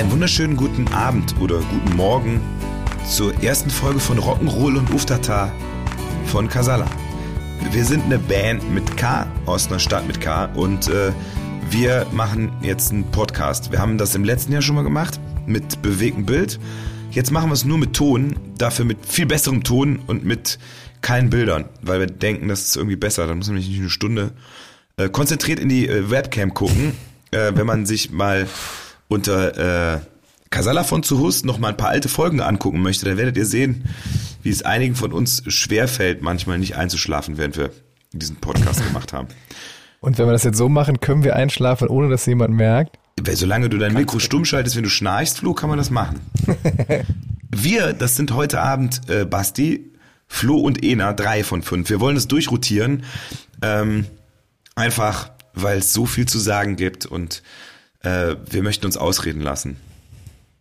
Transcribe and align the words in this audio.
Einen 0.00 0.12
wunderschönen 0.12 0.56
guten 0.56 0.88
Abend 0.94 1.38
oder 1.42 1.58
guten 1.58 1.94
Morgen 1.94 2.40
zur 3.06 3.34
ersten 3.42 3.68
Folge 3.68 4.00
von 4.00 4.18
Rock'n'Roll 4.18 4.78
und 4.78 4.90
Uftata 4.94 5.52
von 6.24 6.48
Casala. 6.48 6.86
Wir 7.70 7.84
sind 7.84 8.04
eine 8.04 8.18
Band 8.18 8.72
mit 8.72 8.96
K 8.96 9.30
aus 9.44 9.66
einer 9.66 9.78
Stadt 9.78 10.06
mit 10.06 10.18
K 10.18 10.46
und 10.54 10.88
äh, 10.88 11.12
wir 11.68 12.06
machen 12.12 12.50
jetzt 12.62 12.92
einen 12.92 13.10
Podcast. 13.10 13.72
Wir 13.72 13.78
haben 13.78 13.98
das 13.98 14.14
im 14.14 14.24
letzten 14.24 14.52
Jahr 14.52 14.62
schon 14.62 14.76
mal 14.76 14.84
gemacht 14.84 15.20
mit 15.44 15.82
bewegtem 15.82 16.24
Bild. 16.24 16.58
Jetzt 17.10 17.30
machen 17.30 17.50
wir 17.50 17.54
es 17.54 17.66
nur 17.66 17.76
mit 17.76 17.92
Ton, 17.92 18.36
dafür 18.56 18.86
mit 18.86 19.04
viel 19.04 19.26
besserem 19.26 19.64
Ton 19.64 20.00
und 20.06 20.24
mit 20.24 20.58
keinen 21.02 21.28
Bildern, 21.28 21.66
weil 21.82 22.00
wir 22.00 22.06
denken, 22.06 22.48
das 22.48 22.62
ist 22.62 22.76
irgendwie 22.76 22.96
besser. 22.96 23.26
Dann 23.26 23.36
muss 23.36 23.48
man 23.48 23.58
nicht 23.58 23.78
eine 23.78 23.90
Stunde 23.90 24.32
äh, 24.96 25.10
konzentriert 25.10 25.60
in 25.60 25.68
die 25.68 25.86
äh, 25.86 26.10
Webcam 26.10 26.54
gucken, 26.54 26.94
äh, 27.32 27.52
wenn 27.54 27.66
man 27.66 27.84
sich 27.84 28.10
mal 28.10 28.46
unter 29.10 29.96
äh, 29.96 30.00
Casala 30.50 30.84
von 30.84 31.02
zu 31.02 31.18
Hus 31.18 31.44
noch 31.44 31.58
mal 31.58 31.68
ein 31.68 31.76
paar 31.76 31.90
alte 31.90 32.08
Folgen 32.08 32.40
angucken 32.40 32.80
möchte, 32.80 33.04
dann 33.04 33.18
werdet 33.18 33.36
ihr 33.36 33.44
sehen, 33.44 33.84
wie 34.42 34.50
es 34.50 34.62
einigen 34.62 34.94
von 34.94 35.12
uns 35.12 35.42
schwerfällt, 35.48 36.22
manchmal 36.22 36.58
nicht 36.58 36.76
einzuschlafen, 36.76 37.36
während 37.36 37.56
wir 37.56 37.70
diesen 38.12 38.36
Podcast 38.36 38.84
gemacht 38.84 39.12
haben. 39.12 39.28
Und 40.00 40.16
wenn 40.16 40.26
wir 40.26 40.32
das 40.32 40.44
jetzt 40.44 40.56
so 40.56 40.68
machen, 40.68 41.00
können 41.00 41.24
wir 41.24 41.36
einschlafen, 41.36 41.88
ohne 41.88 42.08
dass 42.08 42.24
jemand 42.24 42.54
merkt? 42.54 42.98
Weil 43.20 43.36
solange 43.36 43.68
du 43.68 43.78
dein 43.78 43.92
Mikro 43.92 44.18
stumm 44.18 44.44
schaltest, 44.44 44.76
wenn 44.76 44.84
du 44.84 44.88
schnarchst, 44.88 45.38
Flo, 45.38 45.54
kann 45.54 45.68
man 45.68 45.76
das 45.76 45.90
machen. 45.90 46.20
wir, 47.50 47.92
das 47.92 48.16
sind 48.16 48.32
heute 48.32 48.60
Abend 48.60 49.02
äh, 49.08 49.24
Basti, 49.24 49.90
Flo 50.26 50.56
und 50.56 50.82
Ena, 50.82 51.12
drei 51.12 51.44
von 51.44 51.62
fünf. 51.62 51.90
Wir 51.90 52.00
wollen 52.00 52.16
es 52.16 52.28
durchrotieren. 52.28 53.02
Ähm, 53.60 54.06
einfach, 54.76 55.32
weil 55.52 55.78
es 55.78 55.92
so 55.92 56.06
viel 56.06 56.26
zu 56.26 56.38
sagen 56.38 56.76
gibt 56.76 57.06
und 57.06 57.42
äh, 58.02 58.36
wir 58.50 58.62
möchten 58.62 58.86
uns 58.86 58.96
ausreden 58.96 59.40
lassen. 59.40 59.76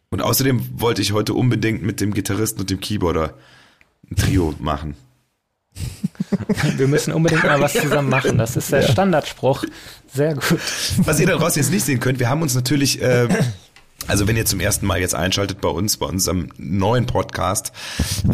Und 0.10 0.22
außerdem 0.22 0.80
wollte 0.80 1.02
ich 1.02 1.14
heute 1.14 1.34
unbedingt 1.34 1.84
mit 1.84 2.02
dem 2.02 2.14
Gitarristen 2.14 2.62
und 2.62 2.70
dem 2.70 2.80
Keyboarder 2.80 3.36
ein 4.10 4.16
Trio 4.16 4.56
machen. 4.60 4.96
Wir 6.78 6.88
müssen 6.88 7.14
unbedingt 7.14 7.44
mal 7.44 7.62
was 7.62 7.74
zusammen 7.74 8.10
machen. 8.10 8.38
Das 8.38 8.58
ist 8.58 8.72
der 8.72 8.82
Standardspruch. 8.82 9.66
Sehr 10.14 10.34
gut. 10.34 10.58
Was 10.98 11.20
ihr 11.20 11.28
da 11.28 11.38
draußen 11.38 11.62
jetzt 11.62 11.72
nicht 11.72 11.86
sehen 11.86 12.00
könnt, 12.00 12.20
wir 12.20 12.30
haben 12.30 12.42
uns 12.42 12.56
natürlich, 12.56 13.02
äh, 13.02 13.28
also 14.08 14.28
wenn 14.28 14.36
ihr 14.36 14.46
zum 14.46 14.60
ersten 14.60 14.86
Mal 14.86 15.00
jetzt 15.00 15.16
einschaltet 15.16 15.62
bei 15.62 15.70
uns, 15.70 15.98
bei 15.98 16.08
unserem 16.08 16.50
neuen 16.58 17.06
Podcast, 17.06 17.72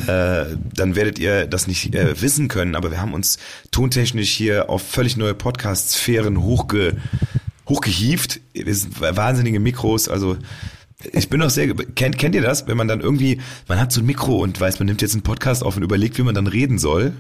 äh, 0.08 0.46
dann 0.74 0.96
werdet 0.96 1.20
ihr 1.20 1.46
das 1.46 1.68
nicht 1.68 1.94
äh, 1.94 2.20
wissen 2.22 2.48
können, 2.48 2.76
aber 2.76 2.92
wir 2.92 3.02
haben 3.02 3.14
uns 3.14 3.38
tontechnisch 3.72 4.32
hier 4.32 4.70
auf 4.70 4.82
völlig 4.82 5.18
neue 5.18 5.34
Podcast-Sphären 5.34 6.42
hochge, 6.42 6.98
sind 8.74 9.02
wahnsinnige 9.02 9.60
Mikros, 9.60 10.08
also 10.08 10.38
ich 11.14 11.30
bin 11.30 11.42
auch 11.42 11.50
sehr, 11.50 11.74
kennt, 11.74 12.18
kennt 12.18 12.36
ihr 12.36 12.42
das, 12.42 12.68
wenn 12.68 12.78
man 12.78 12.88
dann 12.88 13.02
irgendwie, 13.02 13.40
man 13.68 13.80
hat 13.80 13.92
so 13.92 14.02
ein 14.02 14.06
Mikro 14.06 14.38
und 14.38 14.60
weiß, 14.60 14.80
man 14.80 14.88
nimmt 14.88 15.02
jetzt 15.02 15.14
einen 15.14 15.24
Podcast 15.24 15.64
auf 15.64 15.78
und 15.78 15.84
überlegt, 15.84 16.18
wie 16.18 16.24
man 16.24 16.36
dann 16.36 16.48
reden 16.48 16.80
soll. 16.80 17.14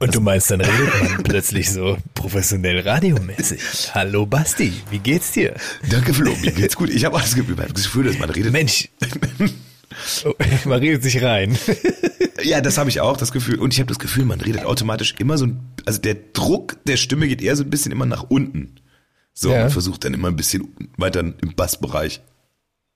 Und 0.00 0.14
du 0.14 0.20
meinst, 0.20 0.50
dann 0.50 0.60
redet 0.60 1.02
man 1.02 1.22
plötzlich 1.24 1.70
so 1.70 1.98
professionell 2.14 2.80
radiomäßig. 2.80 3.60
Hallo 3.94 4.26
Basti, 4.26 4.72
wie 4.90 5.00
geht's 5.00 5.32
dir? 5.32 5.54
Danke 5.90 6.14
Flo, 6.14 6.34
mir 6.40 6.52
geht's 6.52 6.76
gut. 6.76 6.88
Ich 6.90 7.04
habe 7.04 7.16
auch 7.16 7.20
das 7.20 7.34
Gefühl, 7.34 7.56
das 7.56 7.74
Gefühl, 7.74 8.04
dass 8.04 8.18
man 8.18 8.30
redet. 8.30 8.52
Mensch, 8.52 8.88
oh, 10.24 10.34
man 10.66 10.78
redet 10.78 11.02
sich 11.02 11.20
rein. 11.20 11.58
Ja, 12.44 12.60
das 12.60 12.78
habe 12.78 12.90
ich 12.90 13.00
auch, 13.00 13.16
das 13.16 13.32
Gefühl. 13.32 13.58
Und 13.58 13.74
ich 13.74 13.80
habe 13.80 13.88
das 13.88 13.98
Gefühl, 13.98 14.24
man 14.24 14.40
redet 14.40 14.64
automatisch 14.64 15.16
immer 15.18 15.36
so, 15.36 15.46
ein, 15.46 15.60
also 15.84 16.00
der 16.00 16.14
Druck 16.32 16.76
der 16.86 16.96
Stimme 16.96 17.26
geht 17.26 17.42
eher 17.42 17.56
so 17.56 17.64
ein 17.64 17.70
bisschen 17.70 17.90
immer 17.90 18.06
nach 18.06 18.22
unten. 18.22 18.76
So, 19.40 19.52
Ja. 19.52 19.60
man 19.60 19.70
versucht 19.70 20.04
dann 20.04 20.14
immer 20.14 20.26
ein 20.28 20.34
bisschen 20.36 20.74
weiter 20.96 21.20
im 21.20 21.54
Bassbereich. 21.54 22.20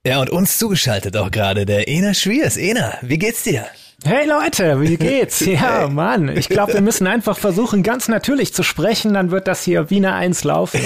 Ja, 0.05 0.19
und 0.19 0.29
uns 0.29 0.57
zugeschaltet 0.57 1.15
auch 1.15 1.31
gerade 1.31 1.65
der 1.65 1.87
Ena 1.87 2.13
Schwiers. 2.13 2.57
Ena, 2.57 2.97
wie 3.01 3.17
geht's 3.17 3.43
dir? 3.43 3.65
Hey 4.03 4.27
Leute, 4.27 4.81
wie 4.81 4.97
geht's? 4.97 5.39
Ja, 5.39 5.87
Mann, 5.87 6.35
ich 6.35 6.49
glaube, 6.49 6.73
wir 6.73 6.81
müssen 6.81 7.07
einfach 7.07 7.37
versuchen, 7.37 7.81
ganz 7.81 8.09
natürlich 8.09 8.53
zu 8.53 8.61
sprechen, 8.63 9.13
dann 9.13 9.31
wird 9.31 9.47
das 9.47 9.63
hier 9.63 9.89
wie 9.89 9.95
eine 9.97 10.15
Eins 10.15 10.43
laufen. 10.43 10.81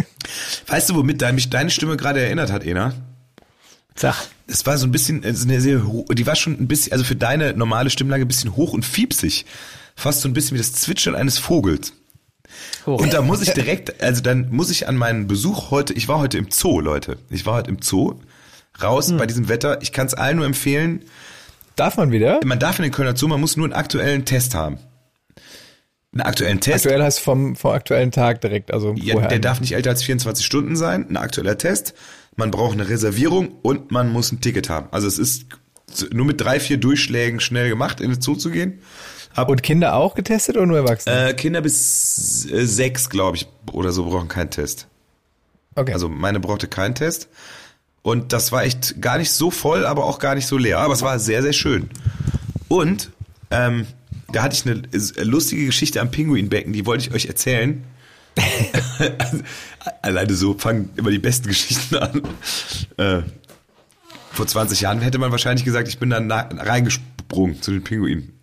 Weißt 0.66 0.88
du, 0.88 0.94
womit 0.94 1.20
mich 1.34 1.50
deine 1.50 1.68
Stimme 1.68 1.98
gerade 1.98 2.20
erinnert 2.22 2.50
hat, 2.50 2.64
Ena? 2.64 2.94
Sag, 3.94 4.14
Es 4.46 4.64
war 4.64 4.78
so 4.78 4.86
ein 4.86 4.92
bisschen, 4.92 5.22
eine 5.24 5.60
sehr, 5.60 5.82
die 6.12 6.26
war 6.26 6.36
schon 6.36 6.54
ein 6.54 6.68
bisschen, 6.68 6.92
also 6.92 7.04
für 7.04 7.16
deine 7.16 7.52
normale 7.52 7.90
Stimmlage 7.90 8.24
ein 8.24 8.28
bisschen 8.28 8.56
hoch 8.56 8.72
und 8.72 8.86
fiepsig. 8.86 9.44
Fast 9.94 10.22
so 10.22 10.28
ein 10.28 10.32
bisschen 10.32 10.54
wie 10.54 10.58
das 10.58 10.72
Zwitschern 10.72 11.14
eines 11.14 11.36
Vogels. 11.36 11.92
Hoch. 12.86 13.00
Und 13.00 13.12
da 13.12 13.22
muss 13.22 13.42
ich 13.42 13.52
direkt, 13.52 14.02
also 14.02 14.22
dann 14.22 14.50
muss 14.50 14.70
ich 14.70 14.88
an 14.88 14.96
meinen 14.96 15.26
Besuch 15.26 15.70
heute, 15.70 15.92
ich 15.92 16.08
war 16.08 16.18
heute 16.18 16.38
im 16.38 16.50
Zoo, 16.50 16.80
Leute. 16.80 17.18
Ich 17.30 17.46
war 17.46 17.54
heute 17.54 17.70
im 17.70 17.82
Zoo, 17.82 18.14
raus 18.82 19.12
bei 19.16 19.26
diesem 19.26 19.48
Wetter. 19.48 19.80
Ich 19.82 19.92
kann 19.92 20.06
es 20.06 20.14
allen 20.14 20.36
nur 20.36 20.46
empfehlen. 20.46 21.02
Darf 21.76 21.96
man 21.96 22.10
wieder? 22.10 22.40
Man 22.44 22.58
darf 22.58 22.78
in 22.78 22.84
den 22.84 22.92
Kölner 22.92 23.16
Zoo, 23.16 23.28
man 23.28 23.40
muss 23.40 23.56
nur 23.56 23.66
einen 23.66 23.74
aktuellen 23.74 24.24
Test 24.24 24.54
haben. 24.54 24.78
Einen 26.12 26.22
aktuellen 26.22 26.60
Test. 26.60 26.86
Aktuell 26.86 27.02
heißt 27.02 27.20
vom, 27.20 27.56
vom 27.56 27.72
aktuellen 27.72 28.10
Tag 28.10 28.40
direkt, 28.40 28.72
also 28.72 28.94
Ja, 28.96 29.12
vorher. 29.14 29.28
der 29.28 29.38
darf 29.40 29.60
nicht 29.60 29.72
älter 29.74 29.90
als 29.90 30.02
24 30.02 30.44
Stunden 30.46 30.74
sein, 30.76 31.06
ein 31.10 31.16
aktueller 31.18 31.58
Test. 31.58 31.92
Man 32.36 32.50
braucht 32.50 32.72
eine 32.72 32.88
Reservierung 32.88 33.48
und 33.62 33.90
man 33.90 34.10
muss 34.10 34.32
ein 34.32 34.40
Ticket 34.40 34.70
haben. 34.70 34.88
Also 34.92 35.06
es 35.08 35.18
ist 35.18 35.46
nur 36.12 36.24
mit 36.26 36.40
drei, 36.40 36.58
vier 36.60 36.78
Durchschlägen 36.78 37.40
schnell 37.40 37.68
gemacht, 37.68 38.00
in 38.00 38.10
den 38.10 38.20
Zoo 38.22 38.34
zu 38.36 38.50
gehen. 38.50 38.80
Ab, 39.36 39.48
Und 39.48 39.62
Kinder 39.62 39.94
auch 39.94 40.14
getestet 40.14 40.56
oder 40.56 40.66
nur 40.66 40.78
Erwachsene? 40.78 41.28
äh, 41.30 41.34
Kinder 41.34 41.60
bis 41.60 42.46
äh, 42.50 42.64
sechs, 42.66 43.08
glaube 43.10 43.36
ich, 43.36 43.46
oder 43.72 43.92
so 43.92 44.04
brauchen 44.04 44.28
keinen 44.28 44.50
Test. 44.50 44.86
okay. 45.74 45.92
Also 45.92 46.08
meine 46.08 46.40
brauchte 46.40 46.66
keinen 46.68 46.94
Test. 46.94 47.28
Und 48.02 48.32
das 48.32 48.52
war 48.52 48.64
echt 48.64 49.00
gar 49.02 49.18
nicht 49.18 49.32
so 49.32 49.50
voll, 49.50 49.84
aber 49.84 50.04
auch 50.04 50.18
gar 50.18 50.34
nicht 50.36 50.46
so 50.46 50.56
leer. 50.56 50.78
Aber 50.78 50.94
es 50.94 51.02
war 51.02 51.18
sehr, 51.18 51.42
sehr 51.42 51.52
schön. 51.52 51.90
Und 52.68 53.10
ähm, 53.50 53.86
da 54.32 54.42
hatte 54.42 54.54
ich 54.56 54.64
eine 54.64 54.82
lustige 55.24 55.66
Geschichte 55.66 56.00
am 56.00 56.10
Pinguinbecken, 56.10 56.72
die 56.72 56.86
wollte 56.86 57.06
ich 57.06 57.14
euch 57.14 57.26
erzählen. 57.26 57.84
Alleine 60.02 60.34
so 60.34 60.54
fangen 60.58 60.90
immer 60.96 61.10
die 61.10 61.18
besten 61.18 61.48
Geschichten 61.48 61.96
an. 61.96 62.22
Äh, 62.96 63.22
vor 64.32 64.46
20 64.46 64.80
Jahren 64.80 65.00
hätte 65.00 65.18
man 65.18 65.30
wahrscheinlich 65.30 65.64
gesagt, 65.64 65.88
ich 65.88 65.98
bin 65.98 66.10
dann 66.10 66.30
reingesprungen 66.30 67.60
zu 67.62 67.70
den 67.72 67.82
Pinguinen. 67.82 68.35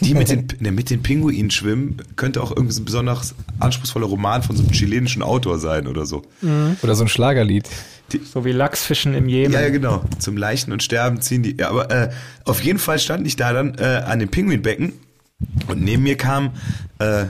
Die 0.00 0.14
mit 0.14 0.30
den, 0.30 0.48
ne, 0.60 0.72
mit 0.72 0.90
den 0.90 1.02
Pinguinen 1.02 1.50
schwimmen, 1.50 2.02
könnte 2.16 2.42
auch 2.42 2.50
irgendwie 2.50 2.72
so 2.72 2.82
ein 2.82 2.84
besonders 2.84 3.34
anspruchsvoller 3.60 4.06
Roman 4.06 4.42
von 4.42 4.56
so 4.56 4.62
einem 4.62 4.72
chilenischen 4.72 5.22
Autor 5.22 5.58
sein 5.58 5.86
oder 5.86 6.06
so. 6.06 6.22
oder 6.82 6.94
so 6.94 7.04
ein 7.04 7.08
Schlagerlied. 7.08 7.68
so 8.32 8.44
wie 8.44 8.52
Lachsfischen 8.52 9.14
im 9.14 9.28
Jemen. 9.28 9.52
Ja, 9.52 9.60
ja, 9.60 9.68
genau. 9.70 10.04
Zum 10.18 10.36
Leichen 10.36 10.72
und 10.72 10.82
Sterben 10.82 11.20
ziehen 11.20 11.42
die. 11.42 11.56
Ja, 11.58 11.70
aber 11.70 11.90
äh, 11.90 12.10
auf 12.44 12.62
jeden 12.62 12.78
Fall 12.78 12.98
stand 12.98 13.26
ich 13.26 13.36
da 13.36 13.52
dann 13.52 13.74
äh, 13.78 14.02
an 14.06 14.18
dem 14.18 14.28
Pinguinbecken 14.28 14.92
und 15.68 15.82
neben 15.82 16.02
mir 16.02 16.16
kam 16.16 16.52
äh, 16.98 17.26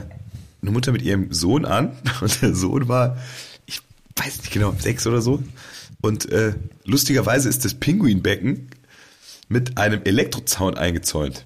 eine 0.61 0.71
Mutter 0.71 0.91
mit 0.91 1.01
ihrem 1.01 1.31
Sohn 1.31 1.65
an 1.65 1.91
und 2.21 2.41
der 2.41 2.55
Sohn 2.55 2.87
war, 2.87 3.17
ich 3.65 3.81
weiß 4.15 4.39
nicht 4.39 4.51
genau, 4.51 4.73
sechs 4.77 5.05
oder 5.07 5.21
so. 5.21 5.43
Und 6.01 6.31
äh, 6.31 6.53
lustigerweise 6.85 7.47
ist 7.49 7.63
das 7.63 7.75
Pinguinbecken 7.75 8.69
mit 9.47 9.77
einem 9.77 10.01
Elektrozaun 10.03 10.75
eingezäunt. 10.75 11.45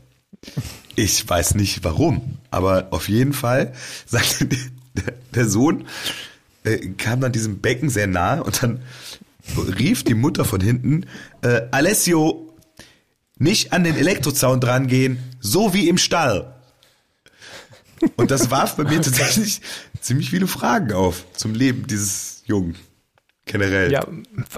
Ich 0.96 1.28
weiß 1.28 1.56
nicht 1.56 1.84
warum, 1.84 2.40
aber 2.50 2.88
auf 2.92 3.08
jeden 3.08 3.34
Fall 3.34 3.74
sagte 4.06 4.48
der, 5.36 5.48
Sohn, 5.48 5.86
äh, 6.64 6.90
kam 6.98 7.22
dann 7.22 7.32
diesem 7.32 7.60
Becken 7.60 7.90
sehr 7.90 8.08
nahe 8.08 8.44
und 8.44 8.64
dann 8.64 8.82
rief 9.56 10.04
die 10.04 10.16
Mutter 10.16 10.44
von 10.44 10.60
hinten, 10.60 11.06
äh, 11.42 11.62
Alessio, 11.72 12.54
nicht 13.38 13.74
an 13.74 13.84
den 13.84 13.96
Elektrozaun 13.96 14.60
dran 14.60 14.88
gehen, 14.88 15.20
so 15.40 15.74
wie 15.74 15.88
im 15.88 15.98
Stall. 15.98 16.56
Und 18.16 18.32
das 18.32 18.50
warf 18.52 18.76
bei 18.76 18.84
mir 18.84 19.02
tatsächlich 19.02 19.62
ziemlich 20.02 20.30
viele 20.30 20.48
Fragen 20.48 20.94
auf 20.94 21.26
zum 21.34 21.54
Leben 21.54 21.86
dieses 21.88 22.44
Jungen. 22.46 22.76
Generell. 23.48 23.92
Ja, 23.92 24.06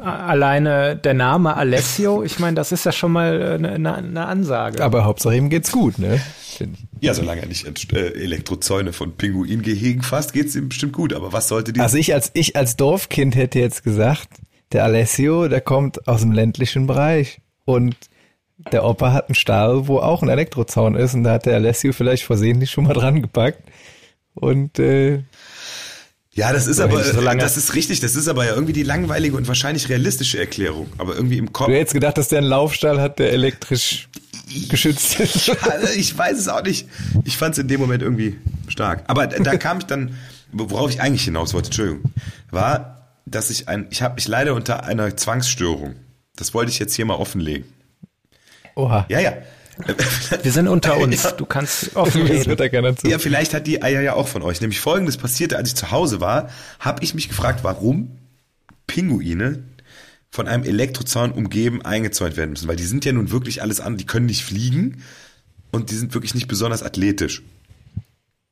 alleine 0.01 0.95
der 0.95 1.13
Name 1.13 1.55
Alessio, 1.55 2.23
ich 2.23 2.39
meine, 2.39 2.55
das 2.55 2.71
ist 2.71 2.85
ja 2.85 2.91
schon 2.91 3.11
mal 3.11 3.53
eine, 3.53 3.71
eine, 3.73 3.95
eine 3.95 4.25
Ansage. 4.25 4.83
Aber 4.83 5.05
Hauptsache 5.05 5.35
ihm 5.35 5.49
geht's 5.49 5.71
gut, 5.71 5.99
ne? 5.99 6.19
Ja, 6.99 7.13
solange 7.13 7.41
er 7.41 7.47
nicht 7.47 7.93
äh, 7.93 8.13
Elektrozäune 8.13 8.91
von 8.91 9.15
Pinguingehegen 9.15 10.01
fasst, 10.01 10.33
geht's 10.33 10.55
ihm 10.55 10.69
bestimmt 10.69 10.93
gut. 10.93 11.13
Aber 11.13 11.31
was 11.31 11.47
sollte 11.47 11.71
die... 11.71 11.79
Also 11.79 11.97
ich 11.97 12.13
als 12.13 12.31
ich 12.33 12.55
als 12.55 12.75
Dorfkind 12.75 13.35
hätte 13.35 13.59
jetzt 13.59 13.83
gesagt, 13.83 14.27
der 14.71 14.83
Alessio, 14.83 15.47
der 15.47 15.61
kommt 15.61 16.07
aus 16.07 16.21
dem 16.21 16.31
ländlichen 16.31 16.87
Bereich 16.87 17.41
und 17.65 17.95
der 18.71 18.83
Opa 18.83 19.13
hat 19.13 19.29
einen 19.29 19.35
Stall, 19.35 19.87
wo 19.87 19.99
auch 19.99 20.21
ein 20.21 20.29
Elektrozaun 20.29 20.95
ist 20.95 21.13
und 21.13 21.23
da 21.23 21.33
hat 21.33 21.45
der 21.45 21.55
Alessio 21.55 21.93
vielleicht 21.93 22.23
versehentlich 22.23 22.71
schon 22.71 22.83
mal 22.83 22.93
dran 22.93 23.21
gepackt 23.21 23.63
und 24.33 24.79
äh, 24.79 25.23
Ja, 26.39 26.53
das 26.53 26.67
ist 26.67 26.79
aber, 26.79 27.01
ich 27.01 27.07
so 27.07 27.19
lange- 27.21 27.41
das 27.41 27.57
ist 27.57 27.75
richtig, 27.75 27.99
das 27.99 28.15
ist 28.15 28.27
aber 28.29 28.45
ja 28.45 28.53
irgendwie 28.53 28.71
die 28.73 28.83
langweilige 28.83 29.35
und 29.35 29.47
wahrscheinlich 29.47 29.89
realistische 29.89 30.39
Erklärung. 30.39 30.87
Aber 30.97 31.13
irgendwie 31.15 31.37
im 31.37 31.51
Kopf. 31.51 31.67
du 31.67 31.73
hättest 31.75 31.93
gedacht, 31.93 32.17
dass 32.17 32.29
der 32.29 32.37
einen 32.39 32.47
Laufstall 32.47 33.01
hat, 33.01 33.19
der 33.19 33.33
elektrisch 33.33 34.07
geschützt 34.69 35.19
ist. 35.19 35.49
Also 35.61 35.87
ich 35.95 36.17
weiß 36.17 36.37
es 36.39 36.47
auch 36.47 36.63
nicht. 36.63 36.87
Ich 37.25 37.37
fand 37.37 37.53
es 37.53 37.59
in 37.59 37.67
dem 37.67 37.79
Moment 37.81 38.01
irgendwie 38.01 38.37
stark. 38.69 39.03
Aber 39.07 39.27
da 39.27 39.57
kam 39.57 39.79
ich 39.79 39.85
dann, 39.85 40.15
worauf 40.51 40.89
ich 40.89 41.01
eigentlich 41.01 41.23
hinaus 41.25 41.53
wollte, 41.53 41.67
Entschuldigung, 41.67 42.11
war, 42.51 43.09
dass 43.25 43.49
ich 43.49 43.67
ein, 43.67 43.87
ich 43.91 44.01
habe 44.01 44.15
mich 44.15 44.27
leider 44.27 44.53
unter 44.55 44.85
einer 44.85 45.15
Zwangsstörung. 45.17 45.95
Das 46.35 46.53
wollte 46.53 46.71
ich 46.71 46.79
jetzt 46.79 46.95
hier 46.95 47.05
mal 47.05 47.15
offenlegen. 47.15 47.65
Oha. 48.75 49.05
Ja, 49.09 49.19
ja. 49.19 49.33
Wir 50.43 50.51
sind 50.51 50.67
unter 50.67 50.97
uns. 50.97 51.35
Du 51.37 51.45
kannst 51.45 51.95
offen 51.95 52.21
Das 52.27 52.29
reden. 52.31 52.45
wird 52.47 52.59
da 52.59 52.69
keiner 52.69 52.95
zu. 52.95 53.07
Ja, 53.07 53.19
vielleicht 53.19 53.53
hat 53.53 53.67
die 53.67 53.81
Eier 53.81 54.01
ja 54.01 54.13
auch 54.13 54.27
von 54.27 54.41
euch. 54.41 54.61
Nämlich 54.61 54.79
folgendes 54.79 55.17
passierte, 55.17 55.57
als 55.57 55.69
ich 55.69 55.75
zu 55.75 55.91
Hause 55.91 56.21
war, 56.21 56.49
habe 56.79 57.03
ich 57.03 57.13
mich 57.13 57.29
gefragt, 57.29 57.63
warum 57.63 58.17
Pinguine 58.87 59.63
von 60.31 60.47
einem 60.47 60.63
Elektrozaun 60.63 61.31
umgeben 61.31 61.81
eingezäunt 61.83 62.37
werden 62.37 62.51
müssen. 62.51 62.67
Weil 62.67 62.75
die 62.75 62.83
sind 62.83 63.05
ja 63.05 63.11
nun 63.13 63.31
wirklich 63.31 63.61
alles 63.61 63.79
an, 63.79 63.97
die 63.97 64.05
können 64.05 64.27
nicht 64.27 64.43
fliegen 64.43 65.01
und 65.71 65.91
die 65.91 65.95
sind 65.95 66.13
wirklich 66.13 66.35
nicht 66.35 66.47
besonders 66.47 66.83
athletisch. 66.83 67.41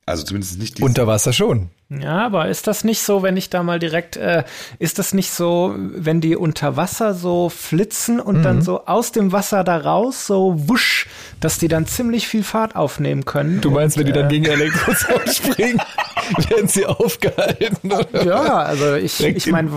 Also 0.08 0.24
zumindest 0.24 0.58
nicht 0.58 0.78
die. 0.78 0.82
Unter 0.82 1.06
Wasser 1.06 1.32
schon. 1.32 1.70
Ja, 1.90 2.26
aber 2.26 2.48
ist 2.48 2.66
das 2.66 2.84
nicht 2.84 3.00
so, 3.00 3.22
wenn 3.22 3.38
ich 3.38 3.48
da 3.48 3.62
mal 3.62 3.78
direkt, 3.78 4.16
äh, 4.18 4.44
ist 4.78 4.98
das 4.98 5.14
nicht 5.14 5.30
so, 5.30 5.74
wenn 5.78 6.20
die 6.20 6.36
unter 6.36 6.76
Wasser 6.76 7.14
so 7.14 7.48
flitzen 7.48 8.20
und 8.20 8.38
Mhm. 8.38 8.42
dann 8.42 8.62
so 8.62 8.84
aus 8.84 9.10
dem 9.12 9.32
Wasser 9.32 9.64
da 9.64 9.78
raus, 9.78 10.26
so 10.26 10.54
wusch, 10.68 11.06
dass 11.40 11.58
die 11.58 11.68
dann 11.68 11.86
ziemlich 11.86 12.28
viel 12.28 12.42
Fahrt 12.42 12.76
aufnehmen 12.76 13.24
können? 13.24 13.62
Du 13.62 13.70
meinst, 13.70 13.96
wenn 13.96 14.04
die 14.04 14.12
und, 14.12 14.16
dann 14.18 14.26
äh, 14.26 14.28
gegen 14.28 14.44
Elektrozaun 14.44 15.20
springen, 15.32 15.80
werden 16.50 16.68
sie 16.68 16.84
aufgehalten? 16.84 17.90
Oder? 17.90 18.22
Ja, 18.24 18.42
also 18.64 18.94
ich, 18.96 19.24
ich 19.24 19.46
meine, 19.46 19.70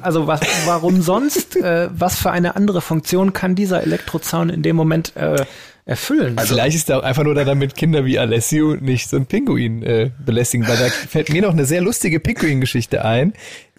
also 0.00 0.26
was, 0.26 0.40
warum 0.64 1.02
sonst? 1.02 1.56
Äh, 1.56 1.90
was 1.92 2.16
für 2.18 2.30
eine 2.30 2.56
andere 2.56 2.80
Funktion 2.80 3.34
kann 3.34 3.54
dieser 3.54 3.82
Elektrozaun 3.82 4.48
in 4.48 4.62
dem 4.62 4.76
Moment 4.76 5.14
äh, 5.16 5.44
erfüllen? 5.84 6.38
Also- 6.38 6.54
Vielleicht 6.54 6.76
ist 6.76 6.90
auch 6.92 7.02
einfach 7.02 7.24
nur 7.24 7.34
da, 7.34 7.44
damit 7.44 7.74
Kinder 7.74 8.04
wie 8.04 8.18
Alessio 8.18 8.76
nicht 8.76 9.08
so 9.08 9.16
einen 9.16 9.26
Pinguin 9.26 9.82
äh, 9.82 10.10
belästigen, 10.24 10.66
weil 10.68 10.76
da 10.76 10.86
fällt 10.88 11.30
mir 11.30 11.42
noch 11.42 11.52
eine 11.52 11.64
sehr 11.64 11.80
lustige 11.80 12.20
Pinguin-Geschichte 12.20 13.04
ein. 13.04 13.32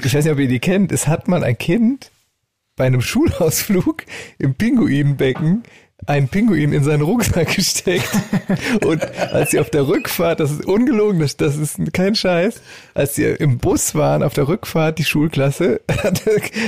Ich 0.04 0.14
weiß 0.14 0.26
nicht, 0.26 0.34
ob 0.34 0.40
ihr 0.40 0.48
die 0.48 0.60
kennt. 0.60 0.92
Es 0.92 1.08
hat 1.08 1.28
mal 1.28 1.44
ein 1.44 1.58
Kind 1.58 2.12
bei 2.76 2.86
einem 2.86 3.02
Schulausflug 3.02 4.04
im 4.40 4.56
Pinguinbecken 4.56 5.64
einen 6.06 6.28
Pinguin 6.28 6.74
in 6.74 6.84
seinen 6.84 7.02
Rucksack 7.02 7.56
gesteckt. 7.56 8.10
Und 8.86 9.02
als 9.20 9.52
sie 9.52 9.60
auf 9.60 9.70
der 9.70 9.88
Rückfahrt, 9.88 10.40
das 10.40 10.52
ist 10.52 10.66
ungelogen, 10.66 11.20
das, 11.20 11.38
das 11.38 11.58
ist 11.58 11.78
kein 11.94 12.16
Scheiß, 12.16 12.62
als 12.94 13.16
sie 13.16 13.24
im 13.24 13.58
Bus 13.58 13.96
waren, 13.96 14.24
auf 14.24 14.34
der 14.34 14.48
Rückfahrt, 14.48 15.00
die 15.00 15.04
Schulklasse, 15.04 15.82
hat, 16.04 16.22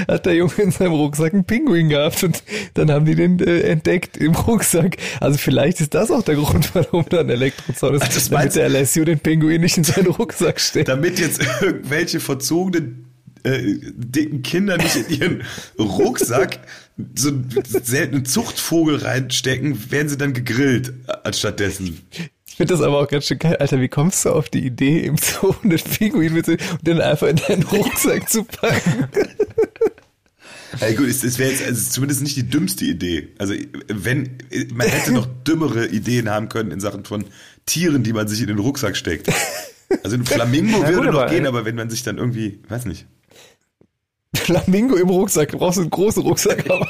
hat 0.08 0.26
der 0.26 0.36
Junge 0.36 0.54
in 0.58 0.72
seinem 0.72 0.94
Rucksack 0.94 1.34
einen 1.34 1.46
Pinguin 1.46 1.90
gehabt 1.90 2.24
und 2.24 2.44
dann 2.74 2.92
haben 2.92 3.06
die 3.06 3.16
den 3.16 3.40
äh, 3.40 3.62
entdeckt 3.62 4.18
im 4.18 4.36
Rucksack. 4.36 4.98
Also 5.20 5.38
vielleicht 5.38 5.82
ist 5.82 5.94
das 5.94 6.12
auch 6.12 6.24
der 6.24 6.36
Grund, 6.36 6.74
warum 6.74 7.06
da 7.10 7.20
ein 7.20 7.30
Elektrozaun 7.30 7.96
ist, 7.96 8.04
Also 8.04 8.16
das 8.16 8.30
damit 8.30 8.56
der 8.56 8.66
Alessio 8.66 9.06
den 9.06 9.20
Pinguin 9.20 9.62
nicht 9.62 9.78
in 9.78 9.84
seinen 9.84 10.08
Rucksack 10.08 10.60
steckt. 10.60 10.88
damit 10.88 11.20
jetzt 11.20 11.42
irgendwelche 11.62 12.20
verzogenen 12.20 13.06
äh, 13.46 13.62
dicken 13.96 14.42
Kinder 14.42 14.78
nicht 14.78 14.96
in 14.96 15.10
ihren 15.10 15.44
Rucksack 15.80 16.60
so 17.16 17.30
einen 17.30 17.50
seltenen 17.84 18.26
Zuchtvogel 18.26 18.98
reinstecken, 18.98 19.92
werden 19.92 20.10
sie 20.10 20.18
dann 20.18 20.34
gegrillt 20.34 20.94
anstatt 21.24 21.60
dessen. 21.60 22.02
Ich 22.48 22.56
finde 22.56 22.74
das 22.74 22.82
aber 22.82 23.00
auch 23.00 23.08
ganz 23.10 23.26
schön 23.26 23.38
geil. 23.38 23.58
Alter, 23.58 23.82
wie 23.82 23.90
kommst 23.90 24.24
du 24.24 24.30
auf 24.30 24.48
die 24.48 24.66
Idee, 24.66 25.02
im 25.02 25.18
Zoo 25.18 25.54
einen 25.62 25.78
Pinguin 25.78 26.34
mit 26.34 26.48
und 26.48 26.60
den 26.82 27.02
einfach 27.02 27.28
in 27.28 27.36
deinen 27.36 27.64
Rucksack 27.64 28.30
zu 28.30 28.46
packen? 28.46 29.10
Ja, 30.80 30.92
gut, 30.94 31.08
es, 31.08 31.24
es 31.24 31.38
wäre 31.38 31.52
jetzt 31.52 31.66
also 31.66 31.90
zumindest 31.90 32.22
nicht 32.22 32.36
die 32.38 32.50
dümmste 32.50 32.86
Idee. 32.86 33.30
Also 33.38 33.54
wenn 33.88 34.38
man 34.74 34.88
hätte 34.88 35.12
noch 35.12 35.26
dümmere 35.26 35.88
Ideen 35.88 36.30
haben 36.30 36.50
können 36.50 36.72
in 36.72 36.80
Sachen 36.80 37.06
von 37.06 37.26
Tieren, 37.66 38.04
die 38.04 38.14
man 38.14 38.28
sich 38.28 38.42
in 38.42 38.48
den 38.48 38.60
Rucksack 38.60 38.96
steckt. 38.96 39.30
Also 40.04 40.16
ein 40.16 40.26
Flamingo 40.26 40.80
würde 40.80 40.96
gut, 40.96 41.06
noch 41.08 41.22
aber, 41.22 41.30
gehen, 41.30 41.46
äh, 41.46 41.48
aber 41.48 41.66
wenn 41.66 41.76
man 41.76 41.90
sich 41.90 42.04
dann 42.04 42.18
irgendwie, 42.18 42.60
weiß 42.68 42.86
nicht. 42.86 43.06
Flamingo 44.36 44.96
im 44.96 45.10
Rucksack, 45.10 45.50
du 45.52 45.58
brauchst 45.58 45.80
einen 45.80 45.90
großen 45.90 46.22
Rucksack. 46.24 46.70
Aber 46.70 46.88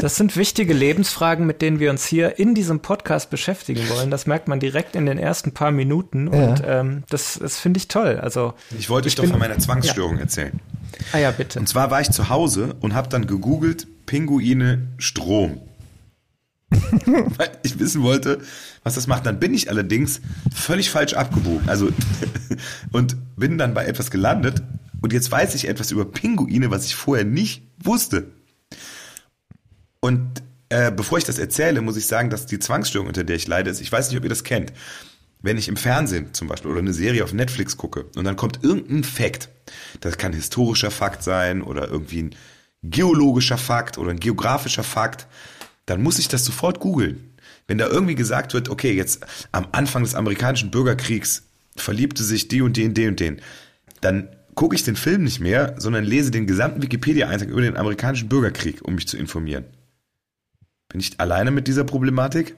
Das 0.00 0.16
sind 0.16 0.36
wichtige 0.36 0.72
Lebensfragen, 0.72 1.46
mit 1.46 1.62
denen 1.62 1.80
wir 1.80 1.90
uns 1.90 2.06
hier 2.06 2.38
in 2.38 2.54
diesem 2.54 2.80
Podcast 2.80 3.30
beschäftigen 3.30 3.88
wollen. 3.88 4.10
Das 4.10 4.26
merkt 4.26 4.48
man 4.48 4.60
direkt 4.60 4.96
in 4.96 5.06
den 5.06 5.18
ersten 5.18 5.52
paar 5.52 5.70
Minuten 5.70 6.28
und 6.28 6.62
ähm, 6.66 7.02
das, 7.08 7.38
das 7.40 7.58
finde 7.58 7.78
ich 7.78 7.88
toll. 7.88 8.18
Also, 8.20 8.54
Ich 8.78 8.88
wollte 8.90 9.08
euch 9.08 9.14
doch 9.14 9.26
von 9.26 9.38
meiner 9.38 9.58
Zwangsstörung 9.58 10.18
erzählen. 10.18 10.60
ah 11.12 11.18
ja, 11.18 11.30
bitte. 11.30 11.58
Und 11.58 11.68
zwar 11.68 11.90
war 11.90 12.00
ich 12.00 12.10
zu 12.10 12.28
Hause 12.28 12.76
und 12.80 12.94
habe 12.94 13.08
dann 13.08 13.26
gegoogelt 13.26 13.86
Pinguine 14.06 14.88
Strom. 14.98 15.60
Weil 16.70 17.50
ich 17.62 17.78
wissen 17.78 18.02
wollte, 18.02 18.40
was 18.82 18.94
das 18.94 19.06
macht. 19.06 19.26
Dann 19.26 19.38
bin 19.38 19.54
ich 19.54 19.70
allerdings 19.70 20.20
völlig 20.54 20.90
falsch 20.90 21.14
abgebogen. 21.14 21.68
Also 21.68 21.90
und 22.92 23.16
bin 23.36 23.58
dann 23.58 23.74
bei 23.74 23.84
etwas 23.86 24.10
gelandet 24.10 24.62
und 25.00 25.12
jetzt 25.12 25.30
weiß 25.30 25.54
ich 25.54 25.68
etwas 25.68 25.90
über 25.90 26.04
Pinguine, 26.04 26.70
was 26.70 26.86
ich 26.86 26.94
vorher 26.94 27.24
nicht 27.24 27.62
wusste. 27.82 28.30
Und 30.00 30.42
äh, 30.68 30.90
bevor 30.90 31.18
ich 31.18 31.24
das 31.24 31.38
erzähle, 31.38 31.80
muss 31.80 31.96
ich 31.96 32.06
sagen, 32.06 32.30
dass 32.30 32.46
die 32.46 32.58
Zwangsstörung, 32.58 33.08
unter 33.08 33.24
der 33.24 33.36
ich 33.36 33.46
leide, 33.46 33.70
ist, 33.70 33.80
ich 33.80 33.92
weiß 33.92 34.08
nicht, 34.08 34.18
ob 34.18 34.24
ihr 34.24 34.30
das 34.30 34.44
kennt. 34.44 34.72
Wenn 35.40 35.58
ich 35.58 35.68
im 35.68 35.76
Fernsehen 35.76 36.32
zum 36.32 36.48
Beispiel 36.48 36.70
oder 36.70 36.80
eine 36.80 36.94
Serie 36.94 37.22
auf 37.22 37.32
Netflix 37.32 37.76
gucke 37.76 38.06
und 38.16 38.24
dann 38.24 38.36
kommt 38.36 38.64
irgendein 38.64 39.04
Fakt, 39.04 39.50
das 40.00 40.16
kann 40.16 40.32
historischer 40.32 40.90
Fakt 40.90 41.22
sein 41.22 41.62
oder 41.62 41.88
irgendwie 41.88 42.22
ein 42.24 42.34
geologischer 42.82 43.58
Fakt 43.58 43.98
oder 43.98 44.10
ein 44.10 44.20
geografischer 44.20 44.82
Fakt, 44.82 45.26
dann 45.86 46.02
muss 46.02 46.18
ich 46.18 46.28
das 46.28 46.44
sofort 46.44 46.80
googeln. 46.80 47.34
Wenn 47.66 47.78
da 47.78 47.86
irgendwie 47.86 48.14
gesagt 48.14 48.54
wird, 48.54 48.68
okay, 48.68 48.92
jetzt 48.92 49.24
am 49.52 49.66
Anfang 49.72 50.02
des 50.02 50.14
amerikanischen 50.14 50.70
Bürgerkriegs 50.70 51.44
verliebte 51.76 52.22
sich 52.22 52.48
die 52.48 52.62
und 52.62 52.76
die 52.76 52.84
in 52.84 52.94
den 52.94 53.08
und 53.10 53.20
den, 53.20 53.40
dann 54.00 54.28
gucke 54.54 54.74
ich 54.74 54.84
den 54.84 54.96
Film 54.96 55.24
nicht 55.24 55.40
mehr, 55.40 55.74
sondern 55.78 56.04
lese 56.04 56.30
den 56.30 56.46
gesamten 56.46 56.82
Wikipedia-Eintrag 56.82 57.48
über 57.48 57.60
den 57.60 57.76
amerikanischen 57.76 58.28
Bürgerkrieg, 58.28 58.82
um 58.82 58.94
mich 58.94 59.08
zu 59.08 59.16
informieren. 59.16 59.64
Bin 60.88 61.00
ich 61.00 61.18
alleine 61.18 61.50
mit 61.50 61.66
dieser 61.66 61.84
Problematik? 61.84 62.56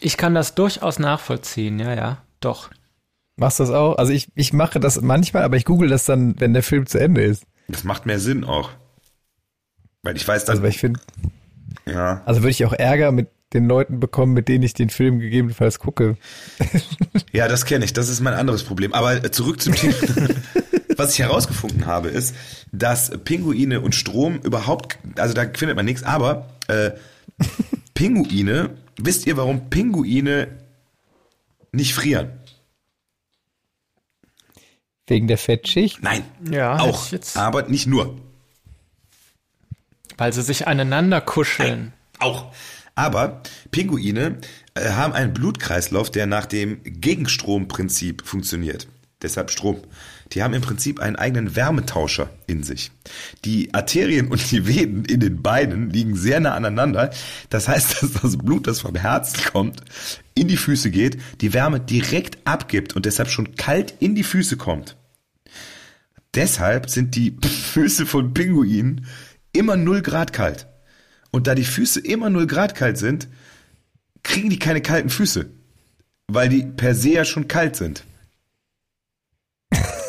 Ich 0.00 0.16
kann 0.16 0.34
das 0.34 0.54
durchaus 0.54 0.98
nachvollziehen, 0.98 1.78
ja, 1.78 1.94
ja, 1.94 2.22
doch. 2.40 2.70
machst 3.36 3.58
du 3.58 3.64
das 3.64 3.72
auch? 3.72 3.96
Also 3.96 4.12
ich, 4.12 4.28
ich 4.34 4.52
mache 4.52 4.80
das 4.80 5.00
manchmal, 5.02 5.42
aber 5.42 5.56
ich 5.56 5.64
google 5.66 5.88
das 5.90 6.04
dann, 6.06 6.40
wenn 6.40 6.54
der 6.54 6.62
Film 6.62 6.86
zu 6.86 6.98
Ende 6.98 7.22
ist. 7.22 7.44
Das 7.68 7.84
macht 7.84 8.06
mehr 8.06 8.18
Sinn 8.18 8.44
auch. 8.44 8.70
Weil 10.02 10.16
ich 10.16 10.26
weiß 10.26 10.46
dann, 10.46 10.54
Also 10.54 10.62
weil 10.62 10.70
ich 10.70 10.78
finde, 10.78 11.00
ja. 11.86 12.22
also 12.24 12.40
würde 12.40 12.50
ich 12.50 12.64
auch 12.64 12.72
Ärger 12.72 13.12
mit 13.12 13.28
den 13.52 13.66
Leuten 13.66 13.98
bekommen, 14.00 14.32
mit 14.32 14.48
denen 14.48 14.62
ich 14.62 14.74
den 14.74 14.90
Film 14.90 15.18
gegebenenfalls 15.18 15.78
gucke. 15.78 16.16
Ja, 17.32 17.46
das 17.46 17.64
kenne 17.64 17.84
ich. 17.84 17.92
Das 17.92 18.08
ist 18.08 18.20
mein 18.20 18.34
anderes 18.34 18.64
Problem. 18.64 18.92
Aber 18.92 19.24
äh, 19.24 19.30
zurück 19.30 19.60
zum 19.60 19.74
Thema. 19.74 19.94
Was 20.96 21.12
ich 21.12 21.20
herausgefunden 21.20 21.86
habe, 21.86 22.08
ist, 22.08 22.34
dass 22.72 23.10
Pinguine 23.24 23.80
und 23.80 23.94
Strom 23.94 24.40
überhaupt, 24.42 24.98
also 25.16 25.32
da 25.32 25.42
findet 25.42 25.76
man 25.76 25.84
nichts, 25.84 26.02
aber 26.02 26.48
äh, 26.66 26.90
Pinguine, 27.94 28.70
wisst 28.98 29.28
ihr, 29.28 29.36
warum 29.36 29.70
Pinguine 29.70 30.48
nicht 31.72 31.94
frieren? 31.94 32.30
Wegen 35.06 35.28
der 35.28 35.38
Fettschicht. 35.38 36.02
Nein, 36.02 36.22
Ja, 36.50 36.80
auch, 36.80 37.06
aber 37.34 37.62
nicht 37.68 37.86
nur. 37.86 38.16
Weil 40.16 40.32
sie 40.32 40.42
sich 40.42 40.66
aneinander 40.66 41.20
kuscheln. 41.20 41.92
Auch. 42.18 42.52
Aber 43.00 43.40
Pinguine 43.70 44.36
äh, 44.74 44.90
haben 44.90 45.14
einen 45.14 45.32
Blutkreislauf, 45.32 46.10
der 46.10 46.26
nach 46.26 46.44
dem 46.44 46.82
Gegenstromprinzip 46.84 48.26
funktioniert. 48.26 48.88
Deshalb 49.22 49.50
Strom. 49.50 49.78
Die 50.32 50.42
haben 50.42 50.52
im 50.52 50.60
Prinzip 50.60 51.00
einen 51.00 51.16
eigenen 51.16 51.56
Wärmetauscher 51.56 52.28
in 52.46 52.62
sich. 52.62 52.92
Die 53.46 53.72
Arterien 53.72 54.28
und 54.28 54.50
die 54.50 54.66
Venen 54.68 55.06
in 55.06 55.20
den 55.20 55.40
Beinen 55.40 55.88
liegen 55.88 56.14
sehr 56.14 56.40
nah 56.40 56.52
aneinander. 56.52 57.10
Das 57.48 57.68
heißt, 57.68 58.02
dass 58.02 58.12
das 58.20 58.36
Blut, 58.36 58.66
das 58.66 58.80
vom 58.80 58.94
Herzen 58.94 59.44
kommt, 59.50 59.82
in 60.34 60.48
die 60.48 60.58
Füße 60.58 60.90
geht, 60.90 61.16
die 61.40 61.54
Wärme 61.54 61.80
direkt 61.80 62.46
abgibt 62.46 62.94
und 62.96 63.06
deshalb 63.06 63.30
schon 63.30 63.56
kalt 63.56 63.94
in 64.00 64.14
die 64.14 64.24
Füße 64.24 64.58
kommt. 64.58 64.98
Deshalb 66.34 66.90
sind 66.90 67.16
die 67.16 67.34
Füße 67.72 68.04
von 68.04 68.34
Pinguinen 68.34 69.06
immer 69.54 69.76
0 69.76 70.02
Grad 70.02 70.34
kalt. 70.34 70.66
Und 71.30 71.46
da 71.46 71.54
die 71.54 71.64
Füße 71.64 72.00
immer 72.00 72.30
0 72.30 72.46
Grad 72.46 72.74
kalt 72.74 72.98
sind, 72.98 73.28
kriegen 74.22 74.50
die 74.50 74.58
keine 74.58 74.80
kalten 74.80 75.10
Füße. 75.10 75.46
Weil 76.28 76.48
die 76.48 76.62
per 76.62 76.94
se 76.94 77.10
ja 77.10 77.24
schon 77.24 77.48
kalt 77.48 77.76
sind. 77.76 78.04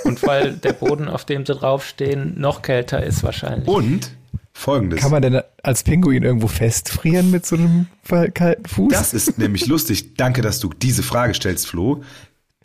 Und 0.04 0.24
weil 0.24 0.54
der 0.54 0.74
Boden, 0.74 1.08
auf 1.08 1.26
dem 1.26 1.46
sie 1.46 1.54
draufstehen, 1.54 2.40
noch 2.40 2.62
kälter 2.62 3.04
ist 3.04 3.24
wahrscheinlich. 3.24 3.68
Und 3.68 4.12
folgendes. 4.54 5.00
Kann 5.00 5.12
man 5.12 5.22
denn 5.22 5.42
als 5.64 5.84
Pinguin 5.84 6.24
irgendwo 6.24 6.48
festfrieren 6.48 7.32
mit 7.32 7.46
so 7.46 7.56
einem 7.56 7.88
kalten 8.34 8.66
Fuß? 8.66 8.92
das 8.92 9.14
ist 9.14 9.38
nämlich 9.38 9.68
lustig. 9.68 10.16
Danke, 10.16 10.42
dass 10.42 10.60
du 10.60 10.70
diese 10.70 11.04
Frage 11.04 11.34
stellst, 11.34 11.68
Flo. 11.68 12.04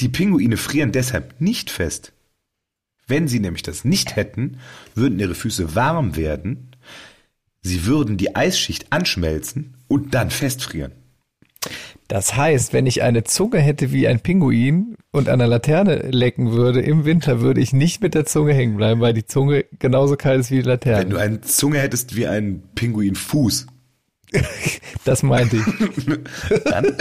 Die 0.01 0.09
Pinguine 0.09 0.57
frieren 0.57 0.93
deshalb 0.93 1.41
nicht 1.41 1.71
fest. 1.71 2.13
Wenn 3.07 3.29
sie 3.29 3.39
nämlich 3.39 3.63
das 3.63 3.85
nicht 3.85 4.17
hätten, 4.17 4.59
würden 4.95 5.21
ihre 5.21 5.35
Füße 5.35 5.75
warm 5.75 6.17
werden, 6.17 6.71
sie 7.67 7.87
würden 7.87 8.17
die 8.17 8.35
Eisschicht 8.35 8.93
anschmelzen 8.93 9.75
und 9.89 10.15
dann 10.15 10.31
festfrieren. 10.31 10.93
Das 12.09 12.37
heißt, 12.37 12.73
wenn 12.73 12.87
ich 12.87 13.03
eine 13.03 13.25
Zunge 13.25 13.59
hätte 13.59 13.91
wie 13.91 14.07
ein 14.07 14.21
Pinguin 14.21 14.97
und 15.11 15.29
an 15.29 15.41
der 15.41 15.49
Laterne 15.49 16.09
lecken 16.11 16.53
würde 16.53 16.81
im 16.81 17.05
Winter, 17.05 17.41
würde 17.41 17.61
ich 17.61 17.73
nicht 17.73 18.01
mit 18.01 18.15
der 18.15 18.25
Zunge 18.25 18.55
hängen 18.55 18.77
bleiben, 18.77 19.01
weil 19.01 19.13
die 19.13 19.27
Zunge 19.27 19.65
genauso 19.81 20.17
kalt 20.17 20.41
ist 20.41 20.51
wie 20.53 20.57
die 20.57 20.69
Laterne. 20.69 21.01
Wenn 21.01 21.11
du 21.11 21.17
eine 21.17 21.41
Zunge 21.41 21.81
hättest 21.81 22.15
wie 22.15 22.29
ein 22.29 22.63
Pinguinfuß. 22.77 23.67
das 25.05 25.23
meinte 25.25 25.57
ich. 25.57 25.65
Dann, 26.65 26.95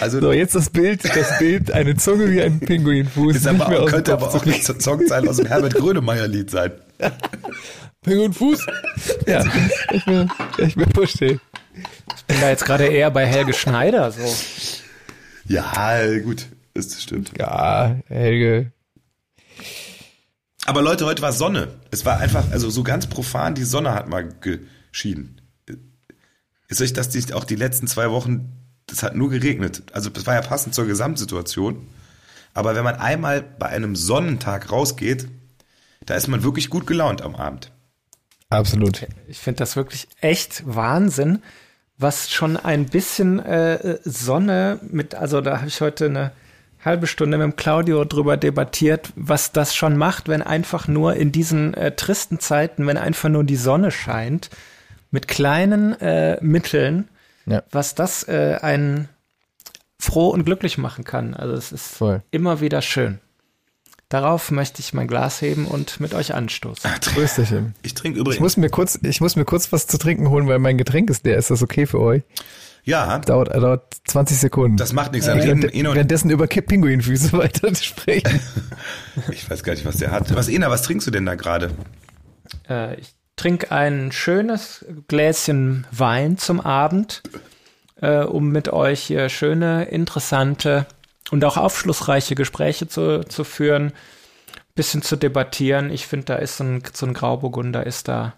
also 0.00 0.20
So, 0.20 0.32
jetzt 0.32 0.54
das 0.54 0.70
Bild, 0.70 1.04
das 1.04 1.38
Bild, 1.38 1.72
eine 1.72 1.96
Zunge 1.96 2.30
wie 2.30 2.40
ein 2.40 2.60
Pinguinfuß. 2.60 3.36
ist 3.36 3.46
aber 3.46 3.66
dem 3.66 3.86
könnte 3.86 4.12
aber 4.14 4.34
auch 4.34 4.44
nicht 4.46 4.64
so 4.64 4.78
Songzeile 4.78 5.28
aus 5.28 5.36
dem 5.36 5.46
Herbert 5.46 5.74
Grönemeyer 5.74 6.28
Lied 6.28 6.50
sein. 6.50 6.72
Pinguinfuß? 8.02 8.66
Ja, 9.26 9.44
ich 9.92 10.06
mir, 10.06 10.28
ich 10.58 10.76
mir 10.76 10.86
verstehe. 10.86 11.40
bin 12.26 12.40
da 12.40 12.48
jetzt 12.50 12.64
gerade 12.64 12.86
eher 12.86 13.10
bei 13.10 13.26
Helge 13.26 13.52
Schneider 13.52 14.10
so. 14.12 14.34
Ja, 15.46 16.18
gut, 16.20 16.46
das 16.74 17.02
stimmt. 17.02 17.32
Ja, 17.38 17.96
Helge. 18.06 18.72
Aber 20.66 20.82
Leute, 20.82 21.06
heute 21.06 21.22
war 21.22 21.32
Sonne. 21.32 21.68
Es 21.90 22.04
war 22.04 22.18
einfach, 22.18 22.50
also 22.50 22.68
so 22.68 22.82
ganz 22.82 23.06
profan, 23.06 23.54
die 23.54 23.64
Sonne 23.64 23.94
hat 23.94 24.08
mal 24.08 24.28
geschieden. 24.40 25.40
Ist 26.68 26.82
euch 26.82 26.92
das 26.92 27.14
nicht 27.14 27.32
auch 27.32 27.44
die 27.44 27.54
letzten 27.56 27.86
zwei 27.86 28.10
Wochen, 28.10 28.52
das 28.86 29.02
hat 29.02 29.16
nur 29.16 29.30
geregnet. 29.30 29.82
Also 29.92 30.10
das 30.10 30.26
war 30.26 30.34
ja 30.34 30.42
passend 30.42 30.74
zur 30.74 30.86
Gesamtsituation. 30.86 31.86
Aber 32.52 32.74
wenn 32.74 32.84
man 32.84 32.96
einmal 32.96 33.40
bei 33.42 33.66
einem 33.66 33.96
Sonnentag 33.96 34.70
rausgeht, 34.70 35.28
da 36.04 36.14
ist 36.14 36.28
man 36.28 36.42
wirklich 36.42 36.68
gut 36.68 36.86
gelaunt 36.86 37.22
am 37.22 37.34
Abend. 37.34 37.72
Absolut. 38.50 39.06
Ich 39.26 39.38
finde 39.38 39.58
das 39.58 39.76
wirklich 39.76 40.08
echt 40.20 40.62
Wahnsinn, 40.66 41.42
was 41.98 42.30
schon 42.30 42.56
ein 42.56 42.86
bisschen 42.86 43.38
äh, 43.40 43.98
Sonne 44.04 44.78
mit, 44.82 45.14
also 45.14 45.40
da 45.40 45.58
habe 45.58 45.68
ich 45.68 45.80
heute 45.80 46.06
eine 46.06 46.32
halbe 46.84 47.06
Stunde 47.06 47.36
mit 47.38 47.44
dem 47.44 47.56
Claudio 47.56 48.04
drüber 48.04 48.36
debattiert, 48.36 49.12
was 49.16 49.52
das 49.52 49.74
schon 49.74 49.96
macht, 49.96 50.28
wenn 50.28 50.42
einfach 50.42 50.86
nur 50.88 51.14
in 51.16 51.32
diesen 51.32 51.74
äh, 51.74 51.92
tristen 51.94 52.38
Zeiten, 52.38 52.86
wenn 52.86 52.96
einfach 52.96 53.28
nur 53.28 53.44
die 53.44 53.56
Sonne 53.56 53.90
scheint, 53.90 54.48
mit 55.10 55.26
kleinen 55.28 56.00
äh, 56.00 56.38
Mitteln, 56.40 57.08
Ja. 57.46 57.62
was 57.70 57.94
das 57.94 58.28
äh, 58.28 58.58
einen 58.62 59.08
froh 59.98 60.28
und 60.28 60.44
glücklich 60.44 60.78
machen 60.78 61.04
kann. 61.04 61.34
Also 61.34 61.54
es 61.54 61.72
ist 61.72 61.96
Voll. 61.96 62.22
immer 62.30 62.60
wieder 62.60 62.80
schön. 62.80 63.18
Darauf 64.08 64.50
möchte 64.50 64.80
ich 64.80 64.94
mein 64.94 65.06
Glas 65.06 65.42
heben 65.42 65.66
und 65.66 66.00
mit 66.00 66.14
euch 66.14 66.32
anstoßen. 66.34 66.90
Größterchen. 67.14 67.74
Ich 67.82 67.92
trinke 67.92 68.18
Ich 68.18 68.20
übrigens. 68.22 68.40
muss 68.40 68.56
mir 68.56 68.70
kurz, 68.70 68.98
ich 69.02 69.20
muss 69.20 69.36
mir 69.36 69.44
kurz 69.44 69.70
was 69.70 69.86
zu 69.86 69.98
trinken 69.98 70.30
holen, 70.30 70.48
weil 70.48 70.58
mein 70.58 70.78
Getränk 70.78 71.10
ist 71.10 71.24
leer. 71.26 71.36
Ist 71.36 71.50
das 71.50 71.62
okay 71.62 71.86
für 71.86 72.00
euch? 72.00 72.22
ja, 72.84 73.18
Dauert, 73.18 73.54
dauert 73.54 73.96
20 74.06 74.38
Sekunden. 74.38 74.78
das 74.78 74.94
macht 74.94 75.12
nichts. 75.12 75.26
Dann 75.26 75.40
reden 75.40 75.62
und, 75.62 75.94
währenddessen 75.94 76.30
über 76.30 76.46
Pinguinfüße 76.46 77.32
weiter 77.36 77.74
sprechen. 77.74 78.40
ich 79.30 79.48
weiß 79.50 79.62
gar 79.62 79.74
nicht, 79.74 79.84
was 79.84 79.98
der 79.98 80.10
hat. 80.10 80.34
Was, 80.34 80.48
Ena, 80.48 80.70
was 80.70 80.82
trinkst 80.82 81.06
du 81.06 81.10
denn 81.10 81.26
da 81.26 81.34
gerade? 81.34 81.70
Äh, 82.66 82.98
ich 82.98 83.14
trinke 83.36 83.70
ein 83.72 84.10
schönes 84.10 84.86
Gläschen 85.08 85.86
Wein 85.90 86.38
zum 86.38 86.62
Abend, 86.62 87.22
äh, 88.00 88.20
um 88.22 88.48
mit 88.48 88.70
euch 88.70 89.00
hier 89.02 89.28
schöne, 89.28 89.84
interessante 89.84 90.86
und 91.30 91.44
auch 91.44 91.56
aufschlussreiche 91.56 92.34
Gespräche 92.34 92.88
zu, 92.88 93.24
zu 93.28 93.44
führen, 93.44 93.92
bisschen 94.74 95.02
zu 95.02 95.16
debattieren. 95.16 95.90
Ich 95.90 96.06
finde, 96.06 96.26
da 96.26 96.36
ist 96.36 96.56
so 96.56 96.64
ein, 96.64 96.82
so 96.92 97.06
ein 97.06 97.14
Grauburgunder, 97.14 97.86
ist 97.86 98.08
da 98.08 98.34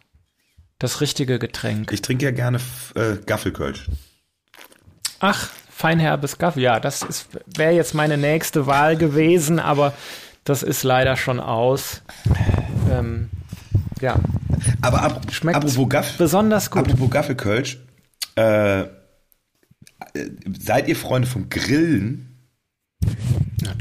das 0.78 1.00
richtige 1.00 1.38
Getränk. 1.38 1.92
Ich 1.92 2.02
trinke 2.02 2.24
ja 2.24 2.30
gerne 2.30 2.58
äh, 2.94 3.16
Gaffelkölsch. 3.26 3.86
Ach, 5.20 5.50
feinherbes 5.70 6.38
Kaffee. 6.38 6.62
Ja, 6.62 6.80
das 6.80 7.26
wäre 7.46 7.72
jetzt 7.72 7.94
meine 7.94 8.16
nächste 8.16 8.66
Wahl 8.66 8.96
gewesen, 8.96 9.58
aber 9.58 9.92
das 10.44 10.62
ist 10.62 10.82
leider 10.82 11.16
schon 11.16 11.38
aus. 11.40 12.02
Ähm, 12.90 13.28
ja, 14.00 14.18
Aber 14.80 15.02
ab, 15.02 15.26
Schmeckt 15.30 15.56
apropos, 15.56 15.88
Gaff, 15.88 16.16
besonders 16.16 16.70
gut. 16.70 16.80
apropos 16.80 17.10
Gaffelkölsch, 17.10 17.78
äh, 18.36 18.80
äh, 18.80 18.86
seid 20.58 20.88
ihr 20.88 20.96
Freunde 20.96 21.28
vom 21.28 21.50
Grillen? 21.50 22.29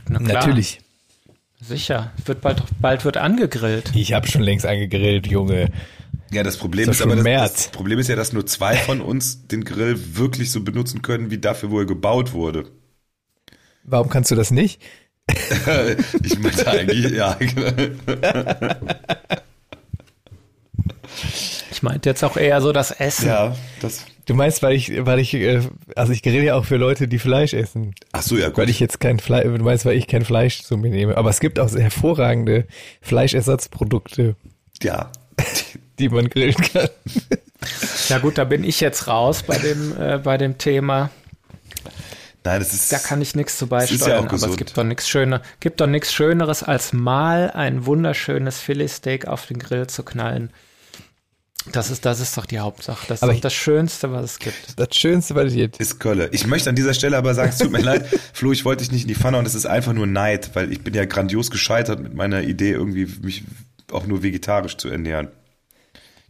Na 0.10 0.20
klar. 0.20 0.34
Natürlich. 0.34 0.82
Sicher. 1.62 2.12
Wird 2.26 2.42
bald, 2.42 2.64
bald 2.80 3.06
wird 3.06 3.18
angegrillt. 3.18 3.92
Ich 3.94 4.14
habe 4.14 4.28
schon 4.28 4.42
längst 4.42 4.66
angegrillt, 4.66 5.28
Junge. 5.28 5.70
Ja, 6.32 6.44
das 6.44 6.58
Problem 6.58 6.90
Ist 6.90 6.98
ist, 6.98 7.02
aber 7.02 7.16
das, 7.16 7.24
März. 7.24 7.54
das 7.54 7.68
Problem 7.72 8.00
ist 8.00 8.08
ja, 8.08 8.16
dass 8.16 8.34
nur 8.34 8.46
zwei 8.46 8.76
von 8.76 9.02
uns 9.02 9.48
den 9.48 9.64
Grill 9.66 10.16
wirklich 10.16 10.52
so 10.52 10.62
benutzen 10.62 11.02
können, 11.02 11.32
wie 11.32 11.40
dafür, 11.40 11.72
wo 11.72 11.80
er 11.80 11.86
gebaut 11.86 12.34
wurde. 12.34 12.66
Warum 13.84 14.10
kannst 14.10 14.30
du 14.32 14.36
das 14.36 14.52
nicht? 14.52 14.82
ich 16.24 16.40
meinte 16.40 16.68
eigentlich, 16.68 17.12
ja. 17.12 17.38
Ich 21.80 21.84
meinte 21.84 22.10
jetzt 22.10 22.26
auch 22.26 22.36
eher 22.36 22.60
so 22.60 22.74
das 22.74 22.92
Essen. 22.92 23.28
ja, 23.28 23.56
das. 23.80 24.06
Du 24.26 24.34
meinst, 24.34 24.62
weil 24.62 24.76
ich, 24.76 25.06
weil 25.06 25.18
ich, 25.18 25.34
äh, 25.34 25.62
also 25.96 26.12
ich 26.12 26.22
grill 26.22 26.44
ja 26.44 26.56
auch 26.56 26.66
für 26.66 26.76
Leute, 26.76 27.08
die 27.08 27.20
Fleisch 27.20 27.54
essen. 27.54 27.96
Ach 28.12 28.22
so, 28.22 28.36
ja, 28.36 28.50
gut. 28.50 28.58
Weil 28.58 28.70
ich 28.70 28.82
jetzt 28.82 29.00
kein 29.00 29.18
Fleisch, 29.18 29.46
du 29.46 29.64
meinst, 29.64 29.86
weil 29.86 29.96
ich 29.96 30.06
kein 30.06 30.26
Fleisch 30.26 30.62
zu 30.62 30.76
mir 30.76 30.90
nehme. 30.90 31.16
Aber 31.16 31.30
es 31.30 31.40
gibt 31.40 31.58
auch 31.58 31.70
sehr 31.70 31.84
hervorragende 31.84 32.68
Fleischersatzprodukte, 33.00 34.36
ja. 34.84 35.10
die 36.00 36.10
man 36.10 36.30
grillen 36.30 36.54
kann. 36.56 36.90
Ja 38.10 38.18
gut, 38.18 38.38
da 38.38 38.44
bin 38.44 38.66
ich 38.66 38.82
jetzt 38.82 39.08
raus 39.08 39.44
bei 39.44 39.58
dem, 39.58 39.96
äh, 39.98 40.18
bei 40.18 40.38
dem 40.38 40.58
Thema. 40.58 41.12
Nein, 42.44 42.60
das 42.60 42.74
ist. 42.74 42.92
Da 42.92 43.00
kann 43.00 43.22
ich 43.22 43.36
nichts 43.36 43.58
zu 43.58 43.66
ist 43.68 43.72
ja 43.72 43.78
beisteuern, 43.78 44.20
auch 44.20 44.24
aber 44.26 44.36
es 44.36 44.42
gesund. 44.42 44.58
gibt 44.58 44.78
doch 44.78 44.84
nichts 44.84 45.08
Schöner, 45.08 45.42
gibt 45.62 45.80
doch 45.80 45.88
nichts 45.88 46.14
Schöneres, 46.14 46.62
als 46.62 46.92
mal 46.92 47.52
ein 47.52 47.86
wunderschönes 47.86 48.60
Filetsteak 48.60 49.28
auf 49.28 49.46
den 49.46 49.60
Grill 49.60 49.88
zu 49.88 50.04
knallen. 50.04 50.52
Das 51.72 51.92
ist, 51.92 52.06
das 52.06 52.20
ist 52.20 52.36
doch 52.38 52.46
die 52.46 52.60
Hauptsache. 52.60 53.06
Das 53.08 53.20
ist 53.20 53.24
Aber 53.24 53.32
doch 53.34 53.36
ich- 53.38 53.42
das 53.42 53.54
Schönste, 53.54 54.12
was 54.12 54.24
es 54.24 54.40
gibt. 54.40 54.56
Das 54.80 54.88
Schönste, 54.96 55.36
was 55.36 55.52
ich 55.52 55.58
jetzt. 55.60 55.80
ist 55.80 56.00
Kölle. 56.00 56.30
Ich 56.32 56.48
möchte 56.48 56.70
an 56.70 56.76
dieser 56.76 56.94
Stelle 56.94 57.18
aber 57.18 57.34
sagen, 57.36 57.50
es 57.50 57.58
tut 57.58 57.72
mir 57.72 57.80
leid, 57.84 58.08
Flo, 58.34 58.52
ich 58.52 58.66
wollte 58.66 58.84
dich 58.84 58.92
nicht 58.92 59.02
in 59.04 59.08
die 59.10 59.16
Pfanne 59.16 59.38
und 59.38 59.46
es 59.46 59.56
ist 59.56 59.66
einfach 59.66 59.94
nur 59.94 60.08
Neid, 60.08 60.52
weil 60.56 60.72
ich 60.72 60.82
bin 60.82 60.94
ja 60.94 61.06
grandios 61.06 61.52
gescheitert 61.52 62.00
mit 62.00 62.14
meiner 62.14 62.42
Idee, 62.44 62.72
irgendwie 62.72 63.06
mich 63.22 63.44
auch 63.92 64.06
nur 64.08 64.24
vegetarisch 64.24 64.78
zu 64.78 64.88
ernähren. 64.88 65.28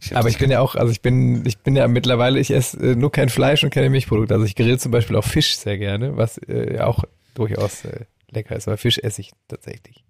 Ich 0.02 0.16
Aber 0.16 0.28
ich 0.28 0.38
bin 0.38 0.50
ja 0.50 0.60
auch, 0.60 0.74
also 0.76 0.90
ich 0.90 1.00
bin, 1.02 1.44
ich 1.46 1.58
bin 1.58 1.76
ja 1.76 1.86
mittlerweile, 1.86 2.40
ich 2.40 2.50
esse 2.50 2.78
äh, 2.78 2.94
nur 2.96 3.12
kein 3.12 3.28
Fleisch 3.28 3.62
und 3.64 3.70
keine 3.70 3.90
Milchprodukte. 3.90 4.34
Also 4.34 4.46
ich 4.46 4.56
grill 4.56 4.78
zum 4.80 4.90
Beispiel 4.92 5.14
auch 5.16 5.24
Fisch 5.24 5.56
sehr 5.56 5.78
gerne, 5.78 6.16
was 6.16 6.38
äh, 6.38 6.74
ja 6.76 6.86
auch 6.86 7.04
durchaus 7.34 7.84
äh, 7.84 8.06
lecker 8.30 8.56
ist. 8.56 8.66
Aber 8.66 8.78
Fisch 8.78 8.98
esse 8.98 9.20
ich 9.20 9.32
tatsächlich. 9.46 10.02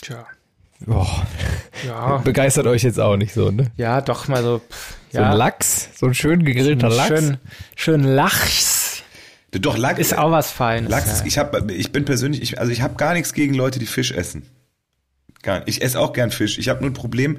Tja. 0.00 0.26
Boah, 0.86 1.26
Ja, 1.86 2.18
begeistert 2.18 2.66
euch 2.66 2.82
jetzt 2.82 2.98
auch 3.00 3.16
nicht 3.16 3.32
so, 3.34 3.50
ne? 3.50 3.70
ja, 3.76 4.00
doch 4.00 4.28
mal 4.28 4.42
so. 4.42 4.58
Pff, 4.58 4.96
So 5.12 5.18
ja, 5.18 5.30
ein 5.30 5.36
Lachs, 5.36 5.88
so 5.94 6.06
ein 6.06 6.14
schön 6.14 6.44
gegrillter 6.44 6.88
Lachs. 6.88 7.08
Schön, 7.08 7.38
schön 7.76 8.04
Lachs 8.04 9.02
Doch, 9.52 9.76
Lachs 9.76 9.98
ist 10.00 10.16
auch 10.16 10.30
was 10.30 10.50
Feines. 10.50 10.90
Lachs, 10.90 11.20
ja. 11.20 11.26
ich 11.26 11.38
hab, 11.38 11.70
ich 11.70 11.92
bin 11.92 12.04
persönlich, 12.04 12.42
ich, 12.42 12.58
also 12.58 12.72
ich 12.72 12.82
habe 12.82 12.94
gar 12.94 13.12
nichts 13.14 13.32
gegen 13.34 13.54
Leute, 13.54 13.78
die 13.78 13.86
Fisch 13.86 14.12
essen. 14.12 14.42
Gar 15.42 15.58
nicht. 15.60 15.68
Ich 15.68 15.82
esse 15.82 15.98
auch 15.98 16.12
gern 16.12 16.30
Fisch. 16.30 16.58
Ich 16.58 16.68
habe 16.68 16.80
nur 16.80 16.90
ein 16.90 16.94
Problem. 16.94 17.38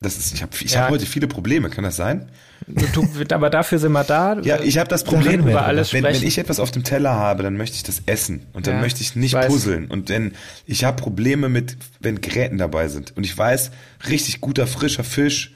Das 0.00 0.16
ist, 0.16 0.32
ich 0.32 0.42
habe 0.42 0.52
ich 0.60 0.72
Ja. 0.72 0.82
hab 0.82 0.90
heute 0.90 1.06
viele 1.06 1.26
Probleme, 1.26 1.70
kann 1.70 1.82
das 1.84 1.96
sein? 1.96 2.30
Du, 2.68 3.08
aber 3.32 3.50
dafür 3.50 3.78
sind 3.78 3.92
wir 3.92 4.04
da. 4.04 4.38
Ja, 4.42 4.60
ich 4.60 4.78
habe 4.78 4.88
das 4.88 5.02
Problem, 5.02 5.40
über 5.48 5.64
alles 5.64 5.92
wenn, 5.92 6.04
wenn 6.04 6.22
ich 6.22 6.38
etwas 6.38 6.60
auf 6.60 6.70
dem 6.70 6.84
Teller 6.84 7.14
habe, 7.14 7.42
dann 7.42 7.56
möchte 7.56 7.76
ich 7.76 7.82
das 7.82 8.02
essen 8.06 8.46
und 8.52 8.66
dann 8.66 8.74
Ja, 8.76 8.80
möchte 8.80 9.00
ich 9.00 9.16
nicht 9.16 9.30
ich 9.30 9.34
weiß. 9.34 9.48
puzzeln 9.48 9.86
und 9.90 10.08
wenn 10.10 10.34
ich 10.66 10.84
habe 10.84 11.00
Probleme 11.02 11.48
mit, 11.48 11.76
wenn 11.98 12.20
Gräten 12.20 12.58
dabei 12.58 12.88
sind 12.88 13.16
und 13.16 13.24
ich 13.24 13.36
weiß, 13.36 13.70
richtig 14.08 14.40
guter 14.40 14.66
frischer 14.66 15.02
Fisch, 15.02 15.54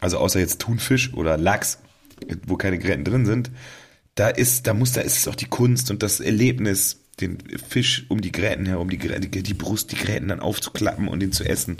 also 0.00 0.18
außer 0.18 0.40
jetzt 0.40 0.60
Thunfisch 0.60 1.14
oder 1.14 1.38
Lachs, 1.38 1.78
wo 2.46 2.56
keine 2.56 2.78
Gräten 2.78 3.04
drin 3.04 3.24
sind, 3.24 3.50
da 4.14 4.28
ist, 4.28 4.66
da 4.66 4.74
muss, 4.74 4.92
da 4.92 5.00
ist 5.00 5.16
es 5.18 5.28
auch 5.28 5.36
die 5.36 5.46
Kunst 5.46 5.90
und 5.90 6.02
das 6.02 6.20
Erlebnis, 6.20 6.98
den 7.20 7.38
Fisch 7.68 8.04
um 8.08 8.20
die 8.20 8.32
Gräten 8.32 8.66
herum, 8.66 8.90
die, 8.90 8.98
Grä- 8.98 9.20
die, 9.20 9.42
die 9.42 9.54
Brust, 9.54 9.92
die 9.92 9.96
Gräten 9.96 10.28
dann 10.28 10.40
aufzuklappen 10.40 11.06
und 11.08 11.22
ihn 11.22 11.32
zu 11.32 11.44
essen. 11.44 11.78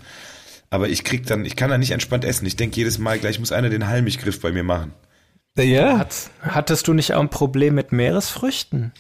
Aber 0.71 0.89
ich 0.89 1.05
krieg 1.05 1.27
dann, 1.27 1.45
ich 1.45 1.57
kann 1.57 1.71
da 1.71 1.79
nicht 1.79 1.91
entspannt 1.91 2.25
essen. 2.25 2.47
Ich 2.47 2.57
denke 2.57 2.77
jedes 2.77 2.99
Mal, 2.99 3.19
gleich 3.19 3.41
muss 3.41 3.53
einer 3.53 3.69
den 3.69 3.89
Halmiggriff 3.89 4.41
bei 4.41 4.53
mir 4.53 4.63
machen. 4.63 4.93
Ja, 5.59 5.99
Hat, 5.99 6.31
hattest 6.41 6.87
du 6.87 6.95
nicht 6.95 7.13
auch 7.13 7.21
ein 7.21 7.29
Problem 7.29 7.75
mit 7.75 7.93
Meeresfrüchten? 7.93 8.93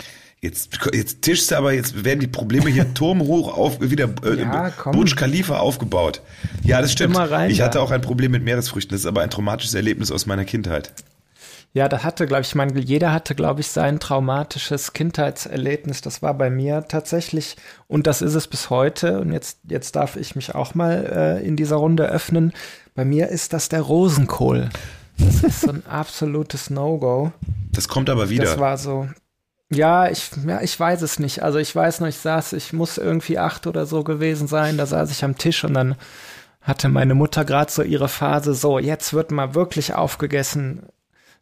Jetzt, 0.42 0.78
jetzt 0.92 1.22
tischst 1.22 1.50
du 1.50 1.56
aber, 1.56 1.72
jetzt 1.72 2.04
werden 2.04 2.20
die 2.20 2.26
Probleme 2.26 2.70
hier 2.70 2.92
turmhoch 2.94 3.56
auf, 3.56 3.80
wieder 3.80 4.08
äh, 4.24 4.40
Ja. 4.40 4.72
Burj 4.90 5.14
Khalifa 5.14 5.58
aufgebaut. 5.58 6.22
Ja, 6.64 6.80
das 6.80 6.92
stimmt. 6.92 7.16
Rein 7.16 7.50
ich 7.50 7.60
hatte 7.60 7.80
auch 7.80 7.90
ein 7.90 8.00
Problem 8.00 8.32
mit 8.32 8.42
Meeresfrüchten. 8.42 8.90
Das 8.92 9.02
ist 9.02 9.06
aber 9.06 9.20
ein 9.20 9.30
traumatisches 9.30 9.74
Erlebnis 9.74 10.10
aus 10.10 10.26
meiner 10.26 10.44
Kindheit. 10.44 10.92
Ja, 11.72 11.88
das 11.88 12.02
hatte, 12.02 12.26
glaube 12.26 12.42
ich, 12.42 12.48
ich 12.48 12.54
meine, 12.56 12.78
jeder 12.80 13.12
hatte, 13.12 13.36
glaube 13.36 13.60
ich, 13.60 13.68
sein 13.68 14.00
traumatisches 14.00 14.92
Kindheitserlebnis. 14.92 16.00
Das 16.00 16.20
war 16.20 16.34
bei 16.34 16.50
mir 16.50 16.84
tatsächlich, 16.88 17.56
und 17.86 18.08
das 18.08 18.22
ist 18.22 18.34
es 18.34 18.48
bis 18.48 18.70
heute. 18.70 19.20
Und 19.20 19.32
jetzt, 19.32 19.58
jetzt 19.68 19.94
darf 19.94 20.16
ich 20.16 20.34
mich 20.34 20.54
auch 20.54 20.74
mal 20.74 21.38
äh, 21.40 21.46
in 21.46 21.54
dieser 21.54 21.76
Runde 21.76 22.08
öffnen. 22.08 22.52
Bei 22.96 23.04
mir 23.04 23.28
ist 23.28 23.52
das 23.52 23.68
der 23.68 23.82
Rosenkohl. 23.82 24.68
Das 25.18 25.44
ist 25.44 25.60
so 25.60 25.70
ein 25.70 25.86
absolutes 25.86 26.70
No-Go. 26.70 27.32
Das 27.72 27.86
kommt 27.86 28.10
aber 28.10 28.30
wieder. 28.30 28.44
Das 28.44 28.58
war 28.58 28.76
so. 28.76 29.08
Ja, 29.72 30.08
ich, 30.08 30.30
ja, 30.44 30.60
ich 30.62 30.78
weiß 30.78 31.02
es 31.02 31.20
nicht. 31.20 31.44
Also 31.44 31.58
ich 31.58 31.74
weiß 31.76 32.00
noch, 32.00 32.08
ich 32.08 32.16
saß, 32.16 32.54
ich 32.54 32.72
muss 32.72 32.98
irgendwie 32.98 33.38
acht 33.38 33.68
oder 33.68 33.86
so 33.86 34.02
gewesen 34.02 34.48
sein. 34.48 34.76
Da 34.76 34.86
saß 34.86 35.12
ich 35.12 35.22
am 35.22 35.38
Tisch 35.38 35.62
und 35.62 35.74
dann 35.74 35.94
hatte 36.62 36.88
meine 36.88 37.14
Mutter 37.14 37.44
gerade 37.44 37.70
so 37.70 37.82
ihre 37.82 38.08
Phase, 38.08 38.54
so, 38.54 38.78
jetzt 38.78 39.14
wird 39.14 39.30
mal 39.30 39.54
wirklich 39.54 39.94
aufgegessen, 39.94 40.82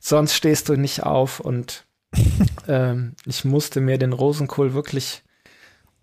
sonst 0.01 0.35
stehst 0.35 0.69
du 0.69 0.77
nicht 0.77 1.03
auf. 1.03 1.41
Und 1.41 1.87
ähm, 2.69 3.15
ich 3.27 3.45
musste 3.45 3.81
mir 3.81 3.99
den 3.99 4.13
Rosenkohl 4.13 4.75
wirklich 4.75 5.23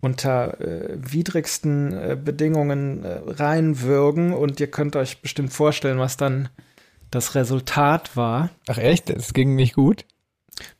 unter 0.02 0.62
äh, 0.62 0.98
widrigsten 0.98 1.94
äh, 1.94 2.18
Bedingungen 2.22 3.04
äh, 3.04 3.22
reinwürgen 3.26 4.34
und 4.34 4.60
ihr 4.60 4.70
könnt 4.70 4.96
euch 4.96 5.22
bestimmt 5.22 5.52
vorstellen, 5.52 5.98
was 5.98 6.16
dann 6.16 6.50
das 7.10 7.34
Resultat 7.34 8.16
war. 8.16 8.50
Ach 8.68 8.78
echt? 8.78 9.10
Das 9.10 9.34
ging 9.34 9.56
nicht 9.56 9.74
gut? 9.74 10.06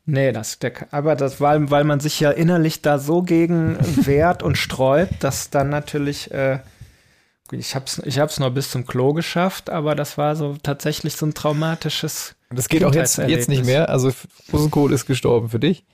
Nee, 0.04 0.32
das, 0.32 0.58
der, 0.58 0.72
aber 0.92 1.16
das 1.16 1.40
war, 1.40 1.70
weil 1.70 1.84
man 1.84 2.00
sich 2.00 2.20
ja 2.20 2.30
innerlich 2.30 2.82
da 2.82 2.98
so 2.98 3.22
gegen 3.22 3.76
wehrt 4.06 4.42
und 4.42 4.56
sträubt, 4.56 5.24
dass 5.24 5.50
dann 5.50 5.70
natürlich, 5.70 6.30
äh, 6.30 6.60
ich 7.50 7.74
hab's, 7.74 8.00
ich 8.04 8.18
hab's 8.18 8.38
nur 8.38 8.50
bis 8.50 8.70
zum 8.70 8.86
Klo 8.86 9.12
geschafft, 9.12 9.70
aber 9.70 9.94
das 9.94 10.16
war 10.16 10.36
so 10.36 10.56
tatsächlich 10.62 11.16
so 11.16 11.26
ein 11.26 11.34
traumatisches. 11.34 12.35
Und 12.48 12.58
das 12.58 12.68
geht 12.68 12.84
auch 12.84 12.94
jetzt, 12.94 13.18
jetzt 13.18 13.48
nicht 13.48 13.64
mehr. 13.64 13.88
Also 13.88 14.12
Rosenkohl 14.52 14.92
ist 14.92 15.06
gestorben 15.06 15.48
für 15.48 15.58
dich. 15.58 15.84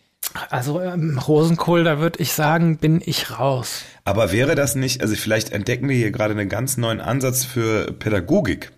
Also 0.51 0.81
ähm, 0.81 1.19
Rosenkohl, 1.19 1.85
da 1.85 1.99
würde 1.99 2.21
ich 2.21 2.33
sagen, 2.33 2.79
bin 2.79 3.03
ich 3.05 3.39
raus. 3.39 3.83
Aber 4.05 4.33
wäre 4.33 4.55
das 4.55 4.75
nicht, 4.75 5.03
also 5.03 5.15
vielleicht 5.15 5.51
entdecken 5.51 5.89
wir 5.89 5.97
hier 5.97 6.11
gerade 6.11 6.33
einen 6.33 6.49
ganz 6.49 6.77
neuen 6.77 7.01
Ansatz 7.01 7.45
für 7.45 7.93
Pädagogik. 7.93 8.73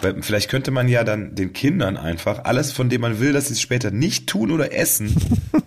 Weil 0.00 0.22
vielleicht 0.22 0.48
könnte 0.48 0.70
man 0.70 0.88
ja 0.88 1.04
dann 1.04 1.34
den 1.34 1.52
Kindern 1.52 1.96
einfach 1.96 2.44
alles, 2.44 2.72
von 2.72 2.88
dem 2.88 3.00
man 3.00 3.20
will, 3.20 3.32
dass 3.32 3.48
sie 3.48 3.54
es 3.54 3.60
später 3.60 3.90
nicht 3.90 4.28
tun 4.28 4.50
oder 4.50 4.72
essen, 4.72 5.14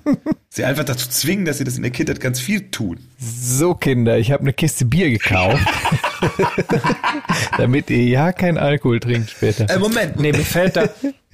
sie 0.54 0.66
einfach 0.66 0.84
dazu 0.84 1.10
zwingen, 1.10 1.46
dass 1.46 1.58
sie 1.58 1.64
das 1.64 1.78
in 1.78 1.82
der 1.82 1.92
Kindheit 1.92 2.20
ganz 2.20 2.40
viel 2.40 2.70
tun. 2.70 3.00
So 3.18 3.74
Kinder, 3.74 4.20
ich 4.20 4.32
habe 4.32 4.44
eine 4.44 4.54
Kiste 4.54 4.86
Bier 4.86 5.10
gekauft, 5.10 5.66
damit 7.58 7.90
ihr 7.90 8.04
ja 8.04 8.32
keinen 8.32 8.60
Alkohol 8.60 9.00
trinkt 9.00 9.32
später. 9.32 9.68
Äh, 9.68 9.80
Moment. 9.80 10.20
Nee, 10.20 10.32
mir 10.32 10.46
fällt 10.46 10.76
da, 10.76 10.90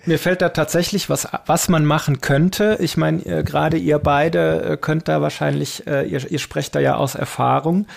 mir 0.05 0.19
fällt 0.19 0.41
da 0.41 0.49
tatsächlich 0.49 1.09
was, 1.09 1.27
was 1.45 1.67
man 1.67 1.83
machen 1.83 2.21
könnte. 2.21 2.77
Ich 2.79 2.95
meine, 2.95 3.25
äh, 3.25 3.43
gerade 3.43 3.75
ihr 3.75 3.99
beide 3.99 4.63
äh, 4.63 4.77
könnt 4.77 5.09
da 5.09 5.21
wahrscheinlich, 5.21 5.85
äh, 5.85 6.07
ihr, 6.07 6.31
ihr 6.31 6.39
sprecht 6.39 6.73
da 6.75 6.79
ja 6.79 6.95
aus 6.95 7.15
Erfahrung, 7.15 7.87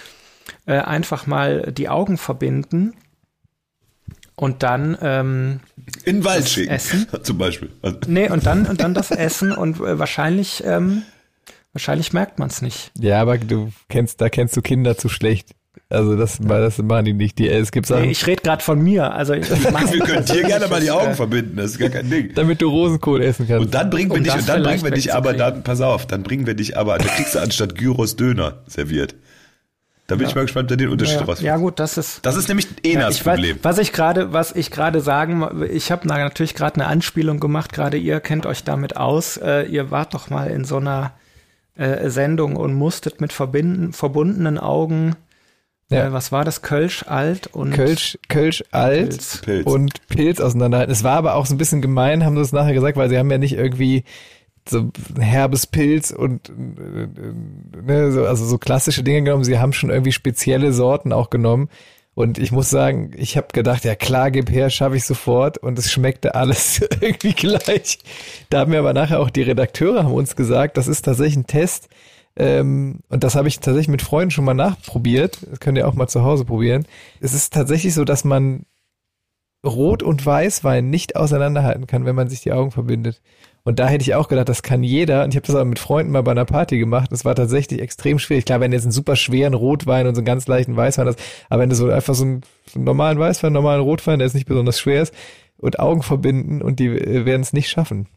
äh, 0.66 0.72
einfach 0.72 1.28
mal 1.28 1.70
die 1.72 1.88
Augen 1.88 2.18
verbinden 2.18 2.94
und 4.42 4.64
dann 4.64 4.98
ähm, 5.00 5.60
in 6.04 6.16
den 6.16 6.24
Wald 6.24 6.48
schicken, 6.48 6.70
Essen. 6.72 7.06
zum 7.22 7.38
Beispiel. 7.38 7.70
Nee, 8.08 8.28
und 8.28 8.44
dann 8.44 8.66
und 8.66 8.80
dann 8.80 8.92
das 8.92 9.12
Essen 9.12 9.52
und 9.52 9.76
äh, 9.78 9.98
wahrscheinlich 10.00 10.64
ähm, 10.66 11.02
wahrscheinlich 11.72 12.12
merkt 12.12 12.40
man 12.40 12.48
es 12.48 12.60
nicht. 12.60 12.90
Ja, 12.98 13.20
aber 13.22 13.38
du 13.38 13.72
kennst, 13.88 14.20
da 14.20 14.28
kennst 14.28 14.56
du 14.56 14.60
Kinder 14.60 14.98
zu 14.98 15.08
schlecht. 15.08 15.50
Also 15.88 16.16
das, 16.16 16.38
das 16.40 16.78
machen 16.78 17.04
die 17.04 17.12
nicht. 17.12 17.38
Die, 17.38 17.48
es 17.48 17.70
gibt 17.70 17.86
Sachen, 17.86 18.02
Nee, 18.06 18.10
ich 18.12 18.26
rede 18.26 18.42
gerade 18.42 18.64
von 18.64 18.80
mir. 18.80 19.12
Also 19.12 19.34
ich, 19.34 19.48
ich 19.50 19.70
mach- 19.70 19.92
wir 19.92 20.00
können 20.00 20.24
dir 20.24 20.42
gerne 20.42 20.66
mal 20.66 20.80
die 20.80 20.90
Augen 20.90 21.12
äh, 21.12 21.14
verbinden, 21.14 21.56
das 21.56 21.72
ist 21.72 21.78
gar 21.78 21.90
kein 21.90 22.10
Ding. 22.10 22.32
damit 22.34 22.62
du 22.62 22.68
Rosenkohl 22.68 23.22
essen 23.22 23.46
kannst. 23.46 23.66
Und 23.66 23.74
dann 23.74 23.90
bringen 23.90 24.10
wir 24.10 24.16
Um 24.18 24.24
dich, 24.24 24.34
und 24.34 24.48
dann 24.48 24.62
bringen 24.62 24.82
wir 24.82 24.90
dich 24.90 25.14
aber 25.14 25.34
dann, 25.34 25.62
pass 25.62 25.80
auf, 25.82 26.06
dann 26.06 26.22
bringen 26.22 26.46
wir 26.46 26.54
dich 26.54 26.76
aber, 26.76 26.98
da 26.98 27.04
kriegst 27.04 27.34
du 27.34 27.40
anstatt 27.40 27.74
Gyros 27.76 28.16
Döner 28.16 28.62
serviert. 28.66 29.14
Da 30.08 30.16
bin 30.16 30.26
ich 30.26 30.34
mal 30.34 30.42
gespannt, 30.42 30.68
wer 30.68 30.76
den 30.76 30.88
Unterschied 30.88 31.20
ja, 31.20 31.24
raus. 31.24 31.40
ja 31.40 31.56
gut, 31.56 31.78
das 31.78 31.96
ist 31.96 32.26
Das 32.26 32.36
ist 32.36 32.48
nämlich 32.48 32.66
Ja, 32.84 32.92
Enas 32.92 33.24
weiß, 33.24 33.36
Problem. 33.36 33.58
was 33.62 33.78
ich 33.78 33.92
gerade, 33.92 34.32
was 34.32 34.54
ich 34.54 34.70
gerade 34.70 35.00
sagen, 35.00 35.64
ich 35.70 35.90
habe 35.92 36.08
natürlich 36.08 36.54
gerade 36.54 36.74
eine 36.76 36.86
Anspielung 36.86 37.40
gemacht. 37.40 37.72
Gerade 37.72 37.96
ihr 37.96 38.20
kennt 38.20 38.44
euch 38.44 38.64
damit 38.64 38.96
aus. 38.96 39.36
Äh, 39.36 39.62
ihr 39.66 39.90
wart 39.90 40.12
doch 40.14 40.28
mal 40.28 40.50
in 40.50 40.64
so 40.64 40.78
einer 40.78 41.12
äh, 41.76 42.10
Sendung 42.10 42.56
und 42.56 42.74
musstet 42.74 43.20
mit 43.20 43.32
verbinden, 43.32 43.92
verbundenen 43.92 44.58
Augen. 44.58 45.16
Ja. 45.88 46.06
Äh, 46.06 46.12
was 46.12 46.32
war 46.32 46.44
das? 46.44 46.62
Kölsch 46.62 47.04
alt 47.06 47.46
und 47.46 47.72
Kölsch, 47.72 48.18
Kölsch 48.28 48.64
alt 48.72 49.10
Pilz. 49.10 49.40
Pilz. 49.42 49.66
und 49.66 50.08
Pilz 50.08 50.40
auseinanderhalten. 50.40 50.92
Es 50.92 51.04
war 51.04 51.16
aber 51.16 51.34
auch 51.34 51.46
so 51.46 51.54
ein 51.54 51.58
bisschen 51.58 51.80
gemein, 51.80 52.24
haben 52.24 52.36
sie 52.36 52.42
es 52.42 52.52
nachher 52.52 52.74
gesagt, 52.74 52.96
weil 52.96 53.08
sie 53.08 53.18
haben 53.18 53.30
ja 53.30 53.38
nicht 53.38 53.54
irgendwie 53.54 54.04
so 54.68 54.90
herbes 55.18 55.66
Pilz 55.66 56.10
und 56.10 56.52
ne, 56.56 58.12
so, 58.12 58.24
also 58.24 58.44
so 58.44 58.58
klassische 58.58 59.02
Dinge 59.02 59.22
genommen. 59.22 59.44
Sie 59.44 59.58
haben 59.58 59.72
schon 59.72 59.90
irgendwie 59.90 60.12
spezielle 60.12 60.72
Sorten 60.72 61.12
auch 61.12 61.30
genommen. 61.30 61.68
Und 62.14 62.38
ich 62.38 62.52
muss 62.52 62.68
sagen, 62.68 63.12
ich 63.16 63.38
habe 63.38 63.48
gedacht, 63.52 63.84
ja 63.84 63.94
klar, 63.94 64.30
gib 64.30 64.50
her, 64.50 64.68
schaffe 64.68 64.96
ich 64.96 65.04
sofort. 65.04 65.58
Und 65.58 65.78
es 65.78 65.90
schmeckte 65.90 66.34
alles 66.34 66.80
irgendwie 67.00 67.32
gleich. 67.32 67.98
Da 68.50 68.60
haben 68.60 68.72
wir 68.72 68.78
aber 68.78 68.92
nachher 68.92 69.20
auch 69.20 69.30
die 69.30 69.42
Redakteure 69.42 70.04
haben 70.04 70.12
uns 70.12 70.36
gesagt, 70.36 70.76
das 70.76 70.88
ist 70.88 71.02
tatsächlich 71.02 71.36
ein 71.36 71.46
Test. 71.46 71.88
Ähm, 72.36 73.00
und 73.08 73.24
das 73.24 73.34
habe 73.34 73.48
ich 73.48 73.60
tatsächlich 73.60 73.88
mit 73.88 74.02
Freunden 74.02 74.30
schon 74.30 74.44
mal 74.44 74.54
nachprobiert. 74.54 75.38
Das 75.50 75.60
könnt 75.60 75.78
ihr 75.78 75.88
auch 75.88 75.94
mal 75.94 76.08
zu 76.08 76.22
Hause 76.22 76.44
probieren. 76.44 76.86
Es 77.20 77.32
ist 77.34 77.52
tatsächlich 77.52 77.94
so, 77.94 78.04
dass 78.04 78.24
man 78.24 78.66
Rot- 79.64 80.02
und 80.02 80.24
Weißwein 80.24 80.90
nicht 80.90 81.16
auseinanderhalten 81.16 81.86
kann, 81.86 82.04
wenn 82.04 82.16
man 82.16 82.28
sich 82.28 82.40
die 82.40 82.52
Augen 82.52 82.72
verbindet. 82.72 83.22
Und 83.64 83.78
da 83.78 83.86
hätte 83.86 84.02
ich 84.02 84.14
auch 84.14 84.28
gedacht, 84.28 84.48
das 84.48 84.62
kann 84.62 84.82
jeder. 84.82 85.22
Und 85.22 85.30
ich 85.30 85.36
habe 85.36 85.46
das 85.46 85.54
aber 85.54 85.64
mit 85.64 85.78
Freunden 85.78 86.10
mal 86.10 86.22
bei 86.22 86.32
einer 86.32 86.44
Party 86.44 86.78
gemacht. 86.78 87.12
Das 87.12 87.24
war 87.24 87.34
tatsächlich 87.34 87.80
extrem 87.80 88.18
schwierig. 88.18 88.44
Klar, 88.44 88.60
wenn 88.60 88.72
du 88.72 88.76
jetzt 88.76 88.84
einen 88.84 88.92
super 88.92 89.14
schweren 89.14 89.54
Rotwein 89.54 90.06
und 90.06 90.14
so 90.16 90.20
einen 90.20 90.26
ganz 90.26 90.48
leichten 90.48 90.76
Weißwein 90.76 91.06
hast, 91.06 91.20
aber 91.48 91.62
wenn 91.62 91.70
du 91.70 91.76
so 91.76 91.88
einfach 91.88 92.14
so 92.14 92.24
einen, 92.24 92.40
so 92.66 92.76
einen 92.76 92.84
normalen 92.84 93.18
Weißwein, 93.18 93.48
einen 93.48 93.54
normalen 93.54 93.82
Rotwein, 93.82 94.18
der 94.18 94.26
jetzt 94.26 94.34
nicht 94.34 94.48
besonders 94.48 94.80
schwer 94.80 95.02
ist, 95.02 95.14
und 95.58 95.78
Augen 95.78 96.02
verbinden 96.02 96.60
und 96.60 96.80
die 96.80 96.88
äh, 96.88 97.24
werden 97.24 97.42
es 97.42 97.52
nicht 97.52 97.70
schaffen. 97.70 98.08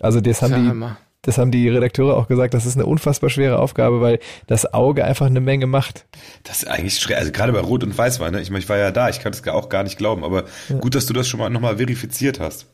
Also 0.00 0.20
das 0.20 0.42
haben 0.42 0.54
die, 0.54 0.86
das 1.22 1.38
haben 1.38 1.50
die 1.50 1.68
Redakteure 1.68 2.16
auch 2.16 2.28
gesagt, 2.28 2.54
das 2.54 2.64
ist 2.64 2.76
eine 2.76 2.86
unfassbar 2.86 3.30
schwere 3.30 3.58
Aufgabe, 3.58 4.00
weil 4.00 4.20
das 4.46 4.72
Auge 4.72 5.04
einfach 5.04 5.26
eine 5.26 5.40
Menge 5.40 5.66
macht. 5.66 6.06
Das 6.44 6.58
ist 6.62 6.68
eigentlich 6.68 7.00
schwer. 7.00 7.18
Also 7.18 7.32
gerade 7.32 7.52
bei 7.52 7.58
Rot 7.58 7.82
und 7.82 7.98
Weißwein, 7.98 8.32
ne? 8.32 8.40
Ich 8.40 8.50
meine, 8.50 8.60
ich 8.62 8.68
war 8.68 8.78
ja 8.78 8.92
da, 8.92 9.08
ich 9.08 9.18
kann 9.18 9.32
das 9.32 9.46
auch 9.48 9.68
gar 9.68 9.82
nicht 9.82 9.98
glauben, 9.98 10.22
aber 10.22 10.44
gut, 10.80 10.94
dass 10.94 11.06
du 11.06 11.12
das 11.12 11.26
schon 11.26 11.40
mal 11.40 11.50
nochmal 11.50 11.78
verifiziert 11.78 12.38
hast. 12.38 12.66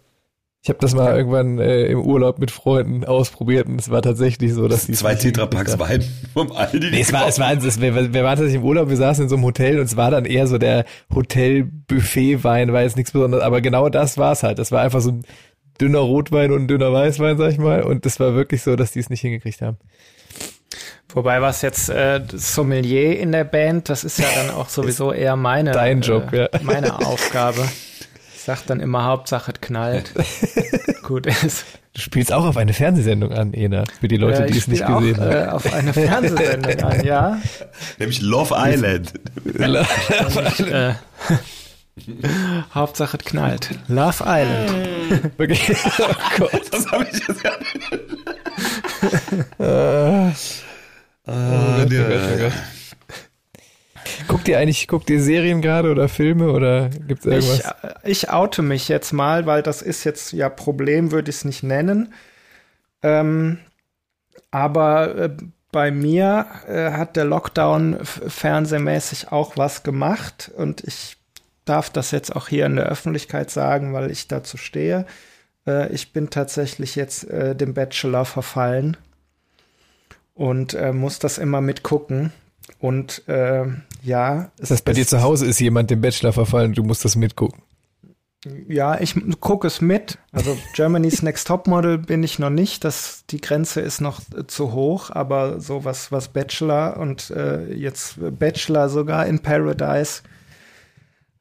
Ich 0.65 0.71
habe 0.71 0.79
das 0.79 0.95
mal 0.95 1.15
irgendwann 1.15 1.59
äh, 1.59 1.85
im 1.89 2.01
Urlaub 2.01 2.39
mit 2.39 2.51
Freunden 2.51 3.05
ausprobiert 3.05 3.67
und 3.67 3.79
es 3.79 3.91
war 3.91 4.01
tatsächlich 4.01 4.55
so, 4.55 4.67
dass 4.67 4.87
die 4.87 4.93
Zwei 4.93 5.15
Tetrapacks 5.15 5.79
Wein 5.79 6.03
vom 6.33 6.51
Aldi. 6.53 6.91
Nee, 6.91 7.03
es 7.03 7.13
war, 7.13 7.29
es 7.29 7.39
war, 7.39 7.53
es, 7.53 7.83
wir, 7.83 7.95
wir 7.95 8.25
waren 8.25 8.37
tatsächlich 8.37 8.63
im 8.63 8.65
Urlaub, 8.65 8.89
wir 8.89 8.97
saßen 8.97 9.25
in 9.25 9.29
so 9.29 9.37
einem 9.37 9.45
Hotel 9.45 9.79
und 9.79 9.85
es 9.85 9.99
war 9.99 10.11
dann 10.11 10.25
eher 10.25 10.47
so 10.47 10.57
der 10.57 10.87
Hotel-Buffet-Wein, 11.15 12.73
war 12.73 12.81
jetzt 12.81 12.97
nichts 12.97 13.13
Besonderes, 13.13 13.45
aber 13.45 13.61
genau 13.61 13.91
das 13.91 14.17
war's 14.17 14.43
halt. 14.43 14.59
Das 14.59 14.73
war 14.73 14.81
einfach 14.81 15.03
so 15.03 15.11
ein 15.11 15.27
dünner 15.79 15.99
Rotwein 15.99 16.51
und 16.51 16.63
ein 16.63 16.69
dünner 16.69 16.95
Weißwein, 16.95 17.37
sag 17.37 17.53
ich 17.53 17.59
mal, 17.59 17.83
und 17.83 18.07
das 18.07 18.19
war 18.19 18.35
wirklich 18.35 18.63
so, 18.63 18.75
dass 18.75 18.91
die 18.91 19.01
es 19.01 19.11
nicht 19.11 19.21
hingekriegt 19.21 19.61
haben. 19.61 19.77
Wobei 21.13 21.43
was 21.43 21.61
jetzt 21.61 21.91
äh, 21.91 22.23
Sommelier 22.33 23.21
in 23.21 23.33
der 23.33 23.45
Band, 23.45 23.91
das 23.91 24.03
ist 24.03 24.19
ja 24.19 24.29
dann 24.35 24.49
auch 24.49 24.69
sowieso 24.71 25.13
eher 25.13 25.37
meine 25.37 25.73
Dein 25.73 26.01
Job, 26.01 26.33
äh, 26.33 26.39
ja. 26.39 26.49
meine 26.63 26.99
Aufgabe. 27.07 27.69
Ich 28.45 28.47
sag 28.47 28.67
dann 28.67 28.81
immer 28.81 29.05
Hauptsache 29.07 29.53
es 29.55 29.61
knallt. 29.63 30.13
Gut 31.03 31.25
ist. 31.27 31.65
Du 31.95 32.03
spielst 32.03 32.31
auch 32.31 32.45
auf 32.45 32.59
eine 32.59 32.75
Fernsehsendung 32.75 33.33
an, 33.33 33.55
Ena, 33.55 33.85
für 33.99 34.07
die 34.07 34.19
Leute, 34.19 34.45
Äh, 34.45 34.51
die 34.51 34.59
es 34.59 34.69
nicht 34.69 34.85
auch, 34.85 34.99
gesehen 35.01 35.19
haben. 35.19 35.33
Äh, 35.33 35.47
auf 35.47 35.73
eine 35.73 35.95
Fernsehsendung 35.95 36.83
an, 36.83 37.03
ja. 37.07 37.39
Nämlich 37.99 38.21
Love 38.21 38.55
Island. 38.55 39.15
äh, 40.61 40.93
Hauptsache 42.75 43.17
es 43.17 43.25
knallt. 43.25 43.71
Love 43.89 44.23
Island. 44.27 45.39
Wirklich. 45.39 45.71
Oh 46.01 46.15
Gott. 46.37 46.63
Das 46.71 46.87
habe 46.93 47.07
ich 47.11 47.27
jetzt 47.27 47.43
ja. 47.43 47.53
Ah, 49.59 50.33
Ah, 51.27 51.79
Gott, 51.79 51.87
oh 51.87 51.97
Gott, 51.97 52.21
oh 52.35 52.39
Gott. 52.43 52.53
Guckt 54.29 54.49
ihr 54.49 54.59
eigentlich, 54.59 54.89
guckt 54.89 55.11
ihr 55.11 55.21
Serien 55.21 55.63
gerade 55.63 55.91
oder 55.91 56.09
Filme 56.09 56.51
oder 56.51 56.89
gibt's 56.89 57.27
irgendwas? 57.27 57.59
Ich, 57.59 57.65
äh, 57.65 58.11
ich 58.11 58.31
oute 58.31 58.63
mich 58.63 58.89
jetzt 58.89 59.13
mal, 59.13 59.47
weil 59.47 59.63
das 59.63 59.83
ist 59.83 60.05
jetzt 60.05 60.33
ja 60.33 60.49
Problem, 60.49 61.11
würde 61.13 61.31
ich 61.31 61.37
es 61.37 61.45
nicht 61.45 61.63
nennen. 61.63 62.13
Ähm, 63.03 63.59
aber 64.51 65.17
äh, 65.17 65.31
bei 65.73 65.91
mir 65.91 66.47
äh, 66.69 66.93
hat 66.93 67.17
der 67.17 67.25
Lockdown 67.25 67.99
fernsehmäßig 68.03 69.33
auch 69.33 69.57
was 69.57 69.83
gemacht 69.83 70.51
und 70.57 70.85
ich 70.85 71.17
darf 71.65 71.91
das 71.91 72.11
jetzt 72.11 72.35
auch 72.35 72.49
hier 72.49 72.67
in 72.67 72.77
der 72.77 72.87
Öffentlichkeit 72.87 73.51
sagen, 73.51 73.93
weil 73.93 74.11
ich 74.11 74.29
dazu 74.29 74.57
stehe. 74.57 75.07
Äh, 75.67 75.93
ich 75.93 76.13
bin 76.13 76.31
tatsächlich 76.31 76.95
jetzt 76.95 77.29
äh, 77.29 77.57
dem 77.57 77.75
Bachelor 77.75 78.25
verfallen 78.25 78.97
und 80.35 80.75
äh, 80.75 80.93
muss 80.93 81.19
das 81.19 81.39
immer 81.39 81.61
mitgucken. 81.61 82.33
Und 82.79 83.27
äh, 83.29 83.65
ja, 84.03 84.51
das 84.59 84.71
heißt, 84.71 84.85
bei 84.85 84.93
dir 84.93 85.07
zu 85.07 85.23
Hause 85.23 85.47
ist 85.47 85.61
jemand 85.61 85.91
dem 85.91 86.01
Bachelor 86.01 86.33
verfallen, 86.33 86.73
du 86.73 86.83
musst 86.83 87.05
das 87.05 87.17
mitgucken. 87.17 87.63
Ja, 88.69 89.01
ich 89.01 89.15
gucke 89.41 89.67
es 89.67 89.81
mit. 89.81 90.19
Also 90.33 90.59
Germany's 90.75 91.23
Next 91.23 91.47
Topmodel 91.47 91.99
bin 91.99 92.23
ich 92.23 92.39
noch 92.39 92.51
nicht. 92.51 92.85
Das, 92.85 93.25
die 93.31 93.41
Grenze 93.41 93.81
ist 93.81 94.01
noch 94.01 94.21
äh, 94.37 94.47
zu 94.47 94.73
hoch, 94.73 95.11
aber 95.11 95.61
so 95.61 95.85
was, 95.85 96.13
was 96.13 96.29
Bachelor 96.29 96.99
und 96.99 97.31
äh, 97.31 97.73
jetzt 97.73 98.17
Bachelor 98.39 98.91
sogar 98.91 99.27
in 99.27 99.39
Paradise 99.39 100.23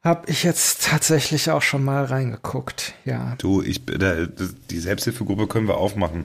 Habe 0.02 0.30
ich 0.30 0.44
jetzt 0.44 0.86
tatsächlich 0.86 1.50
auch 1.50 1.62
schon 1.62 1.84
mal 1.84 2.04
reingeguckt, 2.04 2.94
ja. 3.04 3.34
Du, 3.36 3.60
ich, 3.60 3.84
da, 3.84 4.26
die 4.70 4.78
Selbsthilfegruppe 4.78 5.46
können 5.46 5.68
wir 5.68 5.76
aufmachen. 5.76 6.24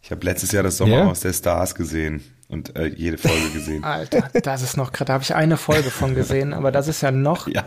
Ich 0.00 0.10
habe 0.10 0.24
letztes 0.24 0.52
Jahr 0.52 0.62
das 0.62 0.78
Sommerhaus 0.78 1.20
der 1.20 1.34
Stars 1.34 1.74
gesehen 1.74 2.22
und 2.48 2.76
äh, 2.76 2.86
jede 2.86 3.18
Folge 3.18 3.50
gesehen. 3.50 3.84
Alter, 3.84 4.30
das 4.42 4.62
ist 4.62 4.76
noch 4.76 4.92
gerade, 4.92 5.08
da 5.08 5.12
habe 5.14 5.24
ich 5.24 5.34
eine 5.34 5.56
Folge 5.56 5.90
von 5.90 6.14
gesehen, 6.14 6.52
aber 6.52 6.72
das 6.72 6.88
ist 6.88 7.02
ja 7.02 7.10
noch, 7.10 7.46
ja. 7.46 7.64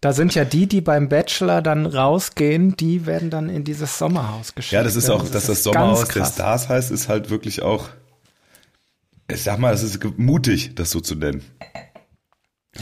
da 0.00 0.12
sind 0.12 0.34
ja 0.34 0.44
die, 0.44 0.66
die 0.66 0.80
beim 0.80 1.08
Bachelor 1.08 1.62
dann 1.62 1.86
rausgehen, 1.86 2.76
die 2.76 3.06
werden 3.06 3.30
dann 3.30 3.48
in 3.48 3.64
dieses 3.64 3.98
Sommerhaus 3.98 4.54
geschickt. 4.54 4.72
Ja, 4.72 4.82
das 4.82 4.96
ist 4.96 5.10
auch, 5.10 5.28
dass 5.28 5.46
das 5.46 5.62
Sommerhaus 5.62 6.08
der 6.08 6.26
Stars 6.26 6.68
heißt, 6.68 6.90
ist 6.90 7.08
halt 7.08 7.30
wirklich 7.30 7.62
auch, 7.62 7.88
ich 9.28 9.42
sag 9.42 9.58
mal, 9.58 9.72
es 9.72 9.82
ist 9.82 10.02
mutig, 10.18 10.74
das 10.74 10.90
so 10.90 11.00
zu 11.00 11.14
nennen. 11.14 11.42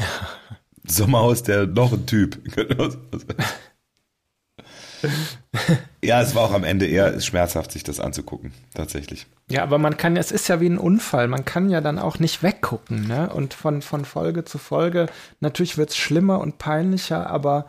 Sommerhaus 0.87 1.43
der 1.43 1.67
noch 1.67 1.93
ein 1.93 2.07
Typ. 2.07 2.39
ja, 6.03 6.23
es 6.23 6.35
war 6.35 6.45
auch 6.45 6.53
am 6.53 6.65
Ende 6.65 6.87
eher 6.87 7.21
schmerzhaft, 7.21 7.73
sich 7.73 7.83
das 7.83 7.99
anzugucken, 7.99 8.53
tatsächlich. 8.75 9.27
Ja, 9.51 9.63
aber 9.63 9.79
man 9.79 9.97
kann, 9.97 10.17
es 10.17 10.31
ist 10.31 10.49
ja 10.49 10.61
wie 10.61 10.69
ein 10.69 10.79
Unfall, 10.79 11.27
man 11.27 11.45
kann 11.45 11.71
ja 11.71 11.81
dann 11.81 11.99
auch 11.99 12.19
nicht 12.19 12.43
weggucken, 12.43 13.09
ne? 13.09 13.31
Und 13.31 13.55
von, 13.55 13.83
von 13.83 14.05
Folge 14.05 14.45
zu 14.45 14.59
Folge, 14.59 15.07
natürlich 15.41 15.77
wird 15.77 15.91
es 15.91 15.97
schlimmer 15.97 16.41
und 16.41 16.59
peinlicher, 16.59 17.29
aber 17.29 17.67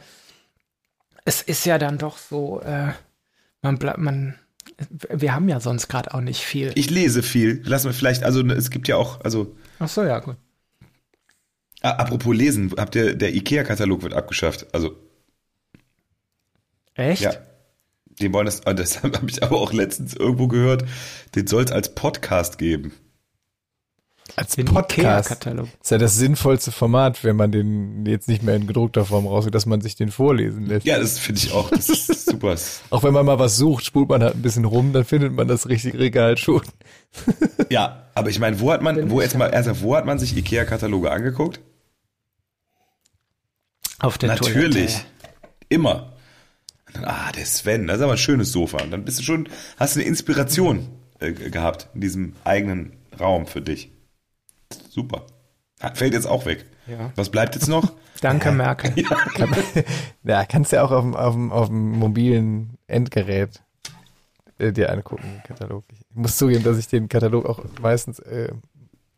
es 1.26 1.42
ist 1.42 1.66
ja 1.66 1.78
dann 1.78 1.98
doch 1.98 2.18
so, 2.18 2.62
äh, 2.62 2.92
man 3.62 3.80
bleibt, 3.80 3.98
man, 3.98 4.36
wir 4.90 5.34
haben 5.34 5.50
ja 5.50 5.60
sonst 5.60 5.88
gerade 5.88 6.14
auch 6.14 6.22
nicht 6.22 6.42
viel. 6.42 6.72
Ich 6.76 6.90
lese 6.90 7.24
viel. 7.24 7.62
Lass 7.66 7.84
mir 7.84 7.94
vielleicht, 7.94 8.24
also 8.24 8.46
es 8.46 8.70
gibt 8.70 8.88
ja 8.88 8.96
auch, 8.96 9.22
also. 9.22 9.56
Ach 9.80 9.90
so, 9.90 10.04
ja, 10.04 10.20
gut. 10.20 10.38
Apropos 11.82 12.36
lesen, 12.36 12.74
habt 12.78 12.96
ihr, 12.96 13.16
der 13.16 13.34
IKEA-Katalog 13.34 14.04
wird 14.04 14.14
abgeschafft. 14.14 14.68
Also. 14.74 14.98
Echt? 16.94 17.22
Ja. 17.22 17.34
Den 18.22 18.34
wollen 18.34 18.46
das, 18.46 18.66
ah, 18.66 18.74
das 18.74 19.04
habe 19.04 19.30
ich 19.30 19.42
aber 19.44 19.60
auch 19.60 19.74
letztens 19.74 20.14
irgendwo 20.14 20.48
gehört, 20.48 20.86
den 21.36 21.48
soll 21.48 21.64
es 21.64 21.72
als 21.72 21.96
Podcast 21.96 22.58
geben. 22.58 22.94
Als 24.36 24.56
den 24.56 24.66
Podcast-Katalog. 24.66 25.68
Ist 25.82 25.92
ja 25.92 25.98
das 25.98 26.16
sinnvollste 26.16 26.72
Format, 26.72 27.24
wenn 27.24 27.36
man 27.36 27.52
den 27.52 28.06
jetzt 28.06 28.28
nicht 28.28 28.44
mehr 28.44 28.56
in 28.56 28.68
gedruckter 28.68 29.04
Form 29.06 29.26
rausgeht, 29.26 29.56
dass 29.56 29.66
man 29.66 29.82
sich 29.82 29.96
den 29.96 30.12
vorlesen 30.12 30.66
lässt. 30.66 30.86
Ja, 30.86 31.00
das 31.00 31.18
finde 31.18 31.42
ich 31.42 31.52
auch. 31.52 31.70
Das 31.70 31.90
ist 31.90 32.26
super. 32.30 32.56
auch 32.92 33.04
wenn 33.04 33.14
man 33.14 33.26
mal 33.26 33.40
was 33.40 33.58
sucht, 33.58 33.86
spult 33.86 34.10
man 34.10 34.22
halt 34.22 34.36
ein 34.36 34.42
bisschen 34.42 34.66
rum, 34.66 34.94
dann 34.94 35.04
findet 35.04 35.34
man 35.34 35.48
das 35.48 35.68
richtige 35.68 35.98
Regal 35.98 36.38
schon. 36.38 36.62
ja, 37.70 38.08
aber 38.14 38.30
ich 38.30 38.40
meine, 38.40 38.60
wo 38.60 38.72
hat 38.72 38.82
man, 38.82 39.10
wo 39.10 39.20
jetzt 39.20 39.36
mal, 39.36 39.50
also 39.52 39.82
wo 39.82 39.96
hat 39.96 40.06
man 40.06 40.20
sich 40.20 40.38
IKEA-Kataloge 40.38 41.12
angeguckt? 41.12 41.60
Auf 44.00 44.18
der 44.18 44.30
Natürlich. 44.30 44.54
Toilette. 44.54 45.06
Immer. 45.70 46.14
Dann, 46.94 47.06
ah, 47.06 47.32
der 47.32 47.46
Sven, 47.46 47.88
das 47.88 47.98
ist 47.98 48.04
aber 48.04 48.14
ein 48.14 48.18
schönes 48.18 48.52
Sofa. 48.52 48.82
Und 48.82 48.92
dann 48.92 49.06
bist 49.06 49.20
du 49.20 49.24
schon, 49.24 49.50
hast 49.78 49.96
du 49.96 50.00
eine 50.00 50.10
Inspiration 50.10 50.88
äh, 51.20 51.32
gehabt 51.32 51.90
in 51.94 52.02
diesem 52.02 52.34
eigenen 52.44 52.94
Raum 53.20 53.46
für 53.46 53.62
dich. 53.62 53.92
Super. 54.90 55.26
Fällt 55.94 56.14
jetzt 56.14 56.28
auch 56.28 56.46
weg. 56.46 56.66
Ja. 56.88 57.12
Was 57.16 57.30
bleibt 57.30 57.56
jetzt 57.56 57.68
noch? 57.68 57.94
Danke, 58.22 58.52
Merkel. 58.52 58.92
Ja. 58.96 59.16
Kann, 59.34 59.56
ja, 60.24 60.46
kannst 60.46 60.72
ja 60.72 60.84
auch 60.84 60.92
auf 60.92 61.04
dem, 61.04 61.16
auf 61.16 61.34
dem, 61.34 61.52
auf 61.52 61.68
dem 61.68 61.92
mobilen 61.92 62.78
Endgerät 62.88 63.62
äh, 64.58 64.74
dir 64.74 64.92
angucken, 64.92 65.42
Katalog. 65.48 65.86
Ich 65.92 66.02
muss 66.14 66.38
zugeben, 66.38 66.64
dass 66.64 66.78
ich 66.78 66.88
den 66.88 67.08
Katalog 67.08 67.46
auch 67.46 67.64
meistens 67.82 68.20
äh, 68.20 68.52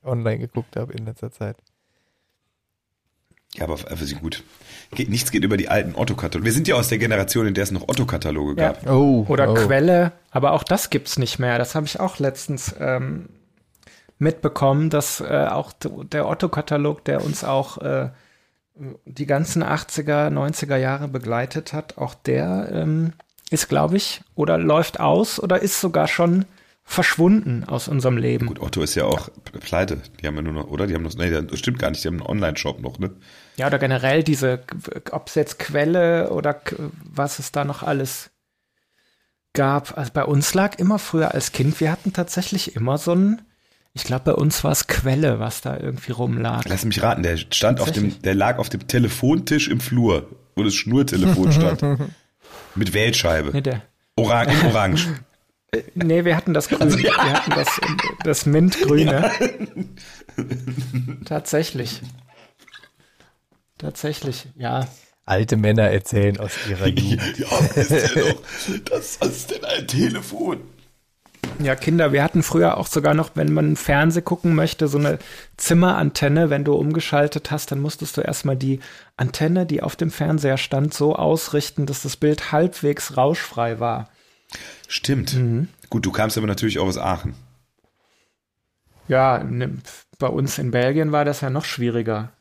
online 0.04 0.40
geguckt 0.40 0.76
habe 0.76 0.94
in 0.94 1.06
letzter 1.06 1.32
Zeit. 1.32 1.58
Ja, 3.56 3.66
aber 3.66 3.78
für 3.78 4.06
sie 4.06 4.16
gut. 4.16 4.44
Geht, 4.94 5.10
nichts 5.10 5.32
geht 5.32 5.44
über 5.44 5.58
die 5.58 5.70
alten 5.70 5.96
Otto-Kataloge. 5.96 6.46
Wir 6.46 6.54
sind 6.54 6.68
ja 6.68 6.76
aus 6.76 6.90
der 6.90 6.98
Generation, 6.98 7.48
in 7.48 7.54
der 7.54 7.64
es 7.64 7.72
noch 7.72 7.88
Otto-Kataloge 7.88 8.56
gab. 8.56 8.86
Ja. 8.86 8.94
Oh, 8.94 9.26
Oder 9.28 9.52
oh. 9.52 9.54
Quelle, 9.54 10.12
aber 10.32 10.52
auch 10.52 10.64
das 10.64 10.90
gibt's 10.90 11.18
nicht 11.18 11.40
mehr. 11.40 11.58
Das 11.58 11.76
habe 11.76 11.86
ich 11.86 12.00
auch 12.00 12.20
letztens 12.20 12.76
ähm, 12.80 13.30
mitbekommen, 14.20 14.90
dass 14.90 15.22
äh, 15.22 15.48
auch 15.50 15.74
der 15.82 16.28
Otto-Katalog, 16.28 17.04
der 17.06 17.24
uns 17.24 17.44
auch 17.44 17.78
äh, 17.80 18.10
die 19.06 19.26
ganzen 19.26 19.64
80er, 19.64 20.30
90er 20.30 20.78
Jahre 20.78 21.08
begleitet 21.08 21.74
hat, 21.74 21.98
auch 21.98 22.14
der 22.14 22.70
ähm, 22.72 23.14
ist, 23.50 23.68
glaube 23.68 23.98
ich, 23.98 24.22
oder 24.36 24.58
läuft 24.58 25.00
aus 25.00 25.42
oder 25.42 25.62
ist 25.62 25.82
sogar 25.82 26.08
schon 26.08 26.46
verschwunden 26.84 27.64
aus 27.64 27.88
unserem 27.88 28.18
Leben. 28.18 28.48
Gut, 28.48 28.62
Otto 28.62 28.82
ist 28.82 28.96
ja 28.96 29.06
auch 29.06 29.30
pleite. 29.60 30.02
Die 30.22 30.28
haben 30.28 30.36
ja 30.36 30.42
nur 30.42 30.54
noch, 30.54 30.68
oder? 30.68 30.88
Die 30.88 30.94
haben 30.94 31.04
noch, 31.04 31.14
nee, 31.16 31.30
das 31.30 31.60
stimmt 31.60 31.80
gar 31.80 31.90
nicht, 31.90 32.04
die 32.04 32.08
haben 32.08 32.20
einen 32.20 32.30
Online-Shop 32.30 32.82
noch, 32.82 33.00
ne? 33.00 33.12
Ja, 33.58 33.68
oder 33.68 33.80
generell 33.80 34.24
diese, 34.24 34.64
ob 35.12 35.28
es 35.28 35.36
jetzt 35.36 35.60
Quelle 35.60 36.32
oder 36.32 36.62
was 37.04 37.40
es 37.40 37.52
da 37.52 37.66
noch 37.66 37.84
alles 37.84 38.32
gab. 39.54 39.98
Also 39.98 40.12
bei 40.14 40.24
uns 40.24 40.54
lag 40.54 40.80
immer 40.80 41.00
früher 41.00 41.34
als 41.34 41.52
Kind, 41.52 41.80
wir 41.80 41.92
hatten 41.92 42.14
tatsächlich 42.14 42.76
immer 42.76 42.98
so 42.98 43.14
ein, 43.14 43.42
ich 43.94 44.04
glaube, 44.04 44.24
bei 44.26 44.34
uns 44.34 44.64
war 44.64 44.72
es 44.72 44.88
Quelle, 44.88 45.40
was 45.40 45.62
da 45.62 45.78
irgendwie 45.78 46.14
rumlag. 46.14 46.64
Lass 46.68 46.86
mich 46.86 47.02
raten, 47.04 47.24
der 47.24 47.38
stand 47.38 47.82
auf 47.82 47.92
dem, 47.92 48.22
der 48.22 48.36
lag 48.36 48.58
auf 48.58 48.70
dem 48.70 48.88
Telefontisch 48.88 49.68
im 49.68 49.82
Flur, 49.82 50.30
wo 50.56 50.64
das 50.64 50.74
Schnurtelefon 50.74 51.52
stand. 51.52 51.82
Mit 52.76 52.94
Wählscheibe. 52.94 53.50
Nee, 53.52 53.62
der. 53.62 53.82
Orange, 54.16 54.54
in 54.54 54.68
Orange. 54.72 55.08
Äh, 55.72 55.82
nee, 55.96 56.24
wir 56.24 56.38
hatten 56.38 56.54
das 56.54 56.70
Grün. 56.70 56.82
Also, 56.82 56.98
ja. 56.98 57.12
Wir 57.12 57.34
hatten 57.34 57.52
das, 57.52 57.82
das 58.24 58.46
Mintgrüne. 58.46 59.32
Ja. 60.38 60.46
Tatsächlich. 61.26 62.02
Tatsächlich, 63.82 64.48
ja. 64.56 64.88
Alte 65.26 65.58
Männer 65.58 65.90
erzählen 65.90 66.40
aus 66.40 66.52
ihrer 66.70 66.88
Jugend. 66.88 67.38
ja, 67.40 67.58
ist 67.76 67.92
ja 67.92 68.22
doch, 68.22 68.44
das, 68.86 69.20
was 69.20 69.30
ist 69.30 69.52
denn 69.52 69.66
ein 69.66 69.88
Telefon? 69.88 70.62
Ja, 71.60 71.76
Kinder, 71.76 72.12
wir 72.12 72.24
hatten 72.24 72.44
früher 72.44 72.78
auch 72.78 72.86
sogar 72.86 73.16
noch, 73.16 73.32
wenn 73.34 73.54
man 73.54 73.76
Fernseh 73.76 74.22
gucken 74.22 74.54
möchte, 74.54 74.88
so 74.88 75.00
eine 75.00 75.18
Zimmerantenne. 75.58 76.52
Wenn 76.52 76.64
du 76.64 76.74
umgeschaltet 76.74 77.50
hast, 77.50 77.72
dann 77.72 77.80
musstest 77.80 78.18
du 78.18 78.22
erstmal 78.22 78.56
die 78.56 78.80
Antenne, 79.18 79.66
die 79.66 79.82
auf 79.82 79.96
dem 79.96 80.12
Fernseher 80.12 80.58
stand, 80.58 80.94
so 80.94 81.16
ausrichten, 81.16 81.88
dass 81.88 82.04
das 82.04 82.18
Bild 82.18 82.52
halbwegs 82.52 83.18
rauschfrei 83.18 83.80
war. 83.80 84.10
Stimmt. 84.88 85.34
Mhm. 85.34 85.70
Gut, 85.90 86.06
du 86.06 86.12
kamst 86.12 86.38
aber 86.38 86.48
natürlich 86.48 86.78
auch 86.78 86.88
aus 86.88 86.98
Aachen. 87.00 87.34
Ja, 89.08 89.44
ne, 89.44 89.78
bei 90.20 90.28
uns 90.28 90.60
in 90.60 90.70
Belgien 90.70 91.12
war 91.12 91.26
das 91.26 91.42
ja 91.42 91.50
noch 91.50 91.66
schwieriger. 91.66 92.32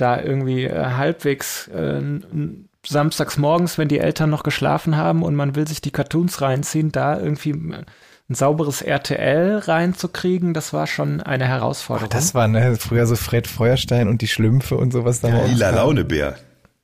Da 0.00 0.20
irgendwie 0.20 0.64
äh, 0.64 0.92
halbwegs 0.96 1.68
äh, 1.68 2.00
samstags 2.86 3.36
morgens, 3.36 3.76
wenn 3.76 3.88
die 3.88 3.98
Eltern 3.98 4.30
noch 4.30 4.42
geschlafen 4.42 4.96
haben 4.96 5.22
und 5.22 5.34
man 5.34 5.54
will 5.54 5.68
sich 5.68 5.80
die 5.80 5.90
Cartoons 5.90 6.40
reinziehen, 6.40 6.92
da 6.92 7.18
irgendwie 7.18 7.52
ein 7.52 7.84
sauberes 8.34 8.80
RTL 8.80 9.58
reinzukriegen, 9.58 10.54
das 10.54 10.72
war 10.72 10.86
schon 10.86 11.20
eine 11.20 11.46
Herausforderung. 11.46 12.10
Ach, 12.12 12.16
das 12.16 12.34
war 12.34 12.48
ne, 12.48 12.76
früher 12.76 13.06
so 13.06 13.16
Fred 13.16 13.46
Feuerstein 13.46 14.08
und 14.08 14.22
die 14.22 14.28
Schlümpfe 14.28 14.76
und 14.76 14.92
sowas. 14.92 15.20
Der 15.20 15.46
lila 15.48 15.70
Launebär. 15.70 16.38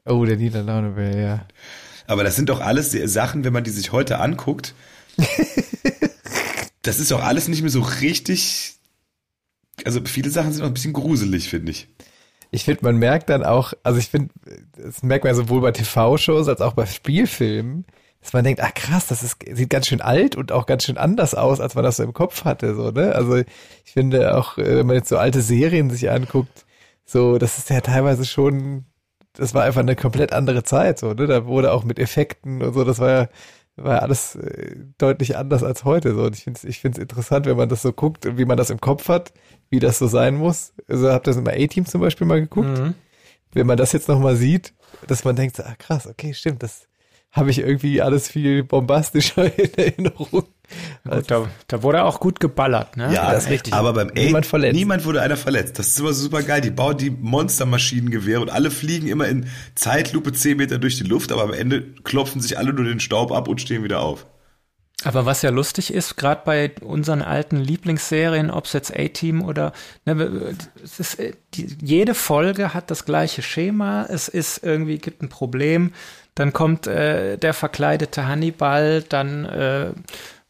Oh, 0.05 0.25
der 0.25 0.37
lila 0.37 0.61
Launebär, 0.61 1.17
ja. 1.17 1.47
Aber 2.07 2.25
das 2.25 2.37
sind 2.37 2.49
doch 2.49 2.61
alles 2.61 2.93
Sachen, 2.93 3.45
wenn 3.45 3.53
man 3.53 3.65
die 3.65 3.71
sich 3.71 3.93
heute 3.93 4.19
anguckt. 4.19 4.75
das 6.83 6.99
ist 6.99 7.11
doch 7.11 7.23
alles 7.23 7.49
nicht 7.49 7.63
mehr 7.63 7.71
so 7.71 7.81
richtig. 7.81 8.75
Also 9.85 10.01
viele 10.05 10.31
Sachen 10.31 10.53
sind 10.53 10.63
noch 10.63 10.69
ein 10.69 10.75
bisschen 10.75 10.93
gruselig, 10.93 11.49
finde 11.49 11.73
ich. 11.73 11.89
Ich 12.51 12.65
finde, 12.65 12.85
man 12.85 12.97
merkt 12.97 13.29
dann 13.31 13.45
auch, 13.45 13.73
also 13.83 13.99
ich 13.99 14.09
finde, 14.09 14.33
das 14.77 15.03
merkt 15.03 15.25
man 15.25 15.35
sowohl 15.35 15.61
bei 15.61 15.73
TV-Shows 15.73 16.49
als 16.49 16.61
auch 16.61 16.75
bei 16.75 16.87
Spielfilmen, 16.87 17.85
dass 18.21 18.33
man 18.33 18.45
denkt, 18.45 18.61
ach 18.63 18.75
krass, 18.75 19.07
das 19.07 19.23
ist, 19.23 19.37
sieht 19.53 19.71
ganz 19.71 19.87
schön 19.87 20.01
alt 20.01 20.37
und 20.37 20.53
auch 20.53 20.67
ganz 20.67 20.85
schön 20.85 20.99
anders 20.99 21.35
aus, 21.35 21.61
als 21.61 21.75
man 21.75 21.85
das 21.85 21.97
so 21.97 22.03
im 22.03 22.13
Kopf 22.13 22.45
hatte, 22.45 22.75
so, 22.75 22.91
ne? 22.91 23.15
Also 23.15 23.37
ich 23.37 23.93
finde 23.93 24.37
auch, 24.37 24.59
äh, 24.59 24.79
wenn 24.79 24.87
man 24.87 24.97
jetzt 24.97 25.09
so 25.09 25.19
alte 25.19 25.43
Serien 25.43 25.91
sich 25.91 26.11
anguckt, 26.11 26.67
so, 27.05 27.39
das 27.39 27.59
ist 27.59 27.71
ja 27.71 27.81
teilweise 27.81 28.25
schon 28.25 28.85
das 29.37 29.55
war 29.55 29.65
einfach 29.65 29.81
eine 29.81 29.97
komplett 29.97 30.33
andere 30.33 30.65
Zeit, 30.65 30.99
so, 30.99 31.13
ne? 31.13 31.27
Da 31.27 31.47
wurde 31.47 31.73
auch 31.73 31.85
mit 31.85 31.99
Effekten 31.99 32.63
und 32.63 32.73
so, 32.75 32.85
das 32.85 32.99
war 32.99 33.11
ja, 33.11 33.29
war 33.77 34.03
alles 34.03 34.37
äh, 34.37 34.77
deutlich 34.99 35.37
anders 35.37 35.63
als 35.63 35.85
heute. 35.85 36.15
So. 36.15 36.25
Und 36.25 36.37
ich 36.37 36.45
finde 36.45 36.59
es 36.59 36.65
ich 36.65 36.81
find's 36.81 36.99
interessant, 36.99 37.47
wenn 37.47 37.57
man 37.57 37.69
das 37.69 37.83
so 37.83 37.93
guckt 37.93 38.27
und 38.27 38.39
wie 38.39 38.45
man 38.45 38.57
das 38.57 38.71
im 38.71 38.81
Kopf 38.81 39.09
hat, 39.09 39.33
wie 39.71 39.79
das 39.79 39.99
so 39.99 40.07
sein 40.07 40.37
muss. 40.37 40.73
Also 40.89 41.11
habt 41.11 41.27
ihr 41.27 41.33
das 41.33 41.37
immer 41.37 41.53
A-Team 41.53 41.87
zum 41.87 42.01
Beispiel 42.01 42.27
mal 42.27 42.41
geguckt? 42.41 42.79
Mhm. 42.79 42.95
Wenn 43.53 43.67
man 43.67 43.77
das 43.77 43.93
jetzt 43.93 44.09
nochmal 44.09 44.37
sieht, 44.37 44.75
dass 45.07 45.25
man 45.25 45.37
denkt, 45.37 45.61
ah 45.61 45.75
krass, 45.79 46.07
okay, 46.07 46.35
stimmt, 46.35 46.63
das 46.63 46.89
habe 47.33 47.51
ich 47.51 47.59
irgendwie 47.59 48.01
alles 48.01 48.29
viel 48.29 48.65
bombastischer 48.65 49.45
in 49.59 49.75
Erinnerung. 49.75 50.45
Gut, 51.09 51.31
da, 51.31 51.49
da, 51.69 51.83
wurde 51.83 52.05
auch 52.05 52.19
gut 52.21 52.41
geballert, 52.41 52.97
ne? 52.97 53.13
Ja, 53.15 53.31
das 53.31 53.45
ist 53.45 53.51
richtig. 53.51 53.73
Aber 53.73 53.93
beim 53.93 54.09
niemand, 54.09 54.47
verletzt. 54.47 54.75
niemand 54.75 55.05
wurde 55.05 55.23
einer 55.23 55.37
verletzt. 55.37 55.79
Das 55.79 55.89
ist 55.89 56.01
immer 56.01 56.13
super 56.13 56.43
geil. 56.43 56.61
Die 56.61 56.71
bauen 56.71 56.97
die 56.97 57.11
Monstermaschinengewehre 57.11 58.41
und 58.41 58.51
alle 58.51 58.71
fliegen 58.71 59.07
immer 59.07 59.29
in 59.29 59.47
Zeitlupe 59.75 60.33
10 60.33 60.57
Meter 60.57 60.79
durch 60.79 60.97
die 60.97 61.05
Luft, 61.05 61.31
aber 61.31 61.43
am 61.43 61.53
Ende 61.53 61.83
klopfen 62.03 62.41
sich 62.41 62.59
alle 62.59 62.73
nur 62.73 62.85
den 62.85 63.01
Staub 63.01 63.31
ab 63.33 63.49
und 63.49 63.61
stehen 63.61 63.85
wieder 63.85 64.01
auf. 64.01 64.27
Aber 65.05 65.27
was 65.27 65.43
ja 65.43 65.51
lustig 65.51 65.93
ist, 65.93 66.17
gerade 66.17 66.41
bei 66.45 66.73
unseren 66.81 67.23
alten 67.23 67.57
Lieblingsserien, 67.59 68.51
ob 68.51 68.65
es 68.65 68.73
jetzt 68.73 68.97
A-Team 68.97 69.45
oder 69.45 69.73
ne, 70.05 70.57
es 70.83 70.99
ist, 70.99 71.21
äh, 71.21 71.35
die, 71.55 71.77
jede 71.83 72.15
Folge 72.15 72.75
hat 72.75 72.91
das 72.91 73.05
gleiche 73.05 73.43
Schema. 73.43 74.07
Es 74.07 74.29
ist 74.29 74.65
irgendwie 74.65 74.99
gibt 74.99 75.23
ein 75.23 75.29
Problem, 75.29 75.93
dann 76.35 76.53
kommt 76.53 76.87
äh, 76.87 77.37
der 77.37 77.55
verkleidete 77.55 78.27
Hannibal, 78.27 79.03
dann 79.03 79.45
äh, 79.45 79.91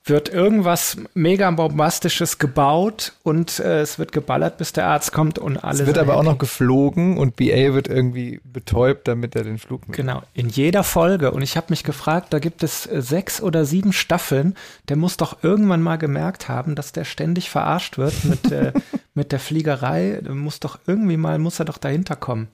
wird 0.09 0.29
irgendwas 0.29 0.97
mega 1.15 1.51
bombastisches 1.51 2.39
gebaut 2.39 3.13
und 3.23 3.59
äh, 3.59 3.81
es 3.81 3.99
wird 3.99 4.13
geballert, 4.13 4.57
bis 4.59 4.73
der 4.73 4.87
Arzt 4.87 5.13
kommt 5.13 5.39
und 5.39 5.59
alles. 5.59 5.81
Es 5.81 5.87
wird 5.87 5.99
aber 5.99 6.17
auch 6.17 6.23
noch 6.23 6.39
geflogen 6.39 7.19
und 7.19 7.37
BA 7.37 7.75
wird 7.75 7.89
irgendwie 7.89 8.41
betäubt, 8.45 9.09
damit 9.09 9.35
er 9.35 9.45
den 9.45 9.59
Flug 9.59 9.89
mit. 9.89 9.97
Genau, 9.97 10.23
in 10.35 10.49
jeder 10.49 10.85
Folge. 10.85 11.33
Und 11.33 11.43
ich 11.43 11.57
habe 11.57 11.67
mich 11.71 11.83
gefragt, 11.83 12.33
da 12.33 12.39
gibt 12.39 12.63
es 12.63 12.87
äh, 12.87 13.03
sechs 13.03 13.43
oder 13.43 13.65
sieben 13.65 13.93
Staffeln. 13.93 14.55
Der 14.89 14.97
muss 14.97 15.17
doch 15.17 15.43
irgendwann 15.43 15.83
mal 15.83 15.97
gemerkt 15.97 16.49
haben, 16.49 16.77
dass 16.77 16.93
der 16.93 17.05
ständig 17.05 17.51
verarscht 17.51 17.99
wird 17.99 18.25
mit, 18.25 18.53
äh, 18.53 18.73
mit 19.15 19.33
der 19.33 19.41
Fliegerei. 19.41 20.21
Der 20.25 20.35
muss 20.35 20.61
doch 20.61 20.79
irgendwie 20.87 21.17
mal, 21.17 21.39
muss 21.39 21.59
er 21.59 21.65
doch 21.65 21.79
dahinter 21.79 22.17
kommen. 22.17 22.49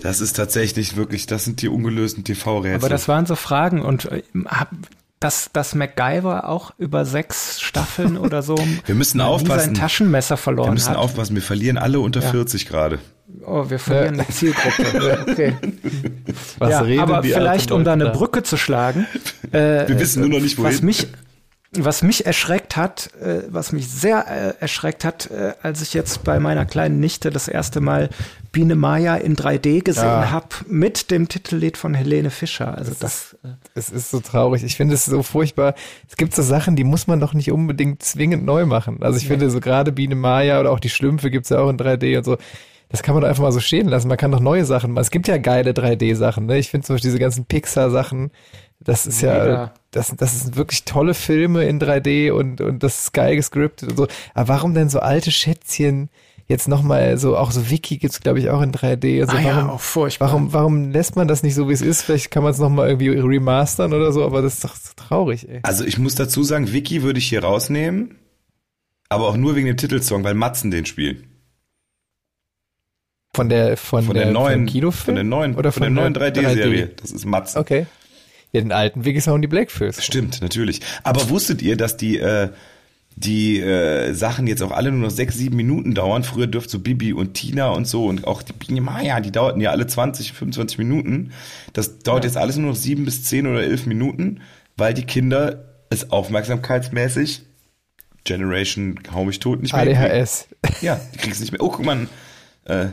Das 0.00 0.20
ist 0.20 0.34
tatsächlich 0.36 0.96
wirklich, 0.96 1.26
das 1.26 1.44
sind 1.44 1.62
die 1.62 1.68
ungelösten 1.68 2.24
TV-Rätsel. 2.24 2.76
Aber 2.76 2.88
das 2.88 3.08
waren 3.08 3.26
so 3.26 3.36
Fragen 3.36 3.82
und 3.82 4.06
äh, 4.06 4.22
dass, 5.20 5.50
dass 5.52 5.74
MacGyver 5.74 6.48
auch 6.48 6.72
über 6.78 7.04
sechs 7.04 7.60
Staffeln 7.60 8.16
oder 8.18 8.42
so 8.42 8.56
wir 8.84 8.94
müssen 8.94 9.20
aufpassen. 9.20 9.66
sein 9.66 9.74
Taschenmesser 9.74 10.36
verloren 10.36 10.66
hat. 10.66 10.72
Wir 10.72 10.74
müssen 10.74 10.90
hat. 10.90 10.96
aufpassen, 10.96 11.34
wir 11.34 11.42
verlieren 11.42 11.78
alle 11.78 12.00
unter 12.00 12.20
ja. 12.20 12.30
40 12.30 12.66
gerade. 12.66 12.98
Oh, 13.44 13.68
wir 13.68 13.78
verlieren 13.78 14.16
ja. 14.16 14.22
eine 14.22 14.32
Zielgruppe. 14.32 15.26
okay. 15.28 15.56
Was 16.58 16.70
ja, 16.70 17.02
aber 17.02 17.22
vielleicht, 17.22 17.70
um 17.72 17.84
da 17.84 17.92
eine 17.92 18.10
Brücke 18.10 18.42
zu 18.42 18.56
schlagen. 18.56 19.06
Äh, 19.52 19.88
wir 19.88 19.98
wissen 19.98 20.20
nur 20.20 20.30
noch 20.30 20.40
nicht, 20.40 20.58
wohin. 20.58 20.72
Was 20.72 20.82
mich, 20.82 21.08
was 21.72 22.02
mich 22.02 22.26
erschreckt 22.26 22.76
hat, 22.76 23.10
äh, 23.20 23.42
was 23.48 23.72
mich 23.72 23.88
sehr 23.88 24.26
äh, 24.28 24.54
erschreckt 24.60 25.04
hat, 25.04 25.30
äh, 25.30 25.54
als 25.62 25.82
ich 25.82 25.94
jetzt 25.94 26.24
bei 26.24 26.38
meiner 26.38 26.64
kleinen 26.64 27.00
Nichte 27.00 27.30
das 27.30 27.48
erste 27.48 27.80
Mal 27.80 28.08
Biene 28.52 28.76
Maya 28.76 29.16
in 29.16 29.36
3D 29.36 29.82
gesehen 29.82 30.04
ja. 30.04 30.30
habe, 30.30 30.48
mit 30.68 31.10
dem 31.10 31.28
Titellied 31.28 31.76
von 31.76 31.92
Helene 31.92 32.30
Fischer. 32.30 32.76
Also 32.76 32.92
das. 32.98 33.36
das 33.74 33.88
es 33.88 33.90
ist 33.90 34.10
so 34.10 34.20
traurig. 34.20 34.64
Ich 34.64 34.76
finde 34.76 34.94
es 34.94 35.04
so 35.04 35.22
furchtbar. 35.22 35.74
Es 36.08 36.16
gibt 36.16 36.34
so 36.34 36.42
Sachen, 36.42 36.76
die 36.76 36.84
muss 36.84 37.06
man 37.06 37.20
doch 37.20 37.34
nicht 37.34 37.50
unbedingt 37.50 38.02
zwingend 38.02 38.44
neu 38.44 38.64
machen. 38.64 39.02
Also 39.02 39.18
ich 39.18 39.24
ja. 39.24 39.30
finde 39.30 39.50
so 39.50 39.60
gerade 39.60 39.92
Biene 39.92 40.14
Maya 40.14 40.60
oder 40.60 40.70
auch 40.70 40.80
die 40.80 40.88
Schlümpfe 40.88 41.30
gibt's 41.30 41.50
ja 41.50 41.58
auch 41.58 41.68
in 41.68 41.76
3D 41.76 42.16
und 42.18 42.24
so. 42.24 42.38
Das 42.88 43.02
kann 43.02 43.14
man 43.14 43.22
doch 43.22 43.28
einfach 43.28 43.42
mal 43.42 43.52
so 43.52 43.60
stehen 43.60 43.88
lassen. 43.88 44.06
Man 44.06 44.16
kann 44.16 44.30
doch 44.30 44.40
neue 44.40 44.64
Sachen 44.64 44.92
machen. 44.92 45.02
Es 45.02 45.10
gibt 45.10 45.26
ja 45.26 45.38
geile 45.38 45.72
3D-Sachen. 45.72 46.46
Ne? 46.46 46.58
Ich 46.58 46.70
finde 46.70 46.86
zum 46.86 46.94
Beispiel 46.94 47.10
diese 47.10 47.18
ganzen 47.18 47.44
Pixar-Sachen. 47.44 48.30
Das 48.80 49.06
ist 49.06 49.22
ja, 49.22 49.46
ja, 49.46 49.74
das, 49.90 50.12
das 50.16 50.42
sind 50.42 50.56
wirklich 50.56 50.84
tolle 50.84 51.14
Filme 51.14 51.64
in 51.64 51.80
3D 51.80 52.30
und, 52.30 52.60
und 52.60 52.82
das 52.82 53.04
ist 53.04 53.12
geil 53.12 53.36
gescriptet 53.36 53.90
und 53.90 53.96
so. 53.96 54.06
Aber 54.34 54.48
warum 54.48 54.74
denn 54.74 54.88
so 54.88 55.00
alte 55.00 55.30
Schätzchen 55.30 56.10
jetzt 56.46 56.68
nochmal 56.68 57.18
so, 57.18 57.36
auch 57.36 57.50
so 57.50 57.70
Wiki 57.70 57.98
gibt's 57.98 58.20
glaube 58.20 58.38
ich 58.38 58.50
auch 58.50 58.62
in 58.62 58.72
3D. 58.72 59.20
Also 59.22 59.36
ah, 59.36 59.40
warum, 59.42 59.66
ja, 59.66 59.68
auch 59.70 59.80
furchtbar. 59.80 60.28
Warum, 60.28 60.52
warum 60.52 60.90
lässt 60.90 61.16
man 61.16 61.26
das 61.26 61.42
nicht 61.42 61.54
so, 61.54 61.68
wie 61.68 61.72
es 61.72 61.82
ist? 61.82 62.02
Vielleicht 62.02 62.30
kann 62.30 62.42
man 62.42 62.52
es 62.52 62.58
nochmal 62.58 62.88
irgendwie 62.88 63.08
remastern 63.08 63.92
oder 63.92 64.12
so, 64.12 64.24
aber 64.24 64.42
das 64.42 64.54
ist 64.54 64.64
doch 64.64 64.76
so 64.76 64.92
traurig, 64.94 65.48
ey. 65.48 65.60
Also 65.62 65.84
ich 65.84 65.98
muss 65.98 66.14
dazu 66.14 66.42
sagen, 66.42 66.72
Wiki 66.72 67.02
würde 67.02 67.18
ich 67.18 67.28
hier 67.28 67.42
rausnehmen, 67.42 68.16
aber 69.08 69.26
auch 69.28 69.36
nur 69.36 69.56
wegen 69.56 69.66
dem 69.66 69.76
Titelsong, 69.76 70.22
weil 70.22 70.34
Matzen 70.34 70.70
den 70.70 70.86
spielen. 70.86 71.24
Von 73.34 73.48
der, 73.48 73.76
von, 73.76 74.04
von 74.04 74.14
der, 74.14 74.24
der 74.24 74.32
neuen, 74.32 74.66
Kinofilm? 74.66 75.04
Von 75.04 75.14
der 75.16 75.24
neuen, 75.24 75.56
oder 75.56 75.70
von, 75.72 75.84
von 75.84 75.94
der 75.94 76.10
neuen 76.10 76.14
3D-Serie. 76.14 76.86
3D. 76.86 77.00
Das 77.00 77.10
ist 77.10 77.26
Matzen. 77.26 77.58
Okay. 77.58 77.86
Ja, 78.52 78.60
den 78.60 78.72
alten 78.72 79.04
Wiki 79.04 79.20
Sound 79.20 79.42
die 79.44 79.48
Blackfist. 79.48 80.04
Stimmt, 80.04 80.40
natürlich. 80.40 80.80
Aber 81.02 81.28
wusstet 81.28 81.62
ihr, 81.62 81.76
dass 81.76 81.96
die, 81.96 82.18
äh, 82.18 82.48
die 83.16 83.60
äh, 83.60 84.12
Sachen 84.12 84.46
jetzt 84.46 84.62
auch 84.62 84.70
alle 84.70 84.90
nur 84.92 85.08
noch 85.08 85.10
sechs, 85.10 85.36
sieben 85.36 85.56
Minuten 85.56 85.94
dauern. 85.94 86.22
Früher 86.22 86.46
dürfte 86.46 86.72
so 86.72 86.78
Bibi 86.78 87.12
und 87.12 87.34
Tina 87.34 87.68
und 87.68 87.86
so 87.86 88.06
und 88.06 88.26
auch 88.26 88.42
die 88.42 88.52
Biene 88.52 88.80
Maya, 88.80 89.20
die 89.20 89.32
dauerten 89.32 89.60
ja 89.60 89.70
alle 89.70 89.86
20, 89.86 90.32
25 90.32 90.78
Minuten. 90.78 91.32
Das 91.72 91.98
dauert 91.98 92.24
ja. 92.24 92.28
jetzt 92.28 92.36
alles 92.36 92.56
nur 92.56 92.70
noch 92.70 92.76
sieben 92.76 93.04
bis 93.04 93.24
zehn 93.24 93.46
oder 93.46 93.62
elf 93.62 93.86
Minuten, 93.86 94.40
weil 94.76 94.94
die 94.94 95.04
Kinder 95.04 95.64
es 95.90 96.10
aufmerksamkeitsmäßig 96.10 97.42
Generation 98.26 98.98
hau 99.12 99.24
mich 99.24 99.38
tot 99.38 99.62
nicht 99.62 99.72
mehr. 99.72 99.82
ADHS. 99.82 100.48
Ja, 100.82 101.00
die 101.14 101.18
kriegst 101.18 101.40
nicht 101.40 101.52
mehr. 101.52 101.62
Oh, 101.62 101.70
guck 101.70 101.86
mal. 101.86 102.06
Äh, 102.64 102.88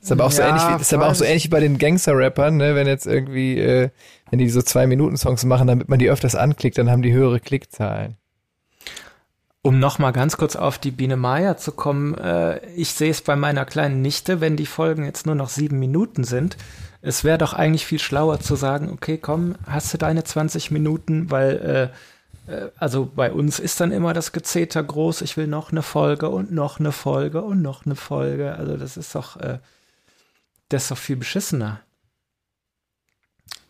ist 0.00 0.12
aber 0.12 0.24
auch 0.24 0.32
ja, 0.32 0.36
so 0.36 0.42
ähnlich 0.42 0.62
wie, 0.68 0.80
ist 0.80 0.94
aber 0.94 1.08
auch 1.08 1.14
so 1.14 1.24
ähnlich 1.24 1.44
wie 1.44 1.48
bei 1.48 1.60
den 1.60 1.78
Gangster-Rappern, 1.78 2.56
ne, 2.56 2.74
wenn 2.74 2.86
jetzt 2.86 3.06
irgendwie, 3.06 3.58
äh, 3.58 3.90
wenn 4.30 4.38
die 4.38 4.48
so 4.48 4.62
zwei 4.62 4.86
Minuten 4.86 5.16
Songs 5.16 5.44
machen, 5.44 5.66
damit 5.66 5.88
man 5.88 5.98
die 5.98 6.10
öfters 6.10 6.34
anklickt, 6.34 6.78
dann 6.78 6.90
haben 6.90 7.02
die 7.02 7.12
höhere 7.12 7.40
Klickzahlen. 7.40 8.16
Um 9.64 9.78
noch 9.78 9.98
mal 9.98 10.10
ganz 10.10 10.36
kurz 10.36 10.56
auf 10.56 10.78
die 10.78 10.90
Biene 10.90 11.16
Maya 11.16 11.56
zu 11.56 11.72
kommen, 11.72 12.14
äh, 12.18 12.64
ich 12.74 12.92
sehe 12.92 13.10
es 13.10 13.22
bei 13.22 13.36
meiner 13.36 13.64
kleinen 13.64 14.02
Nichte, 14.02 14.40
wenn 14.40 14.56
die 14.56 14.66
Folgen 14.66 15.04
jetzt 15.04 15.24
nur 15.26 15.36
noch 15.36 15.48
sieben 15.48 15.78
Minuten 15.78 16.24
sind. 16.24 16.56
Es 17.00 17.22
wäre 17.24 17.38
doch 17.38 17.52
eigentlich 17.52 17.86
viel 17.86 18.00
schlauer 18.00 18.40
zu 18.40 18.56
sagen, 18.56 18.90
okay, 18.92 19.18
komm, 19.18 19.54
hast 19.66 19.92
du 19.94 19.98
deine 19.98 20.24
20 20.24 20.70
Minuten, 20.70 21.30
weil 21.30 21.90
äh, 21.90 21.96
äh, 22.46 22.68
also 22.76 23.10
bei 23.14 23.32
uns 23.32 23.58
ist 23.58 23.80
dann 23.80 23.92
immer 23.92 24.12
das 24.12 24.32
Gezeter 24.32 24.82
groß, 24.82 25.22
ich 25.22 25.36
will 25.36 25.46
noch 25.46 25.72
eine 25.72 25.82
Folge 25.82 26.28
und 26.28 26.52
noch 26.52 26.80
eine 26.80 26.92
Folge 26.92 27.42
und 27.42 27.62
noch 27.62 27.86
eine 27.86 27.96
Folge. 27.96 28.54
Also 28.54 28.76
das 28.76 28.96
ist 28.96 29.14
doch, 29.14 29.36
äh, 29.36 29.58
das 30.72 30.84
ist 30.84 30.90
doch 30.90 30.98
viel 30.98 31.16
beschissener. 31.16 31.80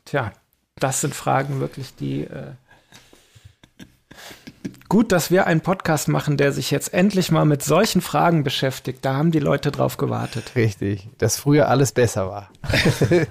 Tja, 0.05 0.33
das 0.77 1.01
sind 1.01 1.15
Fragen 1.15 1.61
wirklich, 1.61 1.95
die 1.95 2.25
äh, 2.25 2.53
Gut, 4.89 5.11
dass 5.11 5.31
wir 5.31 5.47
einen 5.47 5.63
Podcast 5.63 6.09
machen, 6.09 6.37
der 6.37 6.53
sich 6.53 6.71
jetzt 6.71 6.93
endlich 6.93 7.31
mal 7.31 7.47
mit 7.47 7.63
solchen 7.63 8.03
Fragen 8.03 8.45
beschäftigt. 8.45 8.99
Da 9.03 9.15
haben 9.15 9.31
die 9.31 9.39
Leute 9.39 9.71
drauf 9.71 9.97
gewartet. 9.97 10.55
Richtig, 10.55 11.09
dass 11.17 11.39
früher 11.39 11.69
alles 11.69 11.93
besser 11.93 12.29
war. 12.29 12.51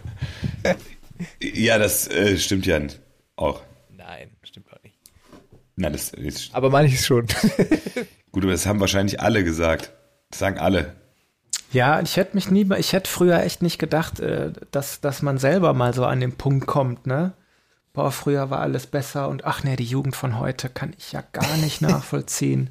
ja, 1.40 1.78
das 1.78 2.08
äh, 2.08 2.38
stimmt 2.38 2.66
ja 2.66 2.80
auch. 3.36 3.62
Nein, 3.90 4.32
stimmt 4.42 4.74
auch 4.74 4.82
nicht. 4.82 4.98
Nein, 5.76 5.94
das 5.94 6.10
ist. 6.10 6.54
Aber 6.56 6.72
manches 6.72 7.06
schon. 7.06 7.28
Gut, 8.32 8.44
aber 8.44 8.54
das 8.54 8.66
haben 8.66 8.80
wahrscheinlich 8.80 9.20
alle 9.20 9.44
gesagt. 9.44 9.94
Das 10.32 10.40
sagen 10.40 10.58
alle. 10.58 10.96
Ja, 11.72 12.02
ich 12.02 12.18
hätte 12.18 12.36
mich 12.36 12.52
nie, 12.52 12.68
ich 12.78 12.94
hätte 12.94 13.10
früher 13.10 13.42
echt 13.42 13.62
nicht 13.62 13.80
gedacht, 13.80 14.20
äh, 14.20 14.52
dass, 14.72 15.02
dass 15.02 15.22
man 15.22 15.38
selber 15.38 15.74
mal 15.74 15.94
so 15.94 16.06
an 16.06 16.20
den 16.20 16.38
Punkt 16.38 16.68
kommt, 16.68 17.08
ne? 17.08 17.34
boah, 17.94 18.12
früher 18.12 18.50
war 18.50 18.60
alles 18.60 18.88
besser 18.88 19.30
und 19.30 19.46
ach 19.46 19.64
nee, 19.64 19.76
die 19.76 19.86
Jugend 19.86 20.16
von 20.16 20.40
heute 20.40 20.70
kann 20.70 20.94
ich 20.98 21.12
ja 21.12 21.24
gar 21.32 21.58
nicht 21.58 21.82
nachvollziehen. 21.82 22.70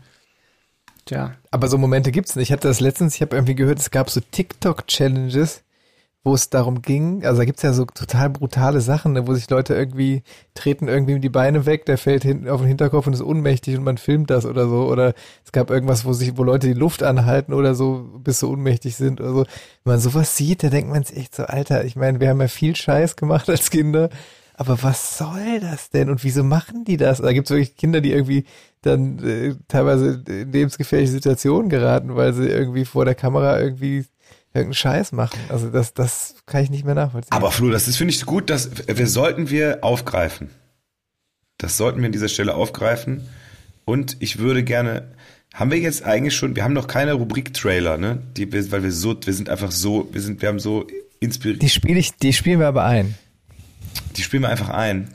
Tja. 1.06 1.34
Aber 1.50 1.68
so 1.68 1.78
Momente 1.78 2.12
gibt's 2.12 2.36
nicht. 2.36 2.48
Ich 2.48 2.52
hatte 2.52 2.68
das 2.68 2.80
letztens, 2.80 3.14
ich 3.14 3.22
habe 3.22 3.36
irgendwie 3.36 3.54
gehört, 3.54 3.78
es 3.78 3.90
gab 3.90 4.10
so 4.10 4.20
TikTok-Challenges, 4.20 5.62
wo 6.22 6.34
es 6.34 6.50
darum 6.50 6.82
ging, 6.82 7.24
also 7.24 7.38
da 7.38 7.44
gibt's 7.46 7.62
ja 7.62 7.72
so 7.72 7.86
total 7.86 8.28
brutale 8.28 8.82
Sachen, 8.82 9.14
ne, 9.14 9.26
wo 9.26 9.34
sich 9.34 9.48
Leute 9.48 9.74
irgendwie 9.74 10.22
treten 10.54 10.86
irgendwie 10.86 11.18
die 11.18 11.30
Beine 11.30 11.64
weg, 11.64 11.86
der 11.86 11.96
fällt 11.96 12.24
hinten 12.24 12.48
auf 12.48 12.60
den 12.60 12.68
Hinterkopf 12.68 13.06
und 13.06 13.14
ist 13.14 13.22
ohnmächtig 13.22 13.76
und 13.76 13.84
man 13.84 13.96
filmt 13.96 14.30
das 14.30 14.44
oder 14.44 14.68
so. 14.68 14.86
Oder 14.86 15.14
es 15.44 15.52
gab 15.52 15.70
irgendwas, 15.70 16.04
wo 16.04 16.12
sich, 16.12 16.36
wo 16.36 16.44
Leute 16.44 16.66
die 16.66 16.78
Luft 16.78 17.02
anhalten 17.02 17.54
oder 17.54 17.74
so, 17.74 18.06
bis 18.18 18.40
sie 18.40 18.46
ohnmächtig 18.46 18.96
sind 18.96 19.20
oder 19.20 19.32
so. 19.32 19.44
Wenn 19.84 19.94
man 19.94 20.00
sowas 20.00 20.36
sieht, 20.36 20.62
da 20.62 20.68
denkt 20.68 20.90
man 20.90 21.04
sich 21.04 21.16
echt 21.16 21.34
so, 21.34 21.44
Alter, 21.44 21.84
ich 21.84 21.96
meine, 21.96 22.20
wir 22.20 22.28
haben 22.28 22.40
ja 22.40 22.48
viel 22.48 22.76
Scheiß 22.76 23.16
gemacht 23.16 23.48
als 23.48 23.70
Kinder 23.70 24.10
aber 24.60 24.82
was 24.82 25.16
soll 25.16 25.58
das 25.58 25.88
denn 25.88 26.10
und 26.10 26.22
wieso 26.22 26.44
machen 26.44 26.84
die 26.84 26.98
das? 26.98 27.22
Da 27.22 27.32
gibt 27.32 27.46
es 27.46 27.50
wirklich 27.50 27.76
Kinder, 27.76 28.02
die 28.02 28.12
irgendwie 28.12 28.44
dann 28.82 29.18
äh, 29.24 29.54
teilweise 29.68 30.22
in 30.28 30.52
lebensgefährliche 30.52 31.12
Situationen 31.12 31.70
geraten, 31.70 32.14
weil 32.14 32.34
sie 32.34 32.46
irgendwie 32.46 32.84
vor 32.84 33.06
der 33.06 33.14
Kamera 33.14 33.58
irgendwie 33.58 34.04
irgendeinen 34.52 34.74
Scheiß 34.74 35.12
machen. 35.12 35.38
Also 35.48 35.70
das, 35.70 35.94
das 35.94 36.36
kann 36.46 36.62
ich 36.62 36.70
nicht 36.70 36.84
mehr 36.84 36.94
nachvollziehen. 36.94 37.32
Aber 37.32 37.50
Flo, 37.50 37.70
das 37.70 37.88
ist, 37.88 37.96
finde 37.96 38.12
ich, 38.12 38.24
gut, 38.26 38.50
dass 38.50 38.70
wir 38.86 39.06
sollten 39.06 39.50
wir 39.50 39.78
aufgreifen. 39.82 40.50
Das 41.58 41.76
sollten 41.76 42.00
wir 42.00 42.06
an 42.06 42.12
dieser 42.12 42.28
Stelle 42.28 42.54
aufgreifen. 42.54 43.28
Und 43.84 44.16
ich 44.20 44.38
würde 44.38 44.64
gerne, 44.64 45.12
haben 45.54 45.70
wir 45.70 45.78
jetzt 45.78 46.04
eigentlich 46.04 46.34
schon, 46.34 46.56
wir 46.56 46.64
haben 46.64 46.72
noch 46.72 46.86
keine 46.86 47.12
Rubrik-Trailer, 47.14 47.98
ne? 47.98 48.22
Die, 48.36 48.52
weil 48.52 48.82
wir 48.82 48.92
so, 48.92 49.16
wir 49.24 49.34
sind 49.34 49.48
einfach 49.48 49.70
so, 49.70 50.08
wir 50.12 50.20
sind, 50.20 50.42
wir 50.42 50.48
haben 50.48 50.58
so 50.58 50.86
inspiriert. 51.20 51.62
Die 51.62 51.68
spiele 51.68 51.98
ich, 51.98 52.16
die 52.16 52.32
spielen 52.32 52.60
wir 52.60 52.68
aber 52.68 52.84
ein. 52.84 53.14
Die 54.16 54.22
spielen 54.22 54.42
wir 54.42 54.48
einfach 54.48 54.70
ein. 54.70 55.14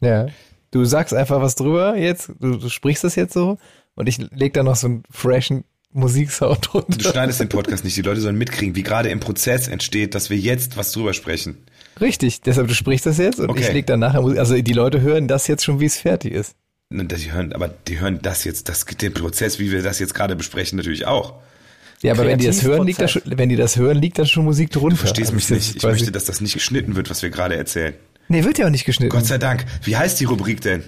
Ja. 0.00 0.28
Du 0.70 0.84
sagst 0.84 1.12
einfach 1.12 1.40
was 1.40 1.56
drüber 1.56 1.96
jetzt, 1.96 2.32
du, 2.38 2.56
du 2.56 2.68
sprichst 2.68 3.02
das 3.04 3.16
jetzt 3.16 3.34
so 3.34 3.58
und 3.94 4.08
ich 4.08 4.18
leg 4.18 4.54
da 4.54 4.62
noch 4.62 4.76
so 4.76 4.86
einen 4.86 5.02
freshen 5.10 5.64
Musiksound 5.92 6.68
drunter. 6.72 6.98
Du 6.98 7.08
schneidest 7.08 7.40
den 7.40 7.48
Podcast 7.48 7.84
nicht, 7.84 7.96
die 7.96 8.02
Leute 8.02 8.20
sollen 8.20 8.36
mitkriegen, 8.36 8.76
wie 8.76 8.82
gerade 8.82 9.08
im 9.08 9.20
Prozess 9.20 9.68
entsteht, 9.68 10.14
dass 10.14 10.30
wir 10.30 10.36
jetzt 10.36 10.76
was 10.76 10.92
drüber 10.92 11.14
sprechen. 11.14 11.58
Richtig, 12.00 12.40
deshalb 12.42 12.68
du 12.68 12.74
sprichst 12.74 13.06
das 13.06 13.18
jetzt 13.18 13.40
und 13.40 13.50
okay. 13.50 13.60
ich 13.60 13.72
leg 13.72 13.86
dann 13.86 14.00
nachher 14.00 14.22
Musik, 14.22 14.38
also 14.38 14.60
die 14.60 14.72
Leute 14.72 15.00
hören 15.00 15.28
das 15.28 15.46
jetzt 15.48 15.64
schon, 15.64 15.80
wie 15.80 15.86
es 15.86 15.98
fertig 15.98 16.32
ist. 16.32 16.54
Die 16.92 17.32
hören, 17.32 17.52
aber 17.52 17.68
die 17.68 18.00
hören 18.00 18.20
das 18.22 18.44
jetzt, 18.44 18.68
das, 18.68 18.84
den 18.84 19.14
Prozess, 19.14 19.58
wie 19.58 19.70
wir 19.70 19.82
das 19.82 19.98
jetzt 19.98 20.14
gerade 20.14 20.34
besprechen, 20.34 20.76
natürlich 20.76 21.06
auch. 21.06 21.34
Ja, 22.02 22.12
aber 22.12 22.26
wenn 22.26 22.38
die 22.38 22.46
das 22.46 22.62
hören, 22.62 22.86
liegt 22.86 23.00
da 23.00 23.08
schon, 23.08 23.22
wenn 23.26 23.48
die 23.48 23.56
das 23.56 23.76
hören, 23.76 23.98
liegt 23.98 24.18
da 24.18 24.24
schon 24.24 24.44
Musik 24.44 24.70
drunter. 24.70 24.96
Du 24.96 24.96
verstehst 24.96 25.32
also 25.32 25.34
mich 25.34 25.50
nicht. 25.50 25.76
Ich 25.76 25.82
möchte, 25.82 26.10
dass 26.10 26.24
das 26.24 26.40
nicht 26.40 26.54
geschnitten 26.54 26.96
wird, 26.96 27.10
was 27.10 27.22
wir 27.22 27.30
gerade 27.30 27.56
erzählen. 27.56 27.94
Nee, 28.28 28.44
wird 28.44 28.58
ja 28.58 28.66
auch 28.66 28.70
nicht 28.70 28.86
geschnitten. 28.86 29.10
Gott 29.10 29.26
sei 29.26 29.38
Dank. 29.38 29.66
Wie 29.82 29.96
heißt 29.96 30.18
die 30.18 30.24
Rubrik 30.24 30.62
denn? 30.62 30.82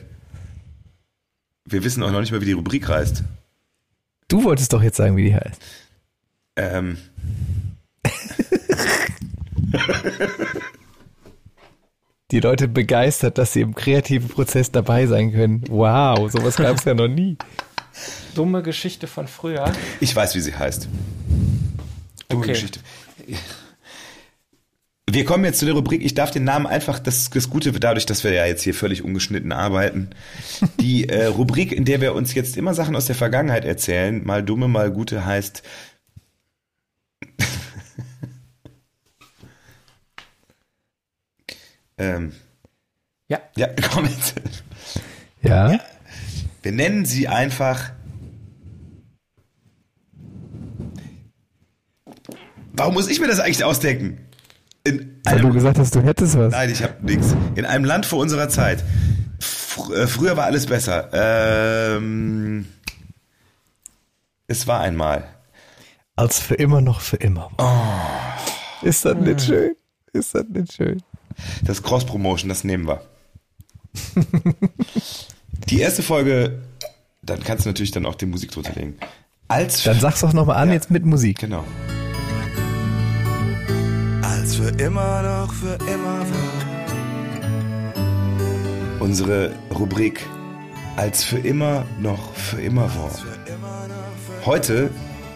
Wir 1.66 1.84
wissen 1.84 2.02
auch 2.02 2.10
noch 2.10 2.20
nicht 2.20 2.32
mal, 2.32 2.40
wie 2.40 2.46
die 2.46 2.52
Rubrik 2.52 2.88
heißt. 2.88 3.22
Du 4.32 4.42
wolltest 4.44 4.72
doch 4.72 4.82
jetzt 4.82 4.96
sagen, 4.96 5.14
wie 5.18 5.24
die 5.24 5.34
heißt. 5.34 5.60
Ähm. 6.56 6.96
Die 12.30 12.40
Leute 12.40 12.66
begeistert, 12.66 13.36
dass 13.36 13.52
sie 13.52 13.60
im 13.60 13.74
kreativen 13.74 14.30
Prozess 14.30 14.70
dabei 14.70 15.06
sein 15.06 15.32
können. 15.32 15.64
Wow, 15.68 16.32
sowas 16.32 16.56
gab 16.56 16.78
es 16.78 16.84
ja 16.84 16.94
noch 16.94 17.08
nie. 17.08 17.36
Dumme 18.34 18.62
Geschichte 18.62 19.06
von 19.06 19.28
früher. 19.28 19.70
Ich 20.00 20.16
weiß, 20.16 20.34
wie 20.34 20.40
sie 20.40 20.56
heißt. 20.56 20.88
Dumme 22.30 22.40
Okay. 22.42 22.52
Geschichte. 22.52 22.80
Wir 25.14 25.26
kommen 25.26 25.44
jetzt 25.44 25.58
zu 25.58 25.66
der 25.66 25.74
Rubrik. 25.74 26.02
Ich 26.02 26.14
darf 26.14 26.30
den 26.30 26.44
Namen 26.44 26.66
einfach, 26.66 26.98
das, 26.98 27.28
das 27.28 27.50
Gute 27.50 27.70
dadurch, 27.72 28.06
dass 28.06 28.24
wir 28.24 28.32
ja 28.32 28.46
jetzt 28.46 28.62
hier 28.62 28.72
völlig 28.72 29.04
ungeschnitten 29.04 29.52
arbeiten. 29.52 30.08
Die 30.80 31.06
äh, 31.06 31.26
Rubrik, 31.26 31.70
in 31.70 31.84
der 31.84 32.00
wir 32.00 32.14
uns 32.14 32.32
jetzt 32.32 32.56
immer 32.56 32.72
Sachen 32.72 32.96
aus 32.96 33.04
der 33.04 33.14
Vergangenheit 33.14 33.66
erzählen, 33.66 34.24
mal 34.24 34.42
dumme, 34.42 34.68
mal 34.68 34.90
gute, 34.90 35.26
heißt. 35.26 35.62
ähm, 41.98 42.32
Ja. 43.28 43.42
ja, 43.54 43.68
komm 43.92 44.06
jetzt. 44.06 44.32
Ja? 45.42 45.78
Wir 46.62 46.72
nennen 46.72 47.04
sie 47.04 47.28
einfach. 47.28 47.90
Warum 52.72 52.94
muss 52.94 53.08
ich 53.08 53.20
mir 53.20 53.26
das 53.26 53.40
eigentlich 53.40 53.62
ausdenken? 53.62 54.16
In 55.24 55.30
Weil 55.32 55.40
du 55.40 55.46
einem, 55.46 55.54
gesagt 55.54 55.78
hast, 55.78 55.94
du 55.94 56.02
hättest 56.02 56.36
was. 56.36 56.50
nein, 56.52 56.70
ich 56.70 56.82
habe 56.82 56.94
nichts. 57.02 57.34
In 57.54 57.64
einem 57.64 57.84
Land 57.84 58.06
vor 58.06 58.18
unserer 58.18 58.48
Zeit. 58.48 58.82
Fr 59.40 59.92
äh, 59.94 60.06
früher 60.06 60.36
war 60.36 60.44
alles 60.44 60.66
besser. 60.66 61.08
Ähm, 61.12 62.66
es 64.48 64.66
war 64.66 64.80
einmal. 64.80 65.24
Als 66.16 66.38
für 66.40 66.54
immer 66.56 66.80
noch 66.80 67.00
für 67.00 67.16
immer. 67.16 67.50
Ist 68.82 69.04
das 69.04 69.16
nicht 69.16 69.42
schön? 69.42 69.74
Ist 70.12 70.34
das 70.34 70.44
nicht 70.48 70.72
schön? 70.72 71.02
Das 71.64 71.82
Cross-Promotion, 71.82 72.48
das 72.48 72.64
nehmen 72.64 72.86
wir. 72.86 73.00
Die 75.68 75.80
erste 75.80 76.02
Folge, 76.02 76.58
dann 77.22 77.42
kannst 77.42 77.64
du 77.64 77.70
natürlich 77.70 77.92
dann 77.92 78.04
auch 78.06 78.14
die 78.16 78.26
Musik 78.26 78.50
drunter 78.50 78.72
legen. 78.74 78.96
Als 79.48 79.82
Dann 79.84 79.98
sag's 80.00 80.20
doch 80.20 80.32
nochmal 80.32 80.56
an, 80.56 80.68
Ja. 80.68 80.74
jetzt 80.74 80.90
mit 80.90 81.04
Musik. 81.06 81.38
genau. 81.38 81.64
Als 84.52 84.60
für 84.60 84.82
immer 84.82 85.22
noch 85.22 85.50
für 85.54 85.78
immer 85.90 86.20
war. 86.20 86.52
Unsere 89.00 89.54
Rubrik 89.74 90.26
als 90.94 91.24
für 91.24 91.38
immer 91.38 91.86
noch 91.98 92.34
für 92.34 92.60
immer 92.60 92.94
war. 92.94 93.10
Heute 94.44 94.90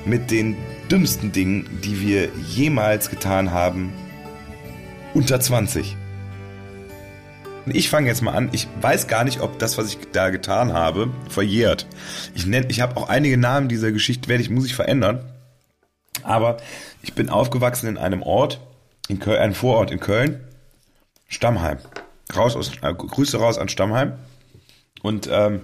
mit 0.05 0.31
den 0.31 0.55
dümmsten 0.91 1.33
Dingen, 1.33 1.67
die 1.83 1.99
wir 2.03 2.29
jemals 2.47 3.09
getan 3.09 3.53
haben, 3.53 3.91
unter 5.15 5.41
20. 5.41 5.97
Und 7.65 7.75
Ich 7.75 7.89
fange 7.89 8.09
jetzt 8.09 8.21
mal 8.21 8.35
an. 8.35 8.51
Ich 8.53 8.69
weiß 8.83 9.07
gar 9.07 9.25
nicht, 9.25 9.41
ob 9.41 9.59
das, 9.59 9.79
was 9.79 9.89
ich 9.89 9.99
da 10.13 10.29
getan 10.29 10.75
habe, 10.75 11.09
verjährt. 11.31 11.87
Ich 12.35 12.47
ich 12.47 12.83
habe 12.83 12.99
auch 12.99 13.09
einige 13.09 13.39
Namen 13.39 13.69
dieser 13.69 13.93
Geschichte, 13.93 14.29
werde 14.29 14.43
ich, 14.43 14.51
muss 14.51 14.67
ich 14.67 14.75
verändern. 14.75 15.25
Aber 16.23 16.59
ich 17.03 17.15
bin 17.15 17.31
aufgewachsen 17.31 17.89
in 17.89 17.97
einem 17.97 18.23
Ort, 18.23 18.61
in 19.09 19.19
Köln, 19.19 19.41
einem 19.41 19.55
Vorort 19.55 19.91
in 19.91 20.01
Köln, 20.01 20.41
Stammheim. 21.29 21.79
Raus 22.35 22.57
aus, 22.57 22.73
äh, 22.83 22.93
Grüße 22.93 23.39
raus 23.39 23.59
an 23.59 23.69
Stammheim. 23.69 24.15
Und 25.03 25.29
ähm, 25.31 25.63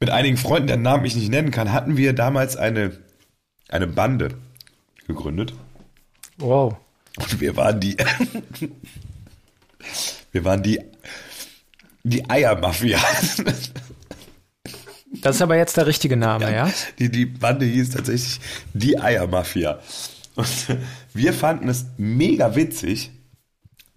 mit 0.00 0.10
einigen 0.10 0.36
Freunden, 0.36 0.68
deren 0.68 0.82
Namen 0.82 1.04
ich 1.04 1.16
nicht 1.16 1.28
nennen 1.28 1.50
kann, 1.50 1.72
hatten 1.72 1.96
wir 1.96 2.12
damals 2.12 2.56
eine, 2.56 2.98
eine 3.68 3.86
Bande 3.86 4.30
gegründet. 5.06 5.54
Wow. 6.38 6.76
Und 7.16 7.40
wir 7.40 7.56
waren 7.56 7.80
die, 7.80 7.96
wir 10.32 10.44
waren 10.44 10.62
die, 10.62 10.80
die 12.04 12.28
Eiermafia. 12.30 13.00
Das 15.20 15.36
ist 15.36 15.42
aber 15.42 15.56
jetzt 15.56 15.76
der 15.76 15.86
richtige 15.86 16.16
Name, 16.16 16.52
ja? 16.52 16.70
Die, 16.98 17.10
die 17.10 17.26
Bande 17.26 17.64
hieß 17.64 17.90
tatsächlich 17.90 18.40
die 18.72 18.98
Eiermafia. 18.98 19.80
Und 20.36 20.46
wir 21.18 21.32
fanden 21.32 21.68
es 21.68 21.86
mega 21.98 22.56
witzig. 22.56 23.10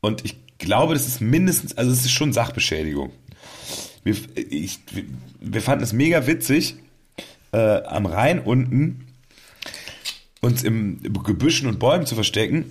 Und 0.01 0.25
ich 0.25 0.35
glaube, 0.57 0.93
das 0.93 1.07
ist 1.07 1.21
mindestens, 1.21 1.77
also 1.77 1.91
es 1.91 2.03
ist 2.03 2.11
schon 2.11 2.33
Sachbeschädigung. 2.33 3.11
Wir, 4.03 4.15
ich, 4.35 4.79
wir 5.39 5.61
fanden 5.61 5.83
es 5.83 5.93
mega 5.93 6.25
witzig, 6.27 6.75
äh, 7.51 7.83
am 7.83 8.05
Rhein 8.05 8.39
unten 8.39 9.07
uns 10.41 10.63
im 10.63 11.01
Gebüschen 11.23 11.67
und 11.67 11.79
Bäumen 11.79 12.07
zu 12.07 12.15
verstecken 12.15 12.65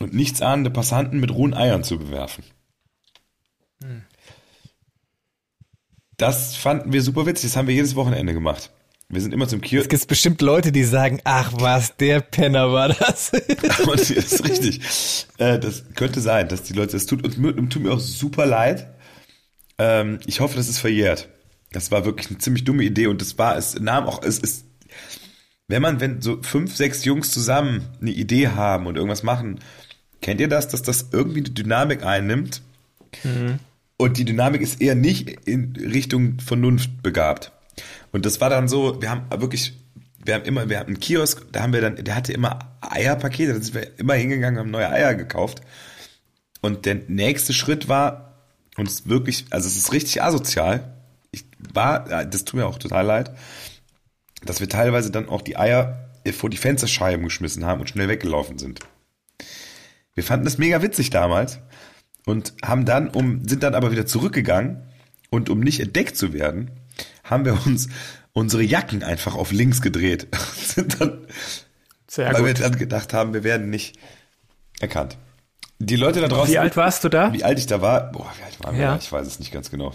und 0.00 0.14
nichtsahnende 0.14 0.70
Passanten 0.70 1.20
mit 1.20 1.32
rohen 1.32 1.54
Eiern 1.54 1.84
zu 1.84 1.98
bewerfen. 1.98 2.42
Das 6.16 6.56
fanden 6.56 6.92
wir 6.92 7.02
super 7.02 7.26
witzig. 7.26 7.50
Das 7.50 7.56
haben 7.56 7.68
wir 7.68 7.74
jedes 7.74 7.94
Wochenende 7.94 8.34
gemacht. 8.34 8.70
Wir 9.08 9.20
sind 9.20 9.32
immer 9.34 9.46
zum 9.46 9.60
Es 9.60 9.68
Kirchen. 9.68 9.88
gibt 9.88 10.08
bestimmt 10.08 10.40
Leute, 10.40 10.72
die 10.72 10.82
sagen, 10.84 11.20
ach 11.24 11.52
was, 11.54 11.96
der 11.96 12.20
Penner 12.20 12.72
war 12.72 12.88
das. 12.88 13.32
Und 13.86 14.00
das 14.00 14.10
ist 14.10 14.48
richtig. 14.48 15.26
Äh, 15.38 15.58
das 15.58 15.84
könnte 15.94 16.20
sein, 16.20 16.48
dass 16.48 16.62
die 16.62 16.72
Leute, 16.72 16.92
das 16.92 17.06
tut 17.06 17.24
uns 17.24 17.36
tut 17.36 17.82
mir 17.82 17.92
auch 17.92 18.00
super 18.00 18.46
leid. 18.46 18.88
Ähm, 19.78 20.20
ich 20.26 20.40
hoffe, 20.40 20.56
das 20.56 20.68
ist 20.68 20.78
verjährt. 20.78 21.28
Das 21.72 21.90
war 21.90 22.04
wirklich 22.04 22.28
eine 22.28 22.38
ziemlich 22.38 22.64
dumme 22.64 22.84
Idee 22.84 23.08
und 23.08 23.20
das 23.20 23.36
war, 23.36 23.56
es 23.56 23.78
nahm 23.78 24.06
auch, 24.06 24.22
es 24.22 24.38
ist, 24.38 24.64
wenn 25.68 25.82
man, 25.82 26.00
wenn 26.00 26.22
so 26.22 26.40
fünf, 26.42 26.74
sechs 26.76 27.04
Jungs 27.04 27.30
zusammen 27.30 27.84
eine 28.00 28.12
Idee 28.12 28.48
haben 28.48 28.86
und 28.86 28.96
irgendwas 28.96 29.22
machen, 29.22 29.60
kennt 30.20 30.40
ihr 30.40 30.48
das, 30.48 30.68
dass 30.68 30.82
das 30.82 31.08
irgendwie 31.12 31.40
eine 31.40 31.50
Dynamik 31.50 32.04
einnimmt? 32.04 32.62
Und 33.96 34.18
die 34.18 34.24
Dynamik 34.24 34.60
ist 34.60 34.80
eher 34.80 34.94
nicht 34.94 35.28
in 35.46 35.74
Richtung 35.76 36.38
Vernunft 36.40 37.02
begabt. 37.02 37.52
Und 38.12 38.26
das 38.26 38.40
war 38.40 38.50
dann 38.50 38.68
so, 38.68 39.00
wir 39.00 39.10
haben 39.10 39.26
wirklich, 39.40 39.74
wir 40.24 40.34
haben 40.34 40.44
immer, 40.44 40.68
wir 40.68 40.78
hatten 40.78 40.92
einen 40.92 41.00
Kiosk, 41.00 41.46
da 41.52 41.62
haben 41.62 41.72
wir 41.72 41.80
dann, 41.80 41.96
der 41.96 42.14
hatte 42.14 42.32
immer 42.32 42.58
Eierpakete, 42.80 43.54
da 43.54 43.60
sind 43.60 43.74
wir 43.74 43.98
immer 43.98 44.14
hingegangen, 44.14 44.58
haben 44.58 44.70
neue 44.70 44.88
Eier 44.90 45.14
gekauft. 45.14 45.60
Und 46.60 46.86
der 46.86 46.96
nächste 47.08 47.52
Schritt 47.52 47.88
war, 47.88 48.42
und 48.76 48.88
es 48.88 48.94
ist 48.94 49.08
wirklich, 49.08 49.46
also 49.50 49.68
es 49.68 49.76
ist 49.76 49.92
richtig 49.92 50.22
asozial. 50.22 50.96
Ich 51.30 51.44
war, 51.72 52.24
das 52.24 52.44
tut 52.44 52.58
mir 52.58 52.66
auch 52.66 52.78
total 52.78 53.06
leid, 53.06 53.32
dass 54.44 54.60
wir 54.60 54.68
teilweise 54.68 55.10
dann 55.10 55.28
auch 55.28 55.42
die 55.42 55.56
Eier 55.56 56.10
vor 56.32 56.50
die 56.50 56.56
Fensterscheiben 56.56 57.24
geschmissen 57.24 57.64
haben 57.64 57.80
und 57.80 57.88
schnell 57.88 58.08
weggelaufen 58.08 58.58
sind. 58.58 58.80
Wir 60.14 60.24
fanden 60.24 60.44
das 60.44 60.58
mega 60.58 60.80
witzig 60.80 61.10
damals 61.10 61.58
und 62.24 62.54
haben 62.64 62.84
dann 62.84 63.08
um 63.08 63.46
sind 63.46 63.62
dann 63.62 63.74
aber 63.74 63.90
wieder 63.92 64.06
zurückgegangen 64.06 64.82
und 65.30 65.50
um 65.50 65.60
nicht 65.60 65.80
entdeckt 65.80 66.16
zu 66.16 66.32
werden, 66.32 66.70
haben 67.24 67.44
wir 67.44 67.66
uns 67.66 67.88
unsere 68.32 68.62
Jacken 68.62 69.02
einfach 69.02 69.34
auf 69.34 69.50
links 69.50 69.82
gedreht. 69.82 70.28
sind 70.56 71.00
dann, 71.00 71.26
Sehr 72.06 72.32
weil 72.32 72.44
wir 72.44 72.54
gut. 72.54 72.62
dann 72.62 72.78
gedacht 72.78 73.12
haben, 73.12 73.34
wir 73.34 73.44
werden 73.44 73.70
nicht 73.70 73.98
erkannt. 74.80 75.16
Die 75.78 75.96
Leute 75.96 76.20
da 76.20 76.28
draußen. 76.28 76.52
Wie 76.52 76.58
alt 76.58 76.76
warst 76.76 77.02
du 77.04 77.08
da? 77.08 77.32
Wie 77.32 77.44
alt 77.44 77.58
ich 77.58 77.66
da 77.66 77.80
war? 77.80 78.12
Boah, 78.12 78.32
wie 78.38 78.44
alt 78.44 78.62
waren 78.62 78.76
wir 78.76 78.86
da? 78.86 78.96
Ich 78.96 79.10
weiß 79.10 79.26
es 79.26 79.38
nicht 79.38 79.52
ganz 79.52 79.70
genau. 79.70 79.92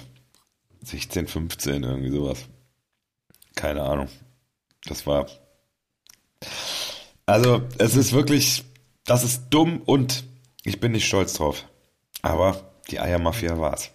16, 0.83 1.27
15, 1.27 1.83
irgendwie 1.83 2.11
sowas. 2.11 2.39
Keine 3.55 3.83
Ahnung. 3.83 4.09
Das 4.85 5.05
war. 5.05 5.27
Also, 7.25 7.61
es 7.77 7.95
ist 7.95 8.13
wirklich, 8.13 8.65
das 9.05 9.23
ist 9.23 9.49
dumm 9.49 9.81
und 9.81 10.23
ich 10.63 10.79
bin 10.79 10.91
nicht 10.93 11.07
stolz 11.07 11.33
drauf. 11.33 11.65
Aber 12.21 12.73
die 12.89 12.99
Eiermafia 12.99 13.59
war's. 13.59 13.91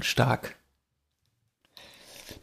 Stark. 0.00 0.56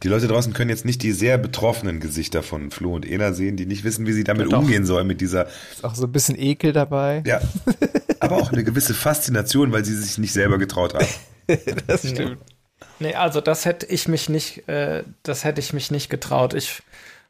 Die 0.02 0.08
Leute 0.08 0.26
draußen 0.26 0.52
können 0.52 0.70
jetzt 0.70 0.84
nicht 0.84 1.02
die 1.02 1.12
sehr 1.12 1.38
betroffenen 1.38 2.00
Gesichter 2.00 2.42
von 2.42 2.70
Flo 2.70 2.94
und 2.94 3.06
Ela 3.06 3.32
sehen, 3.32 3.56
die 3.56 3.66
nicht 3.66 3.84
wissen, 3.84 4.06
wie 4.06 4.12
sie 4.12 4.24
damit 4.24 4.50
Ja, 4.50 4.58
umgehen 4.58 4.84
sollen 4.84 5.06
mit 5.06 5.20
dieser, 5.20 5.46
Ist 5.72 5.84
auch 5.84 5.94
so 5.94 6.06
ein 6.06 6.12
bisschen 6.12 6.36
Ekel 6.38 6.72
dabei. 6.72 7.22
ja, 7.26 7.40
aber 8.20 8.36
auch 8.36 8.52
eine 8.52 8.64
gewisse 8.64 8.94
Faszination, 8.94 9.70
weil 9.72 9.84
sie 9.84 9.96
sich 9.96 10.18
nicht 10.18 10.32
selber 10.32 10.58
getraut 10.58 10.94
haben. 10.94 11.06
Das 11.88 12.08
stimmt. 12.08 12.38
Nee, 13.00 13.14
also 13.14 13.40
das 13.40 13.64
hätte 13.64 13.84
ich 13.86 14.06
mich 14.06 14.28
nicht, 14.28 14.68
äh, 14.68 15.02
das 15.24 15.42
hätte 15.44 15.60
ich 15.60 15.72
mich 15.72 15.90
nicht 15.90 16.08
getraut. 16.08 16.54
Ich 16.54 16.82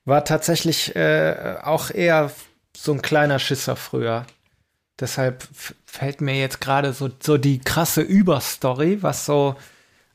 war 0.04 0.24
tatsächlich 0.24 0.94
äh, 0.94 1.56
auch 1.62 1.90
eher 1.90 2.30
so 2.76 2.92
ein 2.92 3.00
kleiner 3.02 3.38
Schisser 3.38 3.74
früher. 3.74 4.26
Deshalb 5.00 5.48
fällt 5.86 6.20
mir 6.20 6.38
jetzt 6.38 6.60
gerade 6.60 6.92
so, 6.92 7.10
so 7.20 7.38
die 7.38 7.58
krasse 7.58 8.02
Überstory, 8.02 9.02
was 9.02 9.24
so 9.24 9.56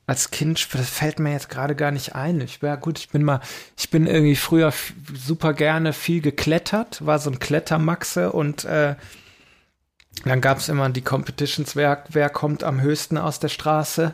als 0.08 0.32
Kind, 0.32 0.74
das 0.74 0.90
fällt 0.90 1.20
mir 1.20 1.34
jetzt 1.34 1.50
gerade 1.50 1.76
gar 1.76 1.92
nicht 1.92 2.16
ein. 2.16 2.40
Ich 2.40 2.64
war 2.64 2.78
gut, 2.78 2.98
ich 2.98 3.10
bin 3.10 3.24
mal, 3.24 3.42
ich 3.78 3.90
bin 3.90 4.08
irgendwie 4.08 4.38
früher 4.38 4.74
super 5.14 5.54
gerne 5.54 5.92
viel 5.92 6.22
geklettert, 6.22 7.06
war 7.06 7.20
so 7.20 7.30
ein 7.30 7.40
Klettermaxe 7.40 8.32
und 8.32 8.64
äh, 8.64 8.96
dann 10.24 10.42
gab 10.42 10.60
es 10.60 10.70
immer 10.70 10.90
die 10.90 11.02
Competitions, 11.02 11.76
wer, 11.76 12.06
wer 12.10 12.30
kommt 12.30 12.64
am 12.64 12.82
höchsten 12.82 13.18
aus 13.18 13.40
der 13.40 13.50
Straße. 13.50 14.14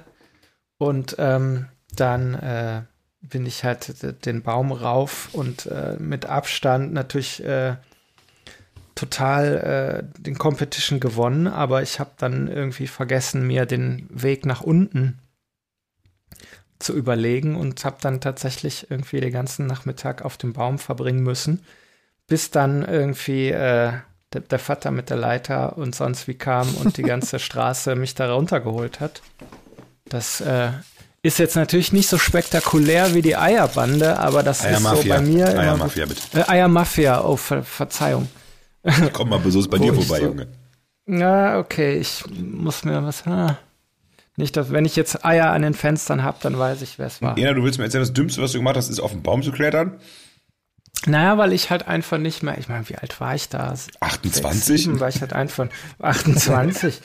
Und 0.78 1.16
ähm, 1.20 1.68
dann 1.96 2.34
äh, 2.34 2.82
bin 3.22 3.46
ich 3.46 3.64
halt 3.64 4.26
den 4.26 4.41
Baum 4.41 4.72
rauf 4.72 5.30
und 5.32 5.68
äh, 5.68 5.96
mit 6.00 6.26
Abstand 6.26 6.91
natürlich 6.91 7.44
äh, 7.44 7.76
total 8.96 10.04
äh, 10.18 10.22
den 10.22 10.38
Competition 10.38 11.00
gewonnen, 11.00 11.48
aber 11.48 11.84
ich 11.84 12.00
habe 12.00 12.12
dann 12.18 12.48
irgendwie 12.48 12.88
vergessen, 12.88 13.48
mir 13.48 13.66
den 13.66 14.08
Weg 14.10 14.46
nach 14.46 14.62
unten 14.62 15.20
zu 16.84 16.93
überlegen 16.93 17.55
und 17.55 17.84
habe 17.86 17.97
dann 18.01 18.21
tatsächlich 18.21 18.88
irgendwie 18.89 19.19
den 19.19 19.31
ganzen 19.31 19.65
Nachmittag 19.65 20.23
auf 20.23 20.38
dem 20.38 20.53
Baum 20.53 20.79
verbringen 20.79 21.23
müssen, 21.23 21.63
bis 22.27 22.51
dann 22.51 22.84
irgendwie 22.88 23.49
äh, 23.49 23.93
der, 24.34 24.41
der, 24.41 24.59
Vater 24.59 24.91
mit 24.91 25.09
der 25.09 25.17
Leiter 25.17 25.77
und 25.77 25.95
sonst 25.95 26.27
wie 26.27 26.34
kam 26.36 26.73
und 26.75 26.97
die 26.97 27.03
ganze 27.03 27.39
Straße 27.47 27.95
mich 27.95 28.15
da 28.15 28.34
runtergeholt 28.34 28.99
hat. 28.99 29.21
Das 30.05 30.41
äh, 30.41 30.71
ist 31.21 31.39
jetzt 31.39 31.55
natürlich 31.55 31.93
nicht 31.93 32.09
so 32.09 32.17
spektakulär 32.17 33.13
wie 33.13 33.21
die 33.21 33.38
Eierbande, 33.38 34.19
aber 34.19 34.43
das 34.43 34.65
ist 34.65 34.84
so 34.84 35.03
bei 35.07 35.21
mir. 35.21 35.47
Eiermafia, 35.47 36.05
bitte. 36.05 36.21
Äh, 36.38 36.49
Eiermafia, 36.49 37.23
oh, 37.23 37.38
Ver 37.38 37.63
Verzeihung. 37.63 38.27
Komm 39.13 39.29
mal 39.29 39.39
besuchst 39.39 39.69
bei 39.69 39.77
dir 39.79 39.93
vorbei, 39.93 40.19
so, 40.19 40.25
Junge. 40.25 40.47
Ja, 41.07 41.59
okay, 41.59 41.97
ich 41.97 42.23
muss 42.38 42.84
mir 42.84 43.01
was. 43.03 43.25
Ah, 43.25 43.57
nicht, 44.36 44.57
dass, 44.57 44.71
wenn 44.71 44.86
ich 44.86 44.95
jetzt 44.95 45.23
Eier 45.23 45.51
an 45.51 45.61
den 45.61 45.73
Fenstern 45.73 46.23
habe, 46.23 46.38
dann 46.41 46.57
weiß 46.57 46.81
ich, 46.81 46.97
wer 46.97 47.07
es 47.07 47.21
war. 47.21 47.38
Ja, 47.38 47.53
du 47.53 47.63
willst 47.63 47.77
mir 47.77 47.86
erzählen, 47.86 48.01
das 48.01 48.13
Dümmste, 48.13 48.41
was 48.41 48.51
du 48.51 48.57
gemacht 48.57 48.75
hast, 48.75 48.89
ist 48.89 48.99
auf 48.99 49.11
den 49.11 49.21
Baum 49.21 49.43
zu 49.43 49.51
klettern? 49.51 49.99
Naja, 51.05 51.38
weil 51.38 51.53
ich 51.53 51.69
halt 51.69 51.88
einfach 51.88 52.17
nicht 52.17 52.43
mehr, 52.43 52.57
ich 52.57 52.69
meine, 52.69 52.88
wie 52.89 52.95
alt 52.95 53.19
war 53.19 53.36
ich 53.36 53.49
da? 53.49 53.73
28? 53.99 54.86
6, 54.86 54.99
war 54.99 55.09
ich 55.09 55.21
halt 55.21 55.34
einfach 55.34 55.67
28. 55.99 57.01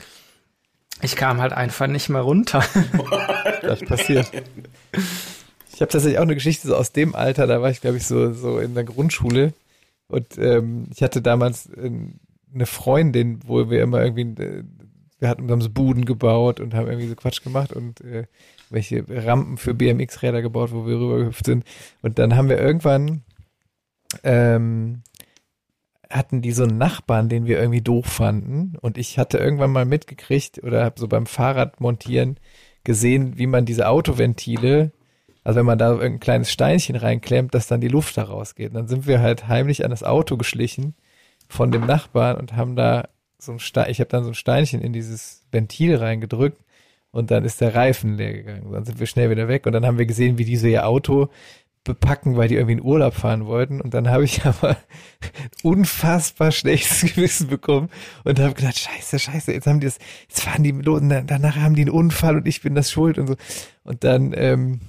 ich 1.03 1.17
kam 1.17 1.41
halt 1.41 1.53
einfach 1.53 1.87
nicht 1.87 2.09
mehr 2.09 2.21
runter. 2.21 2.65
das 3.63 3.81
passiert. 3.81 4.31
Ich 5.73 5.81
habe 5.81 5.91
tatsächlich 5.91 6.19
auch 6.19 6.23
eine 6.23 6.35
Geschichte 6.35 6.69
so 6.69 6.77
aus 6.77 6.93
dem 6.93 7.15
Alter, 7.15 7.47
da 7.47 7.61
war 7.61 7.71
ich, 7.71 7.81
glaube 7.81 7.97
ich, 7.97 8.07
so, 8.07 8.33
so 8.33 8.59
in 8.59 8.75
der 8.75 8.85
Grundschule. 8.85 9.53
Und 10.07 10.39
ähm, 10.39 10.87
ich 10.95 11.03
hatte 11.03 11.21
damals 11.21 11.67
äh, 11.67 11.91
eine 12.55 12.67
Freundin, 12.67 13.41
wo 13.47 13.69
wir 13.69 13.83
immer 13.83 14.03
irgendwie, 14.03 14.65
wir 15.19 15.29
hatten 15.29 15.51
uns 15.51 15.69
Buden 15.69 16.05
gebaut 16.05 16.61
und 16.61 16.75
haben 16.75 16.87
irgendwie 16.87 17.09
so 17.09 17.17
Quatsch 17.17 17.43
gemacht 17.43 17.73
und 17.73 18.01
äh, 18.03 18.27
welche 18.71 19.05
Rampen 19.09 19.57
für 19.57 19.75
BMX-Räder 19.75 20.43
gebaut, 20.43 20.73
wo 20.73 20.87
wir 20.87 20.99
rübergehüpft 20.99 21.47
sind. 21.47 21.65
Und 22.03 22.19
dann 22.19 22.37
haben 22.37 22.49
wir 22.49 22.59
irgendwann 22.59 23.23
ähm, 24.23 25.03
hatten 26.11 26.41
die 26.41 26.53
so 26.53 26.63
einen 26.63 26.79
Nachbarn, 26.79 27.29
den 27.29 27.47
wir 27.47 27.59
irgendwie 27.59 27.83
doof 27.83 28.07
fanden. 28.07 28.77
Und 28.81 28.97
ich 28.97 29.19
hatte 29.19 29.39
irgendwann 29.39 29.73
mal 29.73 29.85
mitgekriegt 29.85 30.63
oder 30.63 30.85
habe 30.85 30.99
so 30.99 31.09
beim 31.09 31.27
Fahrrad 31.27 31.81
montieren 31.81 32.39
gesehen, 32.85 33.37
wie 33.37 33.47
man 33.47 33.67
diese 33.67 33.89
Autoventile, 33.89 34.93
also 35.45 35.59
wenn 35.59 35.67
man 35.67 35.79
da 35.79 35.91
irgendein 35.91 36.21
kleines 36.21 36.51
Steinchen 36.51 36.97
reinklemmt, 36.97 37.55
dass 37.55 37.67
dann 37.67 37.81
die 37.81 37.89
Luft 37.89 38.17
da 38.17 38.25
rausgeht. 38.25 38.69
Und 38.69 38.75
dann 38.75 38.89
sind 38.89 39.07
wir 39.07 39.21
halt 39.21 39.49
heimlich 39.49 39.85
an 39.85 39.91
das 39.91 40.03
Auto 40.03 40.37
geschlichen 40.37 40.95
von 41.49 41.71
dem 41.71 41.87
Nachbarn 41.87 42.37
und 42.37 42.57
haben 42.57 42.77
da 42.77 43.09
so 43.39 43.53
ein 43.53 43.59
Stein, 43.59 43.91
ich 43.91 44.01
habe 44.01 44.11
dann 44.11 44.25
so 44.25 44.31
ein 44.31 44.35
Steinchen 44.35 44.81
in 44.81 44.93
dieses 44.93 45.45
Ventil 45.51 45.97
reingedrückt 45.97 46.63
und 47.11 47.31
dann 47.31 47.45
ist 47.45 47.61
der 47.61 47.75
Reifen 47.75 48.17
leer 48.17 48.33
gegangen. 48.33 48.73
Dann 48.73 48.85
sind 48.85 48.99
wir 49.01 49.07
schnell 49.07 49.31
wieder 49.31 49.49
weg 49.49 49.67
und 49.67 49.73
dann 49.73 49.87
haben 49.87 49.99
wir 49.99 50.07
gesehen, 50.07 50.39
wie 50.39 50.45
diese 50.45 50.69
ihr 50.69 50.87
Auto 50.87 51.31
bepacken, 51.85 52.37
weil 52.37 52.49
die 52.49 52.57
irgendwie 52.57 52.75
in 52.75 52.83
Urlaub 52.83 53.15
fahren 53.15 53.47
wollten. 53.47 53.81
Und 53.81 53.95
dann 53.95 54.09
habe 54.09 54.25
ich 54.25 54.45
aber 54.45 54.77
unfassbar 55.63 56.53
schlechtes 56.53 57.15
Gewissen 57.15 57.49
bekommen 57.49 57.89
und 58.25 58.39
habe 58.39 58.55
gedacht, 58.55 58.79
scheiße, 58.79 59.19
scheiße, 59.19 59.53
jetzt 59.53 59.67
haben 59.67 59.81
die 59.81 59.87
das, 59.87 59.99
jetzt 60.29 60.43
fahren 60.43 60.63
die 60.63 60.73
los 60.73 61.01
und 61.01 61.09
danach 61.09 61.57
haben 61.57 61.75
die 61.75 61.83
einen 61.83 61.91
Unfall 61.91 62.37
und 62.37 62.47
ich 62.47 62.63
bin 62.63 62.75
das 62.75 62.91
schuld 62.91 63.19
und 63.19 63.29
so. 63.29 63.37
Und 63.85 64.05
dann 64.05 64.33
ähm, 64.37 64.81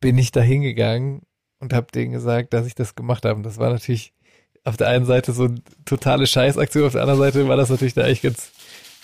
bin 0.00 0.18
ich 0.18 0.32
da 0.32 0.40
hingegangen 0.40 1.22
und 1.60 1.72
habe 1.72 1.86
denen 1.94 2.12
gesagt, 2.12 2.52
dass 2.52 2.66
ich 2.66 2.74
das 2.74 2.94
gemacht 2.94 3.24
habe. 3.24 3.36
Und 3.36 3.44
das 3.44 3.58
war 3.58 3.70
natürlich 3.70 4.12
auf 4.64 4.76
der 4.76 4.88
einen 4.88 5.06
Seite 5.06 5.32
so 5.32 5.44
eine 5.44 5.62
totale 5.84 6.26
Scheißaktion, 6.26 6.86
auf 6.86 6.92
der 6.92 7.02
anderen 7.02 7.20
Seite 7.20 7.48
war 7.48 7.56
das 7.56 7.70
natürlich 7.70 7.94
da 7.94 8.02
eigentlich 8.02 8.22
ganz, 8.22 8.52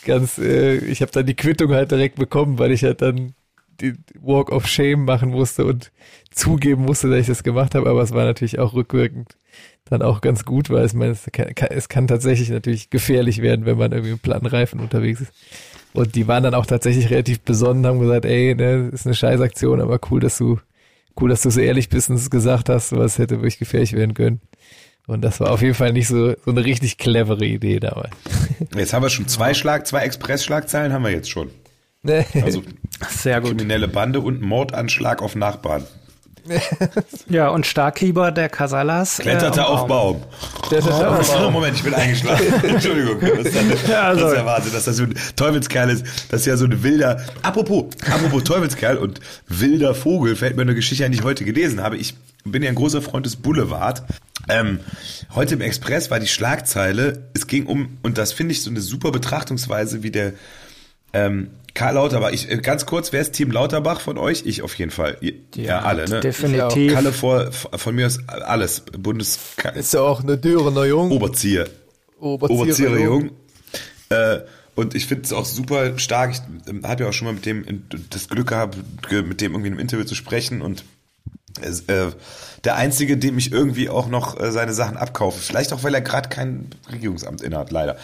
ganz, 0.04 0.38
äh, 0.38 0.76
ich 0.76 1.02
habe 1.02 1.12
dann 1.12 1.26
die 1.26 1.34
Quittung 1.34 1.72
halt 1.72 1.90
direkt 1.90 2.16
bekommen, 2.16 2.58
weil 2.58 2.72
ich 2.72 2.84
halt 2.84 3.02
dann 3.02 3.34
die 3.80 3.94
Walk 4.20 4.50
of 4.50 4.66
Shame 4.66 5.04
machen 5.04 5.30
musste 5.30 5.64
und 5.64 5.92
zugeben 6.30 6.82
musste, 6.82 7.10
dass 7.10 7.20
ich 7.20 7.26
das 7.26 7.42
gemacht 7.42 7.74
habe, 7.74 7.88
aber 7.88 8.02
es 8.02 8.12
war 8.12 8.24
natürlich 8.24 8.58
auch 8.58 8.74
rückwirkend 8.74 9.36
dann 9.88 10.02
auch 10.02 10.20
ganz 10.20 10.44
gut, 10.44 10.68
weil 10.68 10.84
es, 10.84 10.94
meine, 10.94 11.12
es, 11.12 11.26
kann, 11.32 11.68
es 11.70 11.88
kann 11.88 12.08
tatsächlich 12.08 12.50
natürlich 12.50 12.90
gefährlich 12.90 13.40
werden, 13.40 13.66
wenn 13.66 13.78
man 13.78 13.92
irgendwie 13.92 14.12
mit 14.12 14.22
platten 14.22 14.46
Reifen 14.46 14.80
unterwegs 14.80 15.20
ist. 15.20 15.32
Und 15.92 16.14
die 16.14 16.26
waren 16.26 16.42
dann 16.42 16.54
auch 16.54 16.66
tatsächlich 16.66 17.08
relativ 17.10 17.40
besonnen, 17.40 17.86
haben 17.86 18.00
gesagt, 18.00 18.24
ey, 18.24 18.54
ne, 18.54 18.90
ist 18.92 19.06
eine 19.06 19.14
Scheißaktion, 19.14 19.80
aber 19.80 20.00
cool, 20.10 20.20
dass 20.20 20.38
du, 20.38 20.58
cool, 21.20 21.30
dass 21.30 21.42
du 21.42 21.50
so 21.50 21.60
ehrlich 21.60 21.88
bist 21.88 22.10
und 22.10 22.16
es 22.16 22.30
gesagt 22.30 22.68
hast, 22.68 22.96
was 22.96 23.18
hätte 23.18 23.36
wirklich 23.36 23.58
gefährlich 23.58 23.92
werden 23.92 24.14
können. 24.14 24.40
Und 25.06 25.22
das 25.22 25.38
war 25.38 25.52
auf 25.52 25.62
jeden 25.62 25.74
Fall 25.74 25.92
nicht 25.92 26.08
so, 26.08 26.32
so 26.44 26.50
eine 26.50 26.64
richtig 26.64 26.98
clevere 26.98 27.44
Idee 27.44 27.78
damals. 27.78 28.10
Jetzt 28.76 28.92
haben 28.92 29.02
wir 29.02 29.10
schon 29.10 29.28
zwei 29.28 29.54
Schlag, 29.54 29.86
zwei 29.86 30.00
Express-Schlagzeilen 30.00 30.92
haben 30.92 31.04
wir 31.04 31.10
jetzt 31.10 31.30
schon. 31.30 31.50
Also 32.44 32.62
sehr 33.08 33.40
gut. 33.40 33.56
Kriminelle 33.56 33.88
Bande 33.88 34.20
und 34.20 34.40
Mordanschlag 34.40 35.22
auf 35.22 35.34
Nachbarn. 35.34 35.84
ja, 37.28 37.48
und 37.48 37.66
Starkieber 37.66 38.30
der 38.30 38.48
Casalas. 38.48 39.18
Äh, 39.18 39.22
Kletterte 39.22 39.60
äh, 39.60 39.64
auf 39.64 39.86
Baum. 39.86 40.22
Kletterte 40.62 41.08
auf 41.10 41.32
Baum. 41.32 41.52
Moment, 41.52 41.76
ich 41.76 41.82
bin 41.82 41.94
eingeschlafen. 41.94 42.46
Entschuldigung. 42.62 43.18
Das 43.20 43.46
ist, 43.46 43.88
ja, 43.88 44.02
also. 44.02 44.22
das 44.22 44.32
ist 44.32 44.38
ja 44.38 44.46
Wahnsinn, 44.46 44.72
dass 44.72 44.84
das 44.84 44.96
so 44.96 45.02
ein 45.02 45.14
Teufelskerl 45.34 45.90
ist. 45.90 46.06
Das 46.30 46.40
ist 46.40 46.46
ja 46.46 46.56
so 46.56 46.66
ein 46.66 46.82
wilder, 46.84 47.20
apropos, 47.42 47.86
apropos 48.08 48.44
Teufelskerl 48.44 48.96
und 48.98 49.20
wilder 49.48 49.94
Vogel, 49.94 50.36
fällt 50.36 50.56
mir 50.56 50.62
eine 50.62 50.74
Geschichte 50.74 51.04
ein, 51.04 51.12
die 51.12 51.18
ich 51.18 51.24
heute 51.24 51.44
gelesen 51.44 51.82
habe. 51.82 51.96
Ich 51.96 52.14
bin 52.44 52.62
ja 52.62 52.68
ein 52.68 52.76
großer 52.76 53.02
Freund 53.02 53.26
des 53.26 53.36
Boulevard. 53.36 54.02
Ähm, 54.48 54.80
heute 55.34 55.54
im 55.54 55.60
Express 55.60 56.10
war 56.10 56.20
die 56.20 56.26
Schlagzeile, 56.26 57.28
es 57.34 57.46
ging 57.46 57.66
um, 57.66 57.98
und 58.02 58.18
das 58.18 58.32
finde 58.32 58.52
ich 58.52 58.62
so 58.62 58.70
eine 58.70 58.80
super 58.80 59.10
Betrachtungsweise, 59.10 60.02
wie 60.02 60.10
der 60.10 60.32
ähm, 61.12 61.50
Karl 61.74 61.94
Lauterbach, 61.94 62.30
ich, 62.30 62.50
äh, 62.50 62.56
ganz 62.56 62.86
kurz, 62.86 63.12
wer 63.12 63.20
ist 63.20 63.32
Team 63.32 63.50
Lauterbach 63.50 64.00
von 64.00 64.16
euch? 64.16 64.44
Ich 64.46 64.62
auf 64.62 64.74
jeden 64.74 64.90
Fall. 64.90 65.18
Ja, 65.20 65.32
ja, 65.54 65.78
alle, 65.80 66.08
ne? 66.08 66.20
Definitiv. 66.20 66.92
Kalle 66.92 67.12
vor, 67.12 67.52
von 67.52 67.94
mir 67.94 68.06
ist 68.06 68.20
alles. 68.28 68.80
Bundes. 68.80 69.38
Ist 69.74 69.92
ja 69.92 70.00
auch 70.00 70.22
eine 70.22 70.38
Dürener 70.38 70.84
Jung. 70.84 71.10
Oberzieher. 71.10 71.68
Oberzieher, 72.18 72.60
Oberzieher 72.60 72.90
Jung. 72.98 73.22
Jung. 73.22 73.30
Äh, 74.08 74.40
und 74.74 74.94
ich 74.94 75.06
finde 75.06 75.24
es 75.24 75.32
auch 75.32 75.44
super 75.44 75.98
stark. 75.98 76.32
Ich 76.32 76.40
ähm, 76.68 76.82
habe 76.86 77.04
ja 77.04 77.10
auch 77.10 77.12
schon 77.12 77.26
mal 77.26 77.34
mit 77.34 77.44
dem 77.44 77.84
das 78.10 78.28
Glück 78.28 78.48
gehabt, 78.48 78.78
mit 79.10 79.40
dem 79.40 79.52
irgendwie 79.52 79.68
in 79.68 79.74
einem 79.74 79.80
Interview 79.80 80.04
zu 80.04 80.14
sprechen 80.14 80.62
und 80.62 80.84
äh, 81.58 82.12
der 82.64 82.76
einzige, 82.76 83.16
dem 83.16 83.38
ich 83.38 83.52
irgendwie 83.52 83.88
auch 83.88 84.08
noch 84.08 84.40
äh, 84.40 84.50
seine 84.50 84.74
Sachen 84.74 84.96
abkaufe. 84.96 85.38
Vielleicht 85.38 85.72
auch, 85.72 85.82
weil 85.82 85.94
er 85.94 86.00
gerade 86.00 86.28
kein 86.28 86.70
Regierungsamt 86.90 87.40
innehat, 87.40 87.70
leider. 87.70 87.96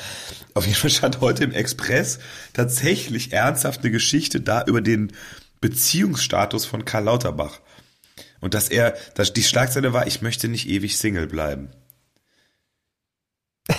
Auf 0.54 0.64
jeden 0.64 0.76
Fall 0.76 0.90
stand 0.90 1.20
heute 1.20 1.44
im 1.44 1.52
Express 1.52 2.18
tatsächlich 2.52 3.32
ernsthaft 3.32 3.80
eine 3.80 3.90
Geschichte 3.90 4.40
da 4.40 4.64
über 4.64 4.80
den 4.80 5.12
Beziehungsstatus 5.60 6.66
von 6.66 6.84
Karl 6.84 7.04
Lauterbach. 7.04 7.60
Und 8.40 8.54
dass 8.54 8.68
er, 8.68 8.94
dass 9.14 9.32
die 9.32 9.42
Schlagzeile 9.42 9.92
war, 9.92 10.06
ich 10.06 10.20
möchte 10.22 10.48
nicht 10.48 10.68
ewig 10.68 10.98
Single 10.98 11.28
bleiben. 11.28 11.70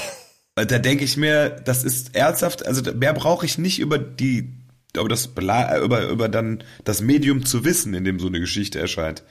da 0.55 0.63
denke 0.63 1.03
ich 1.03 1.17
mir, 1.17 1.49
das 1.49 1.84
ist 1.84 2.15
ernsthaft, 2.15 2.65
also 2.65 2.82
mehr 2.93 3.13
brauche 3.13 3.45
ich 3.45 3.57
nicht 3.57 3.80
über 3.80 3.97
die, 3.97 4.53
über 4.95 5.09
das, 5.09 5.28
über, 5.28 6.07
über 6.07 6.30
dann 6.30 6.63
das 6.84 7.01
Medium 7.01 7.45
zu 7.45 7.65
wissen, 7.65 7.93
in 7.93 8.03
dem 8.03 8.19
so 8.19 8.28
eine 8.28 8.39
Geschichte 8.39 8.80
erscheint. 8.80 9.24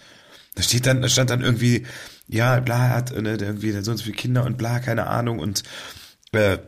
Da 0.55 0.63
steht 0.63 0.87
dann, 0.87 1.03
da 1.03 1.09
stand 1.09 1.31
dann 1.31 1.43
irgendwie, 1.43 1.87
ja, 2.29 2.61
bla, 2.61 2.89
er 2.89 2.97
hat 2.97 3.13
ne, 3.13 3.37
irgendwie 3.41 3.73
so 3.73 3.91
und 3.91 3.97
so 3.97 4.05
viele 4.05 4.17
Kinder 4.17 4.45
und 4.45 4.59
bla, 4.59 4.81
keine 4.81 5.07
Ahnung 5.07 5.39
und 5.39 5.63
äh, 6.33 6.59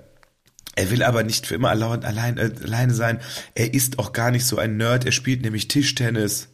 er 0.76 0.90
will 0.90 1.02
aber 1.02 1.22
nicht 1.22 1.46
für 1.46 1.54
immer 1.54 1.70
allein, 1.70 2.04
allein, 2.04 2.38
äh, 2.38 2.50
alleine 2.62 2.94
sein. 2.94 3.20
Er 3.54 3.72
ist 3.74 3.98
auch 3.98 4.12
gar 4.12 4.30
nicht 4.30 4.46
so 4.46 4.58
ein 4.58 4.76
Nerd, 4.76 5.04
er 5.04 5.12
spielt 5.12 5.42
nämlich 5.42 5.68
Tischtennis. 5.68 6.48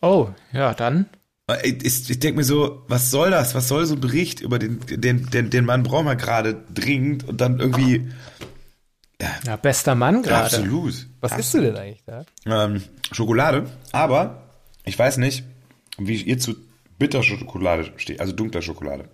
Oh, 0.00 0.30
ja, 0.52 0.74
dann. 0.74 1.06
Äh, 1.48 1.68
ich, 1.68 2.10
ich 2.10 2.18
denke 2.18 2.38
mir 2.38 2.44
so, 2.44 2.84
was 2.88 3.10
soll 3.10 3.30
das? 3.30 3.54
Was 3.54 3.68
soll 3.68 3.86
so 3.86 3.94
ein 3.94 4.00
Bericht 4.00 4.40
über 4.40 4.58
den, 4.58 4.80
den, 4.86 5.30
den, 5.30 5.50
den 5.50 5.64
Mann 5.64 5.82
brauchen 5.82 6.06
wir 6.06 6.16
gerade 6.16 6.64
dringend 6.72 7.24
und 7.28 7.40
dann 7.40 7.60
irgendwie. 7.60 8.10
Ja, 9.20 9.30
ja 9.46 9.56
bester 9.56 9.94
Mann 9.94 10.22
gerade. 10.22 10.56
Absolut. 10.56 11.06
Was 11.20 11.32
Absolut. 11.32 11.40
isst 11.40 11.54
du 11.54 11.60
denn 11.60 11.76
eigentlich 11.76 12.04
da? 12.04 12.24
Ähm, 12.46 12.82
Schokolade, 13.12 13.70
aber 13.92 14.50
ich 14.84 14.98
weiß 14.98 15.18
nicht, 15.18 15.44
wie 15.98 16.20
ihr 16.22 16.38
zu 16.38 16.54
Bitterschokolade 16.98 17.92
steht, 17.96 18.20
also 18.20 18.32
dunkler 18.32 18.62
Schokolade. 18.62 19.08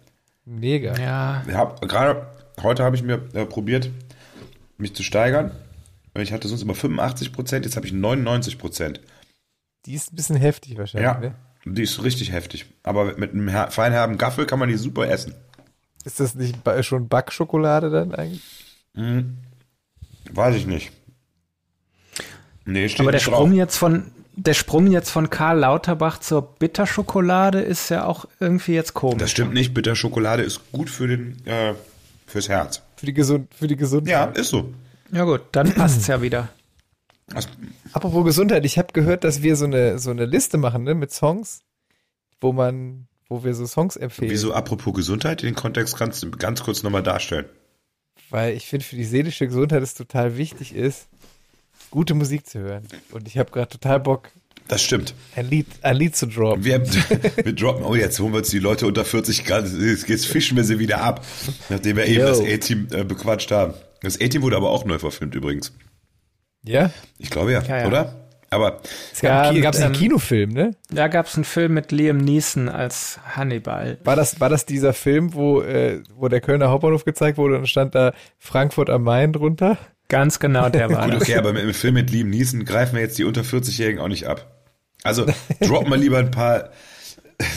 Mega. 0.45 0.97
Ja. 0.99 1.45
Ich 1.47 1.55
hab, 1.55 1.81
gerade 1.83 2.27
heute 2.63 2.85
habe 2.85 2.97
ich 2.97 3.03
mir 3.03 3.23
äh, 3.35 3.47
probiert, 3.47 3.91
mich 4.79 4.95
zu 4.95 5.03
steigern. 5.03 5.53
Ich 6.15 6.33
hatte 6.33 6.49
sonst 6.49 6.63
immer 6.63 6.75
85 6.75 7.33
Prozent, 7.33 7.65
jetzt 7.65 7.77
habe 7.77 7.87
ich 7.87 7.93
99 7.93 8.59
Prozent. 8.59 9.01
Die 9.87 9.95
ist 9.95 10.13
ein 10.13 10.17
bisschen 10.17 10.37
heftig 10.37 10.77
wahrscheinlich. 10.77 11.11
Ja, 11.11 11.19
ne? 11.19 11.35
die 11.65 11.83
ist 11.83 12.03
richtig 12.03 12.33
heftig. 12.33 12.67
Aber 12.83 13.17
mit 13.17 13.33
einem 13.33 13.49
feinherben 13.71 14.19
Gaffel 14.19 14.47
kann 14.47 14.59
man 14.59 14.69
die 14.69 14.77
super 14.77 15.09
essen. 15.09 15.35
Ist 16.05 16.21
das 16.21 16.35
nicht 16.35 16.57
schon 16.83 17.09
Backschokolade 17.09 17.91
dann 17.91 18.15
eigentlich? 18.15 18.43
Hm. 18.95 19.39
Weiß 20.33 20.57
ich 20.57 20.67
nicht. 20.67 20.93
Nee, 22.65 22.89
steht 22.89 23.01
Aber 23.01 23.13
der 23.13 23.19
Sprung 23.19 23.51
drauf. 23.51 23.59
jetzt 23.59 23.77
von 23.77 24.11
der 24.37 24.55
Sprung 24.55 24.91
jetzt 24.91 25.11
von 25.11 25.31
Karl 25.31 25.59
Lauterbach 25.59 26.21
zur 26.21 26.43
Bitterschokolade 26.43 27.61
ist 27.61 27.89
ja 27.89 28.07
auch 28.07 28.27
irgendwie 28.39 28.73
jetzt 28.73 28.95
komisch. 28.95 29.19
Das 29.19 29.31
stimmt 29.31 29.55
nicht. 29.55 29.75
Bitterschokolade 29.75 30.43
ist 30.43 30.73
gut 30.73 30.89
für 30.89 31.09
den, 31.09 31.45
äh, 31.47 31.75
fürs 32.27 32.49
Herz. 32.49 32.83
Für 32.97 33.07
die, 33.07 33.15
Gesund 33.15 33.53
für 33.55 33.67
die 33.67 33.77
Gesundheit. 33.77 34.13
Ja, 34.13 34.25
ist 34.25 34.49
so. 34.49 34.73
Ja 35.13 35.25
gut, 35.25 35.43
dann 35.53 35.73
passt's 35.75 36.07
ja 36.07 36.23
wieder. 36.23 36.49
Das, 37.27 37.49
Apropos 37.93 38.25
Gesundheit, 38.25 38.65
ich 38.65 38.79
habe 38.79 38.93
gehört, 38.93 39.25
dass 39.25 39.43
wir 39.43 39.57
so 39.57 39.65
eine, 39.65 39.99
so 39.99 40.11
eine 40.11 40.27
Liste 40.27 40.59
machen, 40.59 40.85
ne, 40.85 40.95
mit 40.95 41.13
Songs, 41.13 41.61
wo 42.41 42.53
man, 42.53 43.07
wo 43.29 43.45
wir 43.45 43.55
so 43.55 43.67
Songs 43.67 43.97
empfehlen. 43.97 44.31
wieso, 44.31 44.53
apropos 44.53 44.95
Gesundheit, 44.95 45.43
den 45.43 45.55
Kontext 45.55 45.97
kannst 45.97 46.23
du 46.23 46.31
ganz 46.31 46.63
kurz 46.63 46.83
nochmal 46.83 47.03
darstellen. 47.03 47.47
Weil 48.31 48.55
ich 48.55 48.67
finde, 48.67 48.85
für 48.85 48.97
die 48.97 49.05
seelische 49.05 49.47
Gesundheit 49.47 49.83
es 49.83 49.95
total 49.95 50.37
wichtig 50.37 50.75
ist, 50.75 51.09
gute 51.91 52.15
Musik 52.15 52.47
zu 52.47 52.61
hören. 52.61 52.87
Und 53.13 53.27
ich 53.29 53.39
habe 53.39 53.51
gerade 53.51 53.69
total 53.69 54.01
Bock, 54.01 54.31
Das 54.69 54.83
stimmt. 54.83 55.15
ein 55.37 55.49
Lied, 55.49 55.67
ein 55.83 55.97
Lied 55.97 56.17
zu 56.17 56.27
droppen. 56.27 56.65
Wir, 56.65 56.81
wir 57.45 57.53
droppen, 57.53 57.85
oh, 57.85 57.95
jetzt 57.95 58.19
holen 58.21 58.33
wir 58.33 58.39
uns 58.39 58.51
die 58.51 58.59
Leute 58.59 58.87
unter 58.87 59.05
40 59.05 59.45
Grad, 59.45 59.67
jetzt 59.69 60.27
fischen 60.27 60.57
wir 60.57 60.65
sie 60.65 60.79
wieder 60.79 61.01
ab, 61.03 61.25
nachdem 61.69 61.97
wir 61.97 62.07
eben 62.07 62.21
Yo. 62.21 62.27
das 62.27 62.41
A-Team 62.41 62.89
äh, 62.93 63.05
bequatscht 63.05 63.51
haben. 63.51 63.75
Das 64.03 64.21
A-Team 64.21 64.43
wurde 64.43 64.57
aber 64.57 64.71
auch 64.71 64.85
neu 64.85 64.99
verfilmt 64.99 65.35
übrigens. 65.35 65.73
Ja? 66.63 66.91
Ich 67.19 67.31
glaube 67.31 67.53
ja, 67.53 67.63
Ja, 67.63 67.79
ja. 67.81 67.87
oder? 67.87 68.17
Aber 68.53 68.81
Es 69.13 69.21
gab, 69.21 69.55
Ja, 69.55 69.61
gab's 69.61 69.81
einen 69.81 69.95
ähm, 69.95 70.01
Kinofilm, 70.01 70.51
ne? 70.51 70.73
Da 70.91 71.07
gab's 71.07 71.37
einen 71.37 71.45
Film 71.45 71.75
mit 71.75 71.93
Liam 71.93 72.17
Neeson 72.17 72.69
als 72.69 73.21
Hannibal. 73.37 73.99
War 74.03 74.17
das, 74.17 74.41
war 74.41 74.49
das 74.49 74.67
dieser 74.67 74.93
Film, 74.93 75.35
wo, 75.35 75.63
äh, 75.63 76.03
wo 76.17 76.27
der 76.27 76.41
Kölner 76.41 76.69
Hauptbahnhof 76.69 77.05
gezeigt 77.05 77.39
wurde 77.39 77.57
und 77.59 77.69
stand 77.69 77.95
da 77.95 78.13
Frankfurt 78.39 78.91
am 78.91 79.05
Main 79.05 79.33
drunter? 79.33 79.79
Ganz 80.11 80.39
genau, 80.39 80.69
der 80.69 80.91
war 80.91 81.09
gut, 81.11 81.23
okay, 81.23 81.37
aber 81.37 81.55
mit 81.55 81.63
dem 81.63 81.73
Film 81.73 81.95
mit 81.95 82.11
Liam 82.11 82.29
Neeson 82.29 82.65
greifen 82.67 82.97
wir 82.97 83.01
jetzt 83.01 83.17
die 83.17 83.25
unter 83.25 83.41
40-Jährigen 83.41 84.01
auch 84.01 84.09
nicht 84.09 84.27
ab. 84.27 84.47
Also 85.03 85.25
droppen 85.61 85.91
wir 85.91 85.97
lieber 85.97 86.19
ein 86.19 86.31
paar 86.31 86.71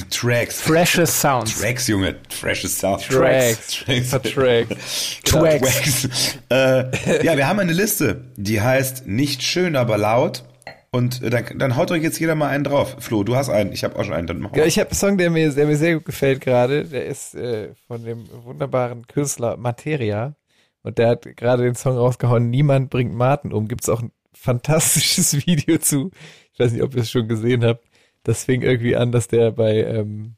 Tracks. 0.09 0.61
Freshes 0.61 1.19
Sounds. 1.19 1.59
Tracks, 1.59 1.87
Junge. 1.87 2.15
Freshes 2.29 2.79
Sound. 2.79 3.03
Tracks. 3.05 3.83
Tracks. 3.85 4.11
Tracks. 4.33 5.21
Tracks. 5.25 6.37
äh, 6.49 7.25
ja, 7.25 7.35
wir 7.35 7.47
haben 7.47 7.59
eine 7.59 7.73
Liste, 7.73 8.31
die 8.37 8.61
heißt 8.61 9.07
Nicht 9.07 9.43
schön, 9.43 9.75
aber 9.75 9.97
laut. 9.97 10.45
Und 10.91 11.21
dann, 11.33 11.57
dann 11.57 11.75
haut 11.75 11.89
euch 11.89 12.03
jetzt 12.03 12.19
jeder 12.19 12.35
mal 12.35 12.49
einen 12.49 12.63
drauf. 12.63 12.97
Flo, 12.99 13.23
du 13.23 13.35
hast 13.35 13.49
einen. 13.49 13.73
Ich 13.73 13.83
habe 13.83 13.97
auch 13.97 14.03
schon 14.03 14.13
einen. 14.13 14.27
Dann 14.27 14.39
mach 14.39 14.51
Ja, 14.53 14.59
mal. 14.61 14.67
ich 14.67 14.77
habe 14.77 14.91
einen 14.91 14.95
Song, 14.99 15.17
der 15.17 15.31
mir, 15.31 15.51
der 15.51 15.65
mir 15.65 15.75
sehr 15.75 15.95
gut 15.95 16.05
gefällt 16.05 16.39
gerade. 16.39 16.85
Der 16.85 17.07
ist 17.07 17.33
äh, 17.33 17.69
von 17.87 18.05
dem 18.05 18.25
wunderbaren 18.45 19.07
Künstler 19.07 19.57
Materia. 19.57 20.35
Und 20.83 20.97
der 20.97 21.07
hat 21.09 21.35
gerade 21.37 21.63
den 21.63 21.75
Song 21.75 21.97
rausgehauen, 21.97 22.49
Niemand 22.49 22.89
bringt 22.89 23.13
Martin 23.13 23.53
um. 23.53 23.67
Gibt's 23.67 23.89
auch 23.89 24.01
ein 24.01 24.11
fantastisches 24.33 25.33
Video 25.47 25.77
zu. 25.77 26.11
Ich 26.53 26.59
weiß 26.59 26.73
nicht, 26.73 26.83
ob 26.83 26.93
ihr 26.95 27.01
es 27.01 27.11
schon 27.11 27.27
gesehen 27.27 27.63
habt. 27.63 27.85
Das 28.23 28.45
fing 28.45 28.61
irgendwie 28.61 28.95
an, 28.95 29.11
dass 29.11 29.27
der 29.27 29.51
bei, 29.51 29.83
ähm, 29.83 30.35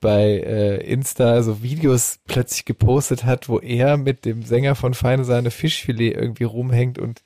bei 0.00 0.40
äh, 0.40 0.76
Insta 0.84 1.42
so 1.42 1.62
Videos 1.62 2.20
plötzlich 2.26 2.64
gepostet 2.64 3.24
hat, 3.24 3.48
wo 3.48 3.58
er 3.58 3.96
mit 3.96 4.24
dem 4.24 4.42
Sänger 4.42 4.74
von 4.74 4.94
Feine 4.94 5.24
Sahne 5.24 5.50
Fischfilet 5.50 6.14
irgendwie 6.14 6.44
rumhängt 6.44 6.98
und 6.98 7.22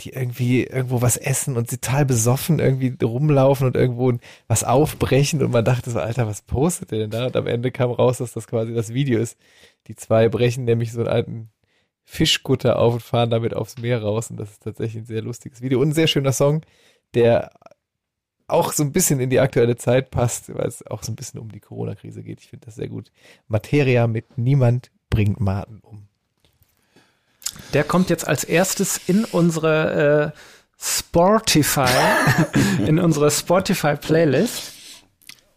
die 0.00 0.10
irgendwie 0.10 0.64
irgendwo 0.64 1.02
was 1.02 1.16
essen 1.16 1.56
und 1.56 1.70
total 1.70 2.04
besoffen 2.04 2.58
irgendwie 2.58 2.96
rumlaufen 3.02 3.66
und 3.66 3.76
irgendwo 3.76 4.12
was 4.48 4.64
aufbrechen 4.64 5.42
und 5.42 5.52
man 5.52 5.64
dachte 5.64 5.90
so, 5.90 6.00
Alter, 6.00 6.26
was 6.26 6.42
postet 6.42 6.90
der 6.90 6.98
denn 7.00 7.10
da? 7.10 7.26
Und 7.26 7.36
am 7.36 7.46
Ende 7.46 7.70
kam 7.70 7.90
raus, 7.92 8.18
dass 8.18 8.32
das 8.32 8.48
quasi 8.48 8.74
das 8.74 8.92
Video 8.92 9.20
ist. 9.20 9.38
Die 9.86 9.94
zwei 9.94 10.28
brechen 10.28 10.64
nämlich 10.64 10.92
so 10.92 11.00
einen 11.00 11.08
alten 11.08 11.50
Fischkutter 12.04 12.78
auf 12.78 12.94
und 12.94 13.02
fahren 13.02 13.30
damit 13.30 13.54
aufs 13.54 13.78
Meer 13.78 14.02
raus 14.02 14.30
und 14.30 14.36
das 14.36 14.52
ist 14.52 14.62
tatsächlich 14.62 15.02
ein 15.02 15.06
sehr 15.06 15.22
lustiges 15.22 15.62
Video 15.62 15.80
und 15.80 15.88
ein 15.88 15.94
sehr 15.94 16.06
schöner 16.06 16.32
Song, 16.32 16.62
der 17.14 17.50
auch 18.46 18.72
so 18.72 18.82
ein 18.82 18.92
bisschen 18.92 19.20
in 19.20 19.30
die 19.30 19.40
aktuelle 19.40 19.76
Zeit 19.76 20.10
passt, 20.10 20.54
weil 20.54 20.66
es 20.66 20.86
auch 20.86 21.02
so 21.02 21.12
ein 21.12 21.16
bisschen 21.16 21.40
um 21.40 21.50
die 21.50 21.60
Corona-Krise 21.60 22.22
geht. 22.22 22.40
Ich 22.40 22.48
finde 22.48 22.66
das 22.66 22.74
sehr 22.74 22.88
gut. 22.88 23.10
Materia 23.48 24.06
mit 24.06 24.36
Niemand 24.36 24.90
bringt 25.08 25.40
Martin 25.40 25.80
um. 25.80 26.08
Der 27.72 27.84
kommt 27.84 28.10
jetzt 28.10 28.26
als 28.26 28.44
erstes 28.44 29.00
in 29.06 29.24
unsere 29.24 30.32
äh, 30.34 30.38
Spotify, 30.78 31.88
in 32.86 32.98
unsere 32.98 33.30
Spotify-Playlist. 33.30 34.73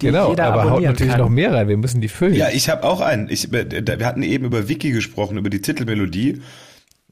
Die 0.01 0.07
genau, 0.07 0.29
jeder 0.29 0.45
aber 0.53 0.69
haut 0.69 0.83
natürlich 0.83 1.13
kann. 1.13 1.21
noch 1.21 1.29
mehr 1.29 1.53
rein. 1.53 1.67
Wir 1.67 1.77
müssen 1.77 2.01
die 2.01 2.07
füllen. 2.07 2.35
Ja, 2.35 2.49
ich 2.49 2.69
habe 2.69 2.83
auch 2.83 3.01
einen. 3.01 3.29
Ich, 3.29 3.51
äh, 3.51 3.99
wir 3.99 4.05
hatten 4.05 4.21
eben 4.23 4.45
über 4.45 4.69
Wiki 4.69 4.91
gesprochen, 4.91 5.37
über 5.37 5.49
die 5.49 5.61
Titelmelodie. 5.61 6.41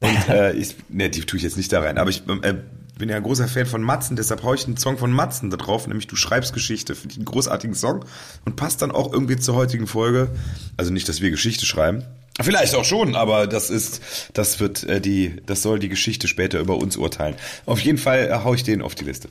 Und 0.00 0.28
äh, 0.28 0.52
ich, 0.52 0.76
ne, 0.88 1.10
die 1.10 1.20
tue 1.22 1.38
ich 1.38 1.42
jetzt 1.42 1.56
nicht 1.56 1.72
da 1.72 1.80
rein. 1.80 1.98
Aber 1.98 2.10
ich 2.10 2.22
äh, 2.28 2.54
bin 2.98 3.08
ja 3.08 3.16
ein 3.16 3.22
großer 3.22 3.48
Fan 3.48 3.66
von 3.66 3.82
Matzen, 3.82 4.16
deshalb 4.16 4.42
hau 4.42 4.54
ich 4.54 4.66
einen 4.66 4.76
Song 4.76 4.98
von 4.98 5.10
Matzen 5.10 5.50
da 5.50 5.56
drauf, 5.56 5.86
nämlich 5.86 6.06
Du 6.06 6.16
schreibst 6.16 6.52
Geschichte. 6.52 6.94
Finde 6.94 7.12
ich 7.12 7.18
einen 7.18 7.26
großartigen 7.26 7.74
Song 7.74 8.04
und 8.44 8.56
passt 8.56 8.82
dann 8.82 8.90
auch 8.90 9.12
irgendwie 9.12 9.36
zur 9.36 9.56
heutigen 9.56 9.86
Folge. 9.86 10.28
Also 10.76 10.92
nicht, 10.92 11.08
dass 11.08 11.20
wir 11.20 11.30
Geschichte 11.30 11.66
schreiben. 11.66 12.04
Vielleicht 12.40 12.74
auch 12.74 12.84
schon, 12.84 13.16
aber 13.16 13.46
das 13.46 13.70
ist, 13.70 14.02
das 14.34 14.60
wird 14.60 14.84
äh, 14.84 15.00
die, 15.00 15.36
das 15.46 15.62
soll 15.62 15.78
die 15.78 15.88
Geschichte 15.88 16.28
später 16.28 16.60
über 16.60 16.76
uns 16.76 16.96
urteilen. 16.96 17.34
Auf 17.64 17.80
jeden 17.80 17.98
Fall 17.98 18.28
äh, 18.28 18.44
hau 18.44 18.52
ich 18.52 18.62
den 18.62 18.82
auf 18.82 18.94
die 18.94 19.04
Liste. 19.04 19.28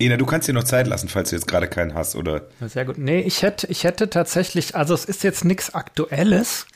Ena, 0.00 0.16
du 0.16 0.26
kannst 0.26 0.46
dir 0.46 0.52
noch 0.52 0.64
Zeit 0.64 0.86
lassen, 0.86 1.08
falls 1.08 1.30
du 1.30 1.36
jetzt 1.36 1.48
gerade 1.48 1.66
keinen 1.66 1.94
hast, 1.94 2.14
oder? 2.14 2.42
Sehr 2.66 2.84
gut. 2.84 2.98
Nee, 2.98 3.20
ich 3.20 3.42
hätte, 3.42 3.66
ich 3.66 3.82
hätte 3.84 4.08
tatsächlich, 4.08 4.76
also 4.76 4.94
es 4.94 5.04
ist 5.04 5.24
jetzt 5.24 5.44
nichts 5.44 5.74
Aktuelles, 5.74 6.66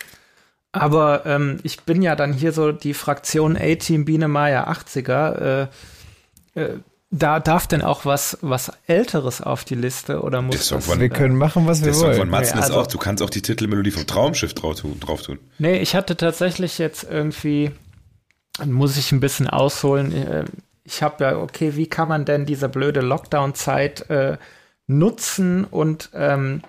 aber 0.72 1.24
ähm, 1.26 1.58
ich 1.62 1.82
bin 1.82 2.02
ja 2.02 2.16
dann 2.16 2.32
hier 2.32 2.52
so 2.52 2.72
die 2.72 2.94
Fraktion 2.94 3.56
A-Team 3.56 4.04
Biene 4.04 4.26
Maya 4.26 4.68
80er. 4.70 5.68
Äh, 6.54 6.60
äh, 6.60 6.68
da 7.14 7.40
darf 7.40 7.66
denn 7.66 7.82
auch 7.82 8.06
was, 8.06 8.38
was 8.40 8.72
Älteres 8.86 9.42
auf 9.42 9.64
die 9.64 9.74
Liste 9.74 10.22
oder 10.22 10.40
muss 10.42 10.68
Der 10.68 10.78
das, 10.78 10.86
von- 10.86 10.98
wir 10.98 11.10
können 11.10 11.36
machen, 11.36 11.66
was 11.66 11.80
wir 11.80 11.86
Der 11.86 11.94
Song 11.94 12.06
wollen. 12.08 12.16
von 12.16 12.30
Matzen 12.30 12.58
ist 12.58 12.64
also- 12.64 12.80
auch, 12.80 12.86
du 12.86 12.96
kannst 12.98 13.22
auch 13.22 13.28
die 13.30 13.42
Titelmelodie 13.42 13.90
vom 13.90 14.06
Traumschiff 14.06 14.54
drauf 14.54 14.80
tun. 14.80 14.98
Drauf 14.98 15.22
tun. 15.22 15.38
Nee, 15.58 15.78
ich 15.78 15.94
hatte 15.94 16.16
tatsächlich 16.16 16.78
jetzt 16.78 17.04
irgendwie, 17.04 17.70
muss 18.64 18.96
ich 18.96 19.12
ein 19.12 19.20
bisschen 19.20 19.46
ausholen. 19.48 20.48
Ich 20.84 21.02
habe 21.02 21.24
ja, 21.24 21.38
okay, 21.38 21.76
wie 21.76 21.86
kann 21.88 22.08
man 22.08 22.24
denn 22.24 22.46
diese 22.46 22.68
blöde 22.68 23.00
Lockdown-Zeit 23.00 24.10
äh, 24.10 24.36
nutzen? 24.86 25.64
Und 25.64 26.10
ähm, 26.14 26.62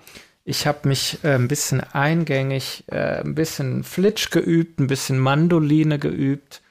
ich 0.44 0.66
habe 0.66 0.88
mich 0.88 1.18
äh, 1.24 1.34
ein 1.34 1.48
bisschen 1.48 1.80
eingängig, 1.80 2.84
äh, 2.88 3.20
ein 3.22 3.34
bisschen 3.34 3.82
Flitsch 3.82 4.30
geübt, 4.30 4.78
ein 4.78 4.86
bisschen 4.86 5.18
Mandoline 5.18 5.98
geübt 5.98 6.62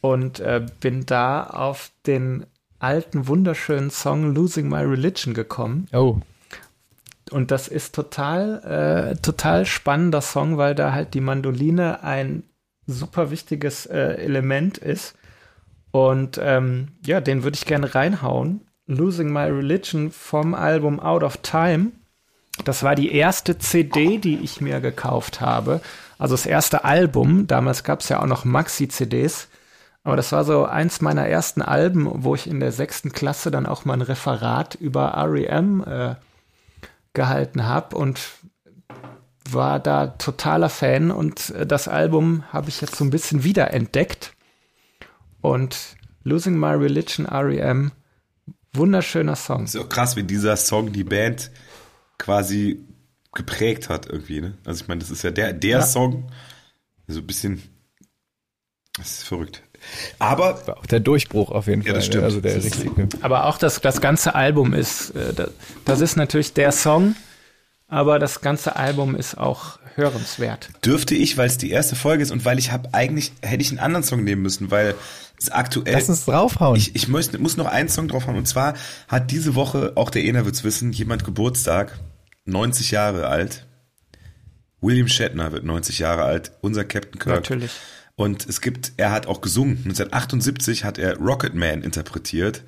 und 0.00 0.40
äh, 0.40 0.64
bin 0.80 1.06
da 1.06 1.44
auf 1.44 1.90
den 2.06 2.46
alten, 2.78 3.28
wunderschönen 3.28 3.90
Song 3.90 4.34
Losing 4.34 4.68
My 4.68 4.82
Religion 4.82 5.34
gekommen. 5.34 5.86
Oh, 5.92 6.18
Und 7.30 7.50
das 7.50 7.68
ist 7.68 7.94
total, 7.94 9.12
äh, 9.14 9.20
total 9.20 9.66
spannender 9.66 10.22
Song, 10.22 10.56
weil 10.56 10.74
da 10.74 10.92
halt 10.92 11.14
die 11.14 11.20
Mandoline 11.20 12.02
ein 12.02 12.42
super 12.86 13.30
wichtiges 13.30 13.86
äh, 13.86 14.14
Element 14.14 14.78
ist. 14.78 15.14
Und 15.92 16.38
ähm, 16.42 16.88
ja, 17.04 17.20
den 17.20 17.42
würde 17.42 17.56
ich 17.56 17.66
gerne 17.66 17.94
reinhauen. 17.94 18.62
Losing 18.86 19.32
My 19.32 19.44
Religion 19.44 20.10
vom 20.10 20.54
Album 20.54 21.00
Out 21.00 21.22
of 21.22 21.38
Time. 21.38 21.92
Das 22.64 22.82
war 22.82 22.94
die 22.94 23.12
erste 23.12 23.58
CD, 23.58 24.18
die 24.18 24.38
ich 24.38 24.60
mir 24.60 24.80
gekauft 24.80 25.40
habe. 25.40 25.80
Also 26.18 26.34
das 26.34 26.46
erste 26.46 26.84
Album. 26.84 27.46
Damals 27.46 27.84
gab 27.84 28.00
es 28.00 28.08
ja 28.08 28.20
auch 28.20 28.26
noch 28.26 28.44
Maxi-CDs. 28.44 29.48
Aber 30.02 30.16
das 30.16 30.32
war 30.32 30.44
so 30.44 30.64
eins 30.64 31.00
meiner 31.00 31.26
ersten 31.26 31.62
Alben, 31.62 32.08
wo 32.24 32.34
ich 32.34 32.46
in 32.46 32.60
der 32.60 32.72
sechsten 32.72 33.12
Klasse 33.12 33.50
dann 33.50 33.66
auch 33.66 33.84
mal 33.84 33.94
ein 33.94 34.02
Referat 34.02 34.74
über 34.74 35.14
REM 35.14 35.84
äh, 35.86 36.14
gehalten 37.12 37.66
habe 37.66 37.96
und 37.96 38.20
war 39.50 39.78
da 39.80 40.06
totaler 40.06 40.68
Fan 40.68 41.10
und 41.10 41.50
äh, 41.50 41.66
das 41.66 41.88
Album 41.88 42.44
habe 42.52 42.68
ich 42.68 42.80
jetzt 42.80 42.96
so 42.96 43.04
ein 43.04 43.10
bisschen 43.10 43.44
wiederentdeckt 43.44 44.32
und 45.40 45.76
Losing 46.24 46.58
My 46.58 46.72
Religion 46.74 47.26
REM 47.26 47.92
wunderschöner 48.72 49.36
Song. 49.36 49.64
Ist 49.64 49.76
auch 49.76 49.88
krass, 49.88 50.16
wie 50.16 50.22
dieser 50.22 50.56
Song 50.56 50.92
die 50.92 51.04
Band 51.04 51.50
quasi 52.18 52.78
geprägt 53.32 53.88
hat 53.88 54.06
irgendwie, 54.06 54.40
ne? 54.40 54.54
Also 54.64 54.82
ich 54.82 54.88
meine, 54.88 55.00
das 55.00 55.10
ist 55.10 55.22
ja 55.22 55.30
der, 55.30 55.52
der 55.52 55.78
Ja. 55.78 55.82
Song, 55.82 56.30
so 57.08 57.20
ein 57.20 57.26
bisschen, 57.26 57.62
das 58.96 59.18
ist 59.18 59.22
verrückt. 59.24 59.62
Aber, 60.18 60.66
war 60.66 60.78
auch 60.78 60.86
der 60.86 61.00
Durchbruch 61.00 61.50
auf 61.50 61.66
jeden 61.66 61.80
Ja, 61.82 61.86
Fall. 61.88 61.94
das 61.94 62.06
stimmt. 62.06 62.24
Also 62.24 62.40
der 62.40 62.54
Das 62.56 62.64
ist- 62.66 62.74
richtige. 62.84 63.08
Aber 63.22 63.46
auch 63.46 63.56
das, 63.58 63.80
das 63.80 64.00
ganze 64.00 64.34
Album 64.34 64.74
ist, 64.74 65.10
äh, 65.16 65.32
das, 65.32 65.50
das 65.86 66.00
ist 66.00 66.16
natürlich 66.16 66.52
der 66.52 66.70
Song, 66.72 67.16
aber 67.88 68.18
das 68.18 68.40
ganze 68.42 68.76
Album 68.76 69.16
ist 69.16 69.38
auch 69.38 69.78
hörenswert. 69.96 70.70
dürfte 70.84 71.14
ich, 71.14 71.36
weil 71.36 71.46
es 71.48 71.58
die 71.58 71.70
erste 71.70 71.96
Folge 71.96 72.22
ist 72.22 72.30
und 72.30 72.44
weil 72.44 72.58
ich 72.58 72.70
habe 72.72 72.90
eigentlich, 72.92 73.32
hätte 73.42 73.62
ich 73.62 73.70
einen 73.70 73.80
anderen 73.80 74.04
Song 74.04 74.22
nehmen 74.22 74.42
müssen, 74.42 74.70
weil 74.70 74.94
es 75.40 75.50
aktuell... 75.50 75.94
Lass 75.94 76.08
uns 76.08 76.24
draufhauen. 76.24 76.76
Ich, 76.76 76.94
ich 76.94 77.08
muss, 77.08 77.32
muss 77.38 77.56
noch 77.56 77.66
einen 77.66 77.88
Song 77.88 78.08
drauf 78.08 78.26
haben. 78.26 78.36
Und 78.36 78.46
zwar 78.46 78.74
hat 79.08 79.30
diese 79.30 79.54
Woche, 79.54 79.92
auch 79.96 80.10
der 80.10 80.24
Ena 80.24 80.44
wird's 80.44 80.64
wissen, 80.64 80.92
jemand 80.92 81.24
Geburtstag, 81.24 81.98
90 82.44 82.90
Jahre 82.90 83.26
alt. 83.26 83.66
William 84.80 85.08
Shatner 85.08 85.52
wird 85.52 85.64
90 85.64 85.98
Jahre 85.98 86.24
alt, 86.24 86.52
unser 86.60 86.84
Captain 86.84 87.18
Kirk. 87.18 87.36
Natürlich. 87.36 87.72
Und 88.16 88.46
es 88.46 88.60
gibt, 88.60 88.92
er 88.96 89.12
hat 89.12 89.26
auch 89.26 89.40
gesungen. 89.40 89.78
1978 89.78 90.84
hat 90.84 90.98
er 90.98 91.16
Rocket 91.16 91.54
Man 91.54 91.82
interpretiert. 91.82 92.64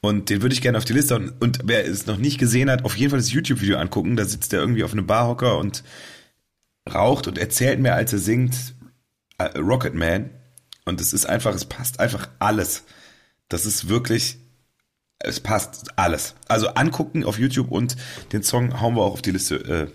Und 0.00 0.30
den 0.30 0.42
würde 0.42 0.54
ich 0.54 0.60
gerne 0.60 0.78
auf 0.78 0.84
die 0.84 0.92
Liste. 0.92 1.14
Und, 1.14 1.40
und 1.40 1.60
wer 1.64 1.86
es 1.86 2.06
noch 2.06 2.16
nicht 2.16 2.38
gesehen 2.38 2.68
hat, 2.68 2.84
auf 2.84 2.96
jeden 2.96 3.10
Fall 3.10 3.20
das 3.20 3.32
YouTube-Video 3.32 3.78
angucken. 3.78 4.16
Da 4.16 4.24
sitzt 4.24 4.52
er 4.52 4.60
irgendwie 4.60 4.82
auf 4.82 4.92
einem 4.92 5.06
Barhocker 5.06 5.58
und 5.58 5.84
raucht 6.92 7.28
und 7.28 7.38
erzählt 7.38 7.78
mir, 7.78 7.94
als 7.94 8.12
er 8.12 8.18
singt, 8.18 8.56
äh, 9.38 9.56
Rocket 9.58 9.94
Man. 9.94 10.30
Und 10.84 11.00
es 11.00 11.12
ist 11.12 11.26
einfach, 11.26 11.54
es 11.54 11.64
passt 11.64 12.00
einfach 12.00 12.28
alles. 12.38 12.84
Das 13.48 13.66
ist 13.66 13.88
wirklich, 13.88 14.38
es 15.18 15.40
passt 15.40 15.86
alles. 15.96 16.34
Also 16.48 16.68
angucken 16.68 17.24
auf 17.24 17.38
YouTube 17.38 17.70
und 17.70 17.96
den 18.32 18.42
Song 18.42 18.80
hauen 18.80 18.94
wir 18.96 19.02
auch 19.02 19.12
auf 19.14 19.22
die 19.22 19.30
Liste. 19.30 19.56
Äh, 19.56 19.86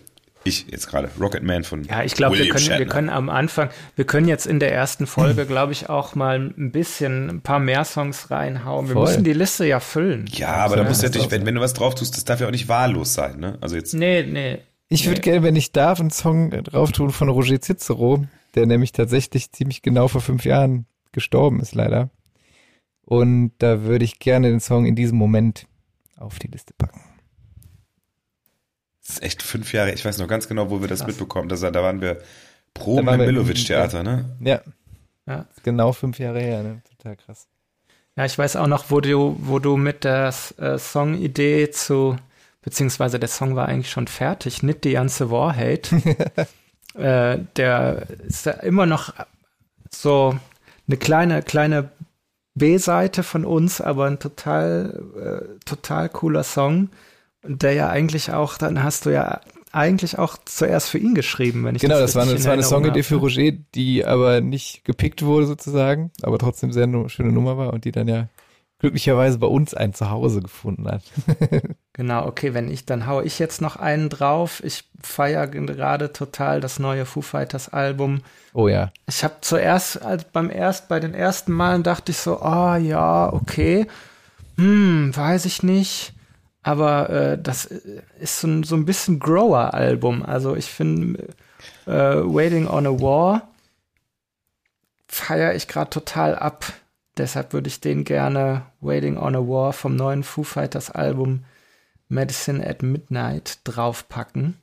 ich 0.44 0.68
jetzt 0.72 0.88
gerade, 0.88 1.10
Rocket 1.20 1.44
Man 1.44 1.66
von 1.66 1.84
Ja, 1.84 2.04
ich 2.04 2.14
glaube, 2.14 2.38
wir 2.38 2.48
können, 2.48 2.70
wir 2.70 2.86
können 2.86 3.10
am 3.10 3.30
Anfang, 3.30 3.70
wir 3.98 4.06
können 4.06 4.30
jetzt 4.30 4.46
in 4.48 4.62
der 4.62 4.72
ersten 4.72 5.06
Folge, 5.06 5.46
glaube 5.46 5.74
ich, 5.74 5.90
auch 5.90 6.16
mal 6.16 6.40
ein 6.40 6.72
bisschen, 6.72 7.30
ein 7.30 7.42
paar 7.42 7.60
mehr 7.60 7.84
Songs 7.84 8.32
reinhauen. 8.32 8.88
Wir 8.88 8.94
Voll. 8.94 9.08
müssen 9.08 9.24
die 9.26 9.34
Liste 9.34 9.66
ja 9.66 9.82
füllen. 9.82 10.26
Ja, 10.32 10.54
aber 10.56 10.78
da 10.78 10.84
Ja, 10.84 10.88
musst 10.88 11.02
du 11.02 11.08
natürlich, 11.08 11.32
wenn, 11.32 11.46
wenn 11.46 11.56
du 11.56 11.60
was 11.62 11.74
drauf 11.74 11.96
tust, 11.96 12.16
das 12.16 12.24
darf 12.24 12.40
ja 12.40 12.48
auch 12.48 12.52
nicht 12.52 12.70
wahllos 12.70 13.14
sein, 13.14 13.40
ne? 13.40 13.58
Also 13.60 13.76
jetzt, 13.76 13.94
Nee, 13.94 14.24
nee. 14.24 14.60
Ich 14.88 15.06
würde 15.08 15.20
gerne, 15.20 15.44
wenn 15.44 15.58
ich 15.58 15.74
darf, 15.74 16.00
einen 16.00 16.12
Song 16.12 16.50
drauf 16.50 16.94
tun 16.94 17.10
von 17.10 17.28
Roger 17.28 17.60
Cicero, 17.60 18.24
der 18.58 18.66
nämlich 18.66 18.91
tatsächlich 18.91 19.51
ziemlich 19.53 19.82
genau 19.82 20.08
vor 20.10 20.20
fünf 20.22 20.43
Jahren 20.43 20.86
gestorben 21.14 21.60
ist, 21.62 21.74
leider. 21.76 22.10
Und 23.03 23.53
da 23.60 23.84
würde 23.84 24.03
ich 24.03 24.20
gerne 24.20 24.49
den 24.49 24.60
Song 24.60 24.86
in 24.86 24.95
diesem 24.95 25.18
Moment 25.18 25.66
auf 26.18 26.39
die 26.39 26.47
Liste 26.47 26.74
packen. 26.78 27.01
das 29.01 29.16
ist 29.16 29.24
echt 29.24 29.41
fünf 29.41 29.72
Jahre, 29.72 29.93
ich 29.93 30.03
weiß 30.03 30.18
noch 30.18 30.28
ganz 30.28 30.47
genau, 30.49 30.70
wo 30.70 30.82
wir 30.82 30.88
das 30.89 30.99
Krass. 30.99 31.08
mitbekommen. 31.08 31.47
Das, 31.47 31.62
da 31.62 31.74
waren 31.74 32.01
wir 32.01 32.20
pro 32.74 33.01
Milovic-Theater, 33.01 34.03
ne? 34.03 34.38
Ja, 34.41 34.62
Ja. 35.26 35.45
genau 35.64 35.93
fünf 35.93 36.20
Jahre 36.20 36.41
her, 36.41 36.64
ne? 36.64 36.82
Total 36.97 37.16
krass. 37.16 37.47
Ja, 38.18 38.26
ich 38.26 38.38
weiß 38.38 38.55
auch 38.58 38.68
noch, 38.68 38.89
wo 38.91 38.99
du, 38.99 39.38
wo 39.39 39.60
du 39.60 39.78
mit 39.78 40.03
der 40.03 40.34
äh, 40.58 40.78
Songidee 40.78 41.70
zu, 41.70 42.18
beziehungsweise 42.62 43.20
der 43.20 43.30
Song 43.30 43.55
war 43.55 43.68
eigentlich 43.70 43.91
schon 43.91 44.08
fertig, 44.08 44.64
nicht 44.64 44.84
die 44.84 44.93
ganze 44.93 45.30
Warhate. 45.32 46.01
äh, 46.98 47.39
der 47.56 48.08
ist 48.28 48.45
ja 48.45 48.54
immer 48.54 48.86
noch 48.86 49.14
so 49.91 50.38
eine 50.88 50.98
kleine, 50.98 51.43
kleine 51.43 51.89
B-Seite 52.56 53.24
von 53.24 53.45
uns, 53.45 53.82
aber 53.82 54.06
ein 54.06 54.20
total, 54.20 55.04
äh, 55.16 55.60
total 55.66 56.10
cooler 56.10 56.43
Song. 56.43 56.89
Der 57.43 57.74
ja 57.74 57.89
eigentlich 57.89 58.34
auch, 58.34 58.58
dann 58.58 58.84
hast 58.84 59.06
du 59.06 59.12
ja 59.12 59.41
eigentlich 59.72 60.18
auch 60.18 60.38
zuerst 60.45 60.89
für 60.89 60.98
ihn 60.98 61.14
geschrieben, 61.14 61.64
wenn 61.64 61.76
ich 61.76 61.82
Genau, 61.82 62.00
das, 62.00 62.16
war 62.16 62.24
eine, 62.24 62.34
das 62.34 62.45
war 62.45 62.54
eine 62.54 62.64
Songidee 62.64 63.04
für 63.04 63.18
Roger, 63.18 63.52
die 63.76 64.04
aber 64.06 64.41
nicht 64.41 64.84
gepickt 64.86 65.24
wurde 65.24 65.45
sozusagen, 65.45 66.12
aber 66.24 66.39
trotzdem 66.39 66.72
sehr 66.72 66.88
nu 66.88 67.08
schöne 67.10 67.32
Nummer 67.32 67.58
war 67.58 67.74
und 67.74 67.86
die 67.86 67.91
dann 67.91 68.08
ja 68.08 68.28
glücklicherweise 68.80 69.38
bei 69.39 69.47
uns 69.47 69.73
ein 69.73 69.93
Zuhause 69.93 70.41
gefunden 70.41 70.88
hat. 70.88 71.03
Genau, 71.93 72.28
okay, 72.28 72.53
wenn 72.53 72.69
ich, 72.69 72.86
dann 72.86 73.07
haue 73.07 73.23
ich 73.23 73.39
jetzt 73.39 73.59
noch 73.59 73.75
einen 73.75 74.09
drauf. 74.09 74.63
Ich 74.63 74.84
feiere 75.01 75.47
gerade 75.47 76.13
total 76.13 76.61
das 76.61 76.78
neue 76.78 77.07
Foo 77.07 77.23
Fighters 77.23 77.69
Album. 77.69 78.21
Oh 78.53 78.67
ja. 78.67 78.91
Ich 79.07 79.23
habe 79.23 79.38
zuerst, 79.41 80.03
als 80.03 80.25
beim 80.25 80.51
erst, 80.51 80.89
bei 80.89 80.99
den 80.99 81.15
ersten 81.15 81.53
Malen 81.53 81.82
dachte 81.82 82.11
ich 82.11 82.19
so, 82.19 82.39
ah 82.39 82.78
ja, 82.78 83.34
okay, 83.34 83.88
hm, 84.57 85.11
weiß 85.15 85.45
ich 85.45 85.63
nicht. 85.63 86.13
Aber 86.61 87.09
äh, 87.09 87.41
das 87.41 87.65
ist 87.65 88.41
so 88.41 88.47
ein, 88.47 88.61
so 88.61 88.75
ein 88.75 88.86
bisschen 88.86 89.17
Grower-Album. 89.17 90.21
Also 90.23 90.55
ich 90.55 90.67
finde 90.67 91.30
äh, 91.88 91.91
Waiting 91.91 92.67
on 92.67 92.86
a 92.86 92.91
War 92.91 93.47
feiere 95.07 95.55
ich 95.55 95.67
gerade 95.67 95.89
total 95.89 96.36
ab. 96.36 96.65
Deshalb 97.18 97.53
würde 97.53 97.68
ich 97.68 97.82
den 97.82 98.03
gerne 98.03 98.65
Waiting 98.80 99.18
on 99.18 99.36
a 99.36 99.39
War 99.39 99.74
vom 99.74 99.95
neuen 99.95 100.24
Foo 100.24 100.43
Fighters 100.43 100.91
Album 100.91 101.43
Medicine 102.09 102.65
at 102.65 102.84
Midnight 102.84 103.59
draufpacken. 103.63 104.57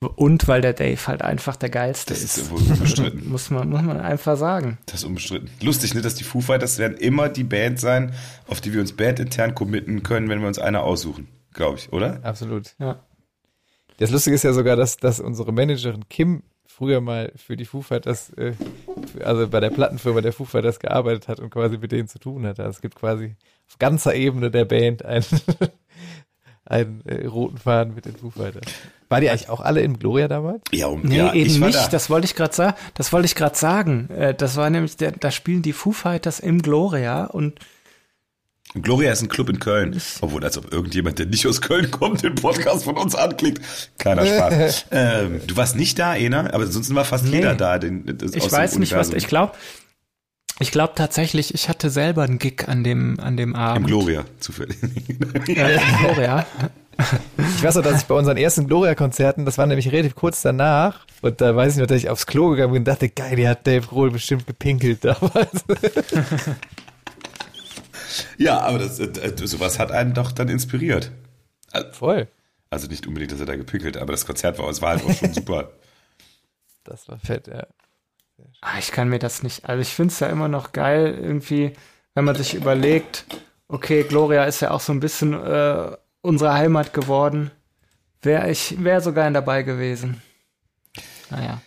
Und 0.00 0.48
weil 0.48 0.60
der 0.60 0.72
Dave 0.72 1.06
halt 1.06 1.22
einfach 1.22 1.54
der 1.54 1.70
geilste 1.70 2.12
Das 2.12 2.24
ist. 2.24 2.36
ist 2.36 2.50
wohl 2.50 2.58
unbestritten. 2.58 3.28
muss, 3.30 3.50
man, 3.50 3.68
muss 3.68 3.82
man 3.82 4.00
einfach 4.00 4.36
sagen. 4.36 4.78
Das 4.86 4.96
ist 4.96 5.04
unbestritten. 5.04 5.48
Lustig, 5.60 5.94
ne, 5.94 6.00
dass 6.00 6.16
die 6.16 6.24
Foo 6.24 6.40
Fighters 6.40 6.78
werden 6.78 6.96
immer 6.96 7.28
die 7.28 7.44
Band 7.44 7.78
sein, 7.78 8.12
auf 8.48 8.60
die 8.60 8.72
wir 8.72 8.80
uns 8.80 8.94
bandintern 8.94 9.54
committen 9.54 10.02
können, 10.02 10.28
wenn 10.28 10.40
wir 10.40 10.48
uns 10.48 10.58
eine 10.58 10.80
aussuchen, 10.80 11.28
glaube 11.52 11.78
ich, 11.78 11.92
oder? 11.92 12.18
Absolut. 12.24 12.74
Ja. 12.80 13.04
Das 13.98 14.10
Lustige 14.10 14.34
ist 14.34 14.42
ja 14.42 14.52
sogar, 14.52 14.74
dass, 14.74 14.96
dass 14.96 15.20
unsere 15.20 15.52
Managerin 15.52 16.08
Kim 16.08 16.42
früher 16.76 17.00
mal 17.00 17.32
für 17.36 17.56
die 17.56 17.64
Foo 17.64 17.82
Fighters, 17.82 18.30
äh, 18.34 18.54
also 19.22 19.46
bei 19.48 19.60
der 19.60 19.70
Plattenfirma 19.70 20.20
der 20.20 20.32
Foo 20.32 20.44
Fighters 20.44 20.78
gearbeitet 20.80 21.28
hat 21.28 21.40
und 21.40 21.50
quasi 21.50 21.78
mit 21.78 21.92
denen 21.92 22.08
zu 22.08 22.18
tun 22.18 22.46
hatte. 22.46 22.62
Also 22.64 22.76
es 22.76 22.80
gibt 22.80 22.94
quasi 22.94 23.36
auf 23.68 23.78
ganzer 23.78 24.14
Ebene 24.14 24.50
der 24.50 24.64
Band 24.64 25.04
einen, 25.04 25.24
einen 26.64 27.02
äh, 27.06 27.26
roten 27.26 27.58
Faden 27.58 27.94
mit 27.94 28.06
den 28.06 28.16
Foo 28.16 28.30
Fighters. 28.30 28.62
War 29.08 29.20
die 29.20 29.28
eigentlich 29.28 29.50
auch 29.50 29.60
alle 29.60 29.82
in 29.82 29.98
Gloria 29.98 30.26
damals? 30.28 30.62
Ja, 30.72 30.86
um, 30.86 31.02
Nee, 31.02 31.18
ja 31.18 31.34
eben 31.34 31.60
nicht. 31.60 31.74
da. 31.76 31.88
Das 31.88 32.08
wollte 32.08 32.24
ich 32.24 32.34
gerade 32.34 32.54
sagen. 32.54 32.76
Das 32.94 33.12
wollte 33.12 33.26
ich 33.26 33.34
gerade 33.34 33.56
sagen. 33.56 34.08
Äh, 34.10 34.34
das 34.34 34.56
war 34.56 34.70
nämlich, 34.70 34.96
der, 34.96 35.12
da 35.12 35.30
spielen 35.30 35.60
die 35.62 35.74
Foo 35.74 35.92
Fighters 35.92 36.40
im 36.40 36.62
Gloria 36.62 37.26
und 37.26 37.58
Gloria 38.80 39.12
ist 39.12 39.22
ein 39.22 39.28
Club 39.28 39.50
in 39.50 39.58
Köln. 39.58 40.00
Obwohl, 40.20 40.42
als 40.44 40.56
ob 40.56 40.72
irgendjemand, 40.72 41.18
der 41.18 41.26
nicht 41.26 41.46
aus 41.46 41.60
Köln 41.60 41.90
kommt, 41.90 42.22
den 42.22 42.34
Podcast 42.34 42.84
von 42.84 42.96
uns 42.96 43.14
anklickt. 43.14 43.60
Keiner 43.98 44.24
Spaß. 44.24 44.86
ähm, 44.90 45.40
du 45.46 45.56
warst 45.56 45.76
nicht 45.76 45.98
da, 45.98 46.16
Ena, 46.16 46.52
aber 46.52 46.64
ansonsten 46.64 46.94
war 46.94 47.04
fast 47.04 47.24
Nee. 47.24 47.36
jeder 47.36 47.54
da. 47.54 47.78
Den, 47.78 48.04
das 48.18 48.34
ich 48.34 48.42
aus 48.42 48.48
dem 48.48 48.58
weiß 48.58 48.78
nicht, 48.78 48.94
was. 48.94 49.10
Ich 49.10 49.26
glaube, 49.26 49.52
ich 50.58 50.70
glaube 50.70 50.92
tatsächlich, 50.94 51.54
ich 51.54 51.68
hatte 51.68 51.90
selber 51.90 52.22
einen 52.22 52.38
Gig 52.38 52.68
an 52.68 52.84
dem, 52.84 53.18
an 53.20 53.36
dem 53.36 53.50
Im 53.50 53.56
Abend. 53.56 53.86
Gloria, 53.86 54.24
zufällig. 54.40 54.76
Äh, 55.48 55.74
im 55.74 55.98
Gloria. 56.00 56.46
Ich 57.56 57.62
weiß 57.62 57.74
noch, 57.76 57.82
dass 57.82 58.02
ich 58.02 58.06
bei 58.06 58.14
unseren 58.14 58.36
ersten 58.36 58.66
Gloria-Konzerten, 58.68 59.44
das 59.44 59.58
war 59.58 59.66
nämlich 59.66 59.90
relativ 59.90 60.14
kurz 60.14 60.42
danach, 60.42 61.06
und 61.22 61.40
da 61.40 61.56
weiß 61.56 61.74
ich 61.74 61.80
noch, 61.80 61.86
dass 61.86 61.98
ich 61.98 62.10
aufs 62.10 62.26
Klo 62.26 62.50
gegangen 62.50 62.72
bin 62.72 62.80
und 62.82 62.88
dachte, 62.88 63.08
geil, 63.08 63.36
die 63.36 63.48
hat 63.48 63.66
Dave 63.66 63.86
Grohl 63.86 64.10
bestimmt 64.10 64.46
gepinkelt 64.46 65.04
damals. 65.04 65.64
ja, 68.38 68.60
aber 68.60 68.78
das, 68.78 68.98
äh, 68.98 69.32
sowas 69.44 69.78
hat 69.78 69.92
einen 69.92 70.14
doch 70.14 70.32
dann 70.32 70.48
inspiriert. 70.48 71.10
Voll. 71.92 72.28
Also 72.70 72.86
nicht 72.88 73.06
unbedingt, 73.06 73.32
dass 73.32 73.40
er 73.40 73.46
da 73.46 73.56
gepinkelt, 73.56 73.96
aber 73.96 74.12
das 74.12 74.26
Konzert 74.26 74.58
war, 74.58 74.68
es 74.68 74.80
war 74.82 74.90
halt 74.90 75.04
auch 75.04 75.12
schon 75.14 75.32
super. 75.34 75.70
Das 76.84 77.08
war 77.08 77.18
fett, 77.18 77.46
ja. 77.48 77.66
Ah, 78.60 78.78
ich 78.78 78.92
kann 78.92 79.08
mir 79.08 79.18
das 79.18 79.42
nicht. 79.42 79.68
Also 79.68 79.80
ich 79.82 79.88
finde 79.88 80.12
es 80.12 80.20
ja 80.20 80.28
immer 80.28 80.48
noch 80.48 80.72
geil, 80.72 81.16
irgendwie, 81.20 81.72
wenn 82.14 82.24
man 82.24 82.34
sich 82.34 82.54
überlegt, 82.54 83.24
okay, 83.68 84.02
Gloria 84.04 84.44
ist 84.44 84.60
ja 84.60 84.70
auch 84.70 84.80
so 84.80 84.92
ein 84.92 85.00
bisschen 85.00 85.32
äh, 85.34 85.96
unsere 86.22 86.54
Heimat 86.54 86.92
geworden. 86.92 87.50
Wäre 88.20 88.50
ich, 88.50 88.82
wäre 88.82 89.00
so 89.00 89.12
gern 89.12 89.34
dabei 89.34 89.62
gewesen. 89.62 90.22
Naja. 91.30 91.60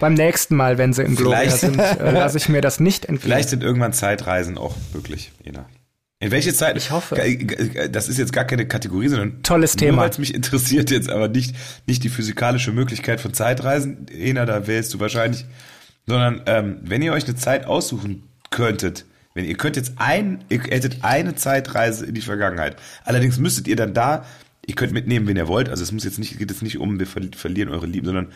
Beim 0.00 0.14
nächsten 0.14 0.56
Mal, 0.56 0.76
wenn 0.76 0.92
sie 0.92 1.02
im 1.02 1.14
Gloria 1.16 1.38
Vielleicht- 1.40 1.58
sind, 1.58 1.78
äh, 1.78 2.10
lasse 2.10 2.36
ich 2.38 2.48
mir 2.48 2.60
das 2.60 2.80
nicht 2.80 3.04
entgehen. 3.06 3.22
Vielleicht 3.22 3.48
sind 3.48 3.62
irgendwann 3.62 3.92
Zeitreisen 3.92 4.58
auch 4.58 4.74
möglich, 4.92 5.32
Ena. 5.44 5.66
In 6.24 6.30
welche 6.30 6.54
Zeit? 6.54 6.76
Ich 6.78 6.90
hoffe. 6.90 7.16
Das 7.90 8.08
ist 8.08 8.18
jetzt 8.18 8.32
gar 8.32 8.44
keine 8.44 8.66
Kategorie, 8.66 9.08
sondern 9.08 9.42
Tolles 9.42 9.74
nur 9.74 9.78
Thema. 9.80 10.02
weil 10.02 10.10
es 10.10 10.18
mich 10.18 10.32
interessiert 10.34 10.90
jetzt, 10.90 11.10
aber 11.10 11.28
nicht, 11.28 11.54
nicht 11.86 12.02
die 12.02 12.08
physikalische 12.08 12.72
Möglichkeit 12.72 13.20
von 13.20 13.34
Zeitreisen. 13.34 14.06
Ena, 14.08 14.46
da 14.46 14.66
wählst 14.66 14.94
du 14.94 15.00
wahrscheinlich, 15.00 15.44
sondern 16.06 16.40
ähm, 16.46 16.78
wenn 16.82 17.02
ihr 17.02 17.12
euch 17.12 17.26
eine 17.26 17.36
Zeit 17.36 17.66
aussuchen 17.66 18.22
könntet, 18.48 19.04
wenn 19.34 19.44
ihr 19.44 19.54
könnt 19.56 19.76
jetzt 19.76 19.94
ein, 19.96 20.44
ihr 20.48 20.62
hättet 20.62 21.04
eine 21.04 21.34
Zeitreise 21.34 22.06
in 22.06 22.14
die 22.14 22.22
Vergangenheit. 22.22 22.76
Allerdings 23.04 23.36
müsstet 23.38 23.68
ihr 23.68 23.76
dann 23.76 23.92
da, 23.92 24.24
ihr 24.66 24.74
könnt 24.76 24.92
mitnehmen, 24.94 25.26
wen 25.28 25.36
ihr 25.36 25.46
wollt. 25.48 25.68
Also 25.68 25.82
es 25.82 25.92
muss 25.92 26.04
jetzt 26.04 26.18
nicht, 26.18 26.38
geht 26.38 26.50
jetzt 26.50 26.62
nicht 26.62 26.78
um, 26.78 26.98
wir 26.98 27.06
ver- 27.06 27.20
verlieren 27.36 27.68
eure 27.68 27.86
Lieben, 27.86 28.06
sondern 28.06 28.28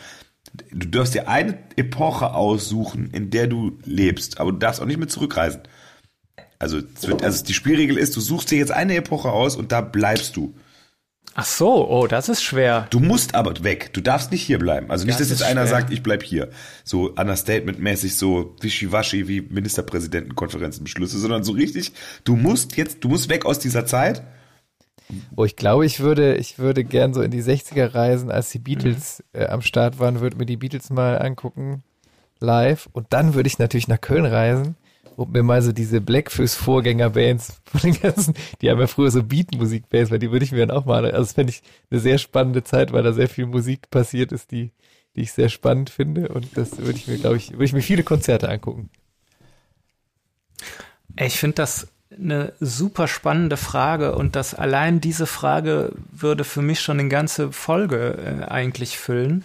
du 0.71 0.87
darfst 0.89 1.15
dir 1.15 1.27
eine 1.27 1.57
Epoche 1.75 2.35
aussuchen, 2.35 3.09
in 3.13 3.31
der 3.31 3.47
du 3.47 3.79
lebst, 3.83 4.39
aber 4.39 4.51
du 4.51 4.59
darfst 4.59 4.79
auch 4.79 4.85
nicht 4.85 4.99
mehr 4.99 5.07
zurückreisen. 5.07 5.61
Also, 6.59 6.79
es 6.95 7.07
wird, 7.07 7.23
also 7.23 7.43
die 7.45 7.53
Spielregel 7.53 7.97
ist, 7.97 8.15
du 8.17 8.21
suchst 8.21 8.51
dir 8.51 8.57
jetzt 8.57 8.71
eine 8.71 8.95
Epoche 8.95 9.31
aus 9.31 9.55
und 9.55 9.71
da 9.71 9.79
bleibst 9.79 10.35
du. 10.35 10.53
Ach 11.35 11.45
so, 11.45 11.87
oh, 11.89 12.05
das 12.07 12.27
ist 12.27 12.43
schwer. 12.43 12.87
Du 12.89 12.99
musst 12.99 13.33
aber 13.33 13.63
weg. 13.63 13.93
Du 13.93 14.01
darfst 14.01 14.31
nicht 14.31 14.41
hier 14.41 14.59
bleiben. 14.59 14.91
Also 14.91 15.05
nicht, 15.05 15.19
Das 15.19 15.29
dass 15.29 15.39
jetzt 15.39 15.47
einer 15.47 15.67
sagt, 15.67 15.89
ich 15.89 16.03
bleib 16.03 16.21
hier. 16.21 16.49
So 16.83 17.13
understatement-mäßig, 17.15 18.17
so 18.17 18.55
wischiwaschi 18.59 19.29
wie 19.29 19.39
Ministerpräsidentenkonferenzenbeschlüsse, 19.41 21.17
sondern 21.17 21.45
so 21.45 21.53
richtig, 21.53 21.93
du 22.25 22.35
musst 22.35 22.75
jetzt, 22.75 23.05
du 23.05 23.07
musst 23.07 23.29
weg 23.29 23.45
aus 23.45 23.59
dieser 23.59 23.85
Zeit. 23.85 24.23
Oh, 25.35 25.45
ich 25.45 25.55
glaube, 25.55 25.85
ich 25.85 26.01
würde, 26.01 26.35
ich 26.35 26.59
würde 26.59 26.83
gern 26.83 27.13
so 27.13 27.21
in 27.21 27.31
die 27.31 27.41
60er 27.41 27.95
reisen, 27.95 28.31
als 28.31 28.49
die 28.49 28.59
Beatles 28.59 29.23
äh, 29.31 29.45
am 29.45 29.61
Start 29.61 29.97
waren, 29.97 30.19
würde 30.19 30.37
mir 30.37 30.45
die 30.45 30.57
Beatles 30.57 30.89
mal 30.89 31.19
angucken, 31.19 31.83
live. 32.39 32.89
Und 32.91 33.07
dann 33.11 33.33
würde 33.33 33.47
ich 33.47 33.59
natürlich 33.59 33.87
nach 33.87 34.01
Köln 34.01 34.25
reisen 34.25 34.75
und 35.19 35.33
mir 35.33 35.43
mal 35.43 35.61
so 35.61 35.73
diese 35.73 35.99
Blackfish 35.99 36.53
Vorgängerbands 36.53 37.61
von 37.65 37.81
den 37.81 37.99
ganzen, 37.99 38.33
die 38.61 38.69
haben 38.69 38.79
ja 38.79 38.87
früher 38.87 39.11
so 39.11 39.21
Beatmusik-Bands, 39.21 40.11
weil 40.11 40.19
die 40.19 40.31
würde 40.31 40.45
ich 40.45 40.53
mir 40.53 40.65
dann 40.65 40.75
auch 40.75 40.85
mal, 40.85 41.03
also 41.05 41.17
das 41.17 41.33
fände 41.33 41.51
ich 41.51 41.61
eine 41.91 41.99
sehr 41.99 42.17
spannende 42.17 42.63
Zeit, 42.63 42.93
weil 42.93 43.03
da 43.03 43.11
sehr 43.11 43.27
viel 43.27 43.45
Musik 43.45 43.89
passiert 43.89 44.31
ist, 44.31 44.51
die, 44.51 44.71
die 45.15 45.21
ich 45.21 45.33
sehr 45.33 45.49
spannend 45.49 45.89
finde. 45.89 46.29
Und 46.29 46.57
das 46.57 46.77
würde 46.77 46.97
ich 46.97 47.07
mir, 47.07 47.17
glaube 47.17 47.35
ich, 47.35 47.51
würde 47.51 47.65
ich 47.65 47.73
mir 47.73 47.81
viele 47.81 48.03
Konzerte 48.03 48.47
angucken. 48.47 48.89
Ich 51.17 51.37
finde 51.37 51.55
das 51.55 51.89
eine 52.17 52.53
super 52.61 53.09
spannende 53.09 53.57
Frage 53.57 54.15
und 54.15 54.37
das 54.37 54.53
allein 54.53 55.01
diese 55.01 55.25
Frage 55.25 55.91
würde 56.11 56.45
für 56.45 56.61
mich 56.61 56.79
schon 56.79 56.97
eine 56.99 57.09
ganze 57.09 57.51
Folge 57.51 58.17
äh, 58.17 58.45
eigentlich 58.45 58.97
füllen. 58.97 59.43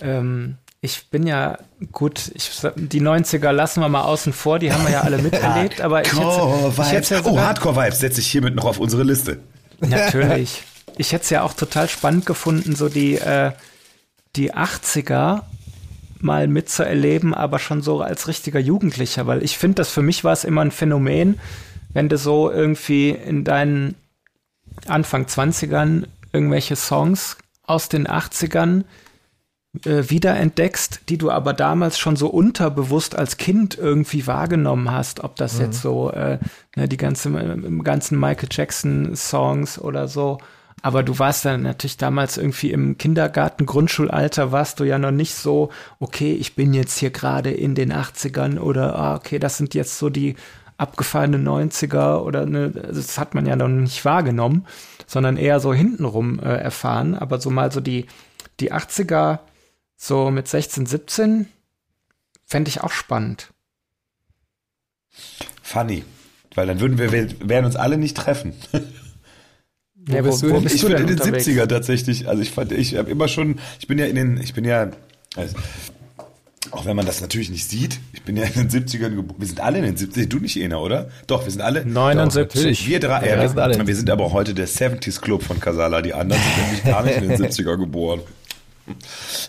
Ähm, 0.00 0.56
ich 0.84 1.08
bin 1.08 1.26
ja 1.26 1.56
gut, 1.92 2.30
ich, 2.34 2.50
die 2.76 3.00
90er 3.00 3.50
lassen 3.52 3.80
wir 3.80 3.88
mal 3.88 4.02
außen 4.02 4.34
vor, 4.34 4.58
die 4.58 4.70
haben 4.70 4.84
wir 4.84 4.92
ja 4.92 5.00
alle 5.00 5.16
miterlebt, 5.16 5.80
aber 5.80 6.02
ich 6.02 6.12
hätte, 6.12 6.72
ich 6.82 6.92
hätte 6.92 7.14
ja 7.14 7.20
oh, 7.20 7.30
sogar, 7.30 7.46
Hardcore 7.46 7.76
Vibes 7.76 8.00
setze 8.00 8.20
ich 8.20 8.26
hiermit 8.26 8.54
noch 8.54 8.66
auf 8.66 8.78
unsere 8.78 9.02
Liste. 9.02 9.40
Natürlich. 9.80 10.62
Ich 10.98 11.12
hätte 11.12 11.24
es 11.24 11.30
ja 11.30 11.42
auch 11.42 11.54
total 11.54 11.88
spannend 11.88 12.26
gefunden, 12.26 12.76
so 12.76 12.90
die, 12.90 13.14
äh, 13.14 13.52
die 14.36 14.52
80er 14.52 15.44
mal 16.18 16.48
mitzuerleben, 16.48 17.32
aber 17.32 17.58
schon 17.58 17.80
so 17.80 18.02
als 18.02 18.28
richtiger 18.28 18.60
Jugendlicher, 18.60 19.26
weil 19.26 19.42
ich 19.42 19.56
finde, 19.56 19.76
das 19.76 19.88
für 19.88 20.02
mich 20.02 20.22
war 20.22 20.34
es 20.34 20.44
immer 20.44 20.60
ein 20.60 20.70
Phänomen, 20.70 21.40
wenn 21.94 22.10
du 22.10 22.18
so 22.18 22.50
irgendwie 22.50 23.08
in 23.08 23.42
deinen 23.42 23.94
Anfang 24.86 25.24
20ern 25.24 26.04
irgendwelche 26.34 26.76
Songs 26.76 27.38
aus 27.62 27.88
den 27.88 28.06
80ern 28.06 28.84
äh, 29.84 30.08
wiederentdeckst, 30.08 31.08
die 31.08 31.18
du 31.18 31.30
aber 31.30 31.52
damals 31.52 31.98
schon 31.98 32.14
so 32.16 32.28
unterbewusst 32.28 33.16
als 33.16 33.36
Kind 33.36 33.76
irgendwie 33.76 34.26
wahrgenommen 34.26 34.90
hast, 34.90 35.24
ob 35.24 35.36
das 35.36 35.58
jetzt 35.58 35.82
so 35.82 36.10
äh, 36.10 36.38
ne, 36.76 36.88
die 36.88 36.96
ganze, 36.96 37.28
im 37.28 37.82
ganzen 37.82 38.18
Michael 38.20 38.48
Jackson 38.52 39.16
Songs 39.16 39.78
oder 39.78 40.06
so. 40.06 40.38
Aber 40.82 41.02
du 41.02 41.18
warst 41.18 41.44
dann 41.44 41.62
natürlich 41.62 41.96
damals 41.96 42.36
irgendwie 42.36 42.70
im 42.70 42.98
Kindergarten, 42.98 43.66
Grundschulalter, 43.66 44.52
warst 44.52 44.80
du 44.80 44.84
ja 44.84 44.98
noch 44.98 45.10
nicht 45.10 45.34
so, 45.34 45.70
okay, 45.98 46.34
ich 46.34 46.54
bin 46.54 46.74
jetzt 46.74 46.98
hier 46.98 47.10
gerade 47.10 47.50
in 47.50 47.74
den 47.74 47.92
80ern 47.92 48.58
oder 48.58 48.94
ah, 48.94 49.16
okay, 49.16 49.38
das 49.38 49.56
sind 49.56 49.74
jetzt 49.74 49.98
so 49.98 50.10
die 50.10 50.36
abgefahrenen 50.76 51.46
90er 51.46 52.18
oder 52.18 52.46
ne, 52.46 52.70
das 52.70 53.18
hat 53.18 53.34
man 53.34 53.46
ja 53.46 53.56
noch 53.56 53.68
nicht 53.68 54.04
wahrgenommen, 54.04 54.66
sondern 55.06 55.36
eher 55.36 55.58
so 55.58 55.72
hintenrum 55.72 56.38
äh, 56.38 56.54
erfahren. 56.58 57.14
Aber 57.14 57.40
so 57.40 57.50
mal 57.50 57.72
so 57.72 57.80
die, 57.80 58.06
die 58.60 58.72
80er 58.72 59.38
so 59.96 60.30
mit 60.30 60.48
16, 60.48 60.86
17 60.86 61.48
fände 62.44 62.68
ich 62.68 62.80
auch 62.82 62.90
spannend. 62.92 63.48
Funny. 65.62 66.04
Weil 66.54 66.66
dann 66.66 66.80
würden 66.80 66.98
wir, 66.98 67.10
wir 67.12 67.48
werden 67.48 67.66
uns 67.66 67.76
alle 67.76 67.98
nicht 67.98 68.16
treffen. 68.16 68.54
Ja, 70.06 70.20
bist 70.20 70.42
du 70.42 70.48
denn? 70.48 70.66
ich 70.66 70.82
bin 70.82 70.92
in 70.92 71.06
den 71.06 71.18
unterwegs? 71.18 71.46
70er 71.46 71.66
tatsächlich. 71.66 72.28
Also 72.28 72.42
ich 72.42 72.50
fand, 72.50 72.72
ich 72.72 72.96
habe 72.96 73.10
immer 73.10 73.26
schon, 73.26 73.58
ich 73.80 73.86
bin 73.86 73.98
ja 73.98 74.04
in 74.04 74.16
den, 74.16 74.36
ich 74.36 74.52
bin 74.52 74.66
ja, 74.66 74.90
also, 75.34 75.56
auch 76.72 76.84
wenn 76.84 76.94
man 76.94 77.06
das 77.06 77.22
natürlich 77.22 77.48
nicht 77.48 77.70
sieht, 77.70 78.00
ich 78.12 78.22
bin 78.22 78.36
ja 78.36 78.44
in 78.44 78.68
den 78.68 78.68
70ern 78.68 79.14
geboren. 79.14 79.36
Wir 79.38 79.46
sind 79.46 79.60
alle 79.60 79.78
in 79.78 79.84
den 79.84 79.96
70ern, 79.96 80.26
du 80.26 80.40
nicht, 80.40 80.58
Ena, 80.60 80.76
oder? 80.76 81.08
Doch, 81.26 81.44
wir 81.46 81.50
sind 81.50 81.62
alle. 81.62 81.86
79. 81.86 82.36
natürlich. 82.38 82.86
Wir 82.86 83.00
drei, 83.00 83.26
Ja, 83.26 83.36
ja, 83.36 83.40
wir 83.40 83.48
sind 83.48 83.58
alle. 83.58 83.86
wir 83.86 83.96
sind 83.96 84.10
aber 84.10 84.30
heute 84.32 84.52
der 84.52 84.68
70s 84.68 85.22
Club 85.22 85.42
von 85.42 85.58
Casala. 85.58 86.02
Die 86.02 86.12
anderen 86.12 86.42
sind 86.42 86.64
nämlich 86.66 86.84
gar 86.84 87.02
nicht 87.02 87.16
in 87.22 87.28
den 87.30 87.42
70er 87.50 87.78
geboren. 87.78 88.20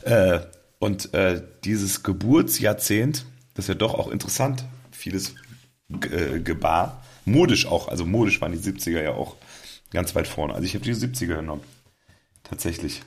Äh, 0.04 0.40
und 0.80 1.14
äh, 1.14 1.42
dieses 1.64 2.04
Geburtsjahrzehnt, 2.04 3.26
das 3.54 3.66
ist 3.66 3.70
ja 3.70 3.76
doch 3.76 3.94
auch 3.94 4.10
interessant, 4.10 4.66
vieles 4.92 5.36
äh, 5.90 6.40
gebar. 6.40 7.04
Modisch 7.26 7.66
auch, 7.66 7.88
also 7.88 8.06
modisch 8.06 8.42
waren 8.42 8.52
die 8.52 8.58
70er 8.58 9.02
ja 9.02 9.12
auch 9.12 9.36
ganz 9.92 10.14
weit 10.16 10.28
vorne. 10.28 10.54
Also 10.54 10.66
ich 10.66 10.76
habe 10.76 10.84
die 10.84 10.94
70er 10.94 11.38
genommen. 11.38 11.64
Tatsächlich. 12.44 13.02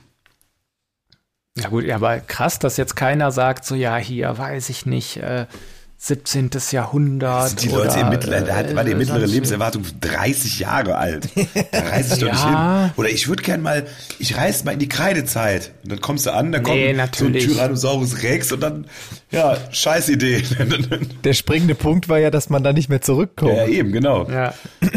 Ja 1.57 1.69
gut, 1.69 1.89
aber 1.89 2.19
krass, 2.19 2.59
dass 2.59 2.77
jetzt 2.77 2.95
keiner 2.95 3.31
sagt, 3.31 3.65
so 3.65 3.75
ja, 3.75 3.97
hier 3.97 4.37
weiß 4.37 4.69
ich 4.69 4.85
nicht, 4.85 5.17
äh, 5.17 5.45
17. 6.01 6.49
Jahrhundert. 6.71 7.49
Sind 7.49 7.63
die 7.63 7.69
oder, 7.69 7.85
Leute 7.85 7.99
im 7.99 8.09
Mittelalter, 8.09 8.45
da 8.47 8.55
hat, 8.55 8.73
war 8.73 8.85
die 8.85 8.93
äh, 8.93 8.95
mittlere 8.95 9.25
Lebenserwartung 9.25 9.83
30 9.99 10.59
Jahre 10.59 10.95
alt. 10.97 11.27
Da 11.71 11.79
reise 11.81 12.13
ich 12.13 12.19
doch 12.21 12.31
nicht 12.31 12.41
Ja. 12.43 12.83
hin. 12.85 12.91
Oder 12.95 13.09
ich 13.09 13.27
würde 13.27 13.43
gern 13.43 13.61
mal, 13.61 13.85
ich 14.17 14.37
reise 14.37 14.63
mal 14.63 14.71
in 14.71 14.79
die 14.79 14.87
Kreidezeit. 14.87 15.71
Und 15.83 15.91
dann 15.91 15.99
kommst 16.01 16.25
du 16.25 16.31
an, 16.33 16.53
dann 16.53 16.63
Nee, 16.63 16.93
kommt 16.95 17.15
so 17.15 17.25
ein 17.25 17.33
Tyrannosaurus 17.33 18.23
Rex 18.23 18.51
und 18.53 18.61
dann, 18.61 18.87
ja, 19.29 19.57
scheiß 19.71 20.07
Idee. 20.09 20.41
Der 21.25 21.33
springende 21.33 21.75
Punkt 21.75 22.07
war 22.07 22.17
ja, 22.17 22.31
dass 22.31 22.49
man 22.49 22.63
da 22.63 22.71
nicht 22.71 22.87
mehr 22.89 23.01
zurückkommt. 23.01 23.55
ja, 23.57 23.67
eben, 23.67 23.91
genau. 23.91 24.29
Ja. 24.29 24.53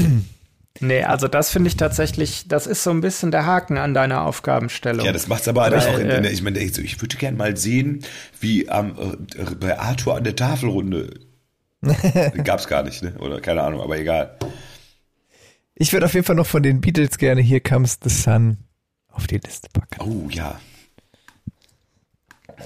Nee, 0.83 1.05
also 1.05 1.29
das 1.29 1.51
finde 1.51 1.69
ich 1.69 1.77
tatsächlich, 1.77 2.49
das 2.49 2.67
ist 2.67 2.83
so 2.83 2.91
ein 2.91 3.01
bisschen 3.01 3.31
der 3.31 3.47
Haken 3.47 3.79
an 3.79 3.95
deiner 3.95 4.25
Aufgabenstellung. 4.25 5.07
Ja, 5.07 5.13
das 5.13 5.29
macht's 5.29 5.47
aber 5.47 5.63
halt 5.63 5.75
Weil, 5.75 5.81
auch 5.81 5.95
in, 5.99 6.01
in 6.07 6.11
äh, 6.11 6.23
der, 6.23 6.33
ich 6.33 6.43
meine, 6.43 6.59
ich, 6.59 7.01
würde 7.01 7.17
gern 7.17 7.37
mal 7.37 7.57
sehen, 7.57 8.05
wie 8.41 8.69
am, 8.69 8.99
äh, 8.99 9.45
bei 9.61 9.79
Arthur 9.79 10.17
an 10.17 10.25
der 10.25 10.35
Tafelrunde. 10.35 11.21
Gab's 12.45 12.67
gar 12.67 12.83
nicht, 12.83 13.03
ne? 13.03 13.15
Oder 13.21 13.41
keine 13.41 13.63
Ahnung, 13.63 13.81
aber 13.81 13.97
egal. 13.97 14.37
Ich 15.77 15.93
würde 15.93 16.07
auf 16.07 16.15
jeden 16.15 16.27
Fall 16.27 16.37
noch 16.37 16.47
von 16.47 16.65
den 16.65 16.81
Beatles 16.81 17.17
gerne 17.17 17.41
Here 17.43 17.61
Comes 17.61 17.99
the 18.03 18.11
Sun 18.11 18.59
auf 19.13 19.29
die 19.29 19.39
Liste 19.39 19.69
packen. 19.73 20.01
Oh, 20.01 20.29
ja. 20.31 20.61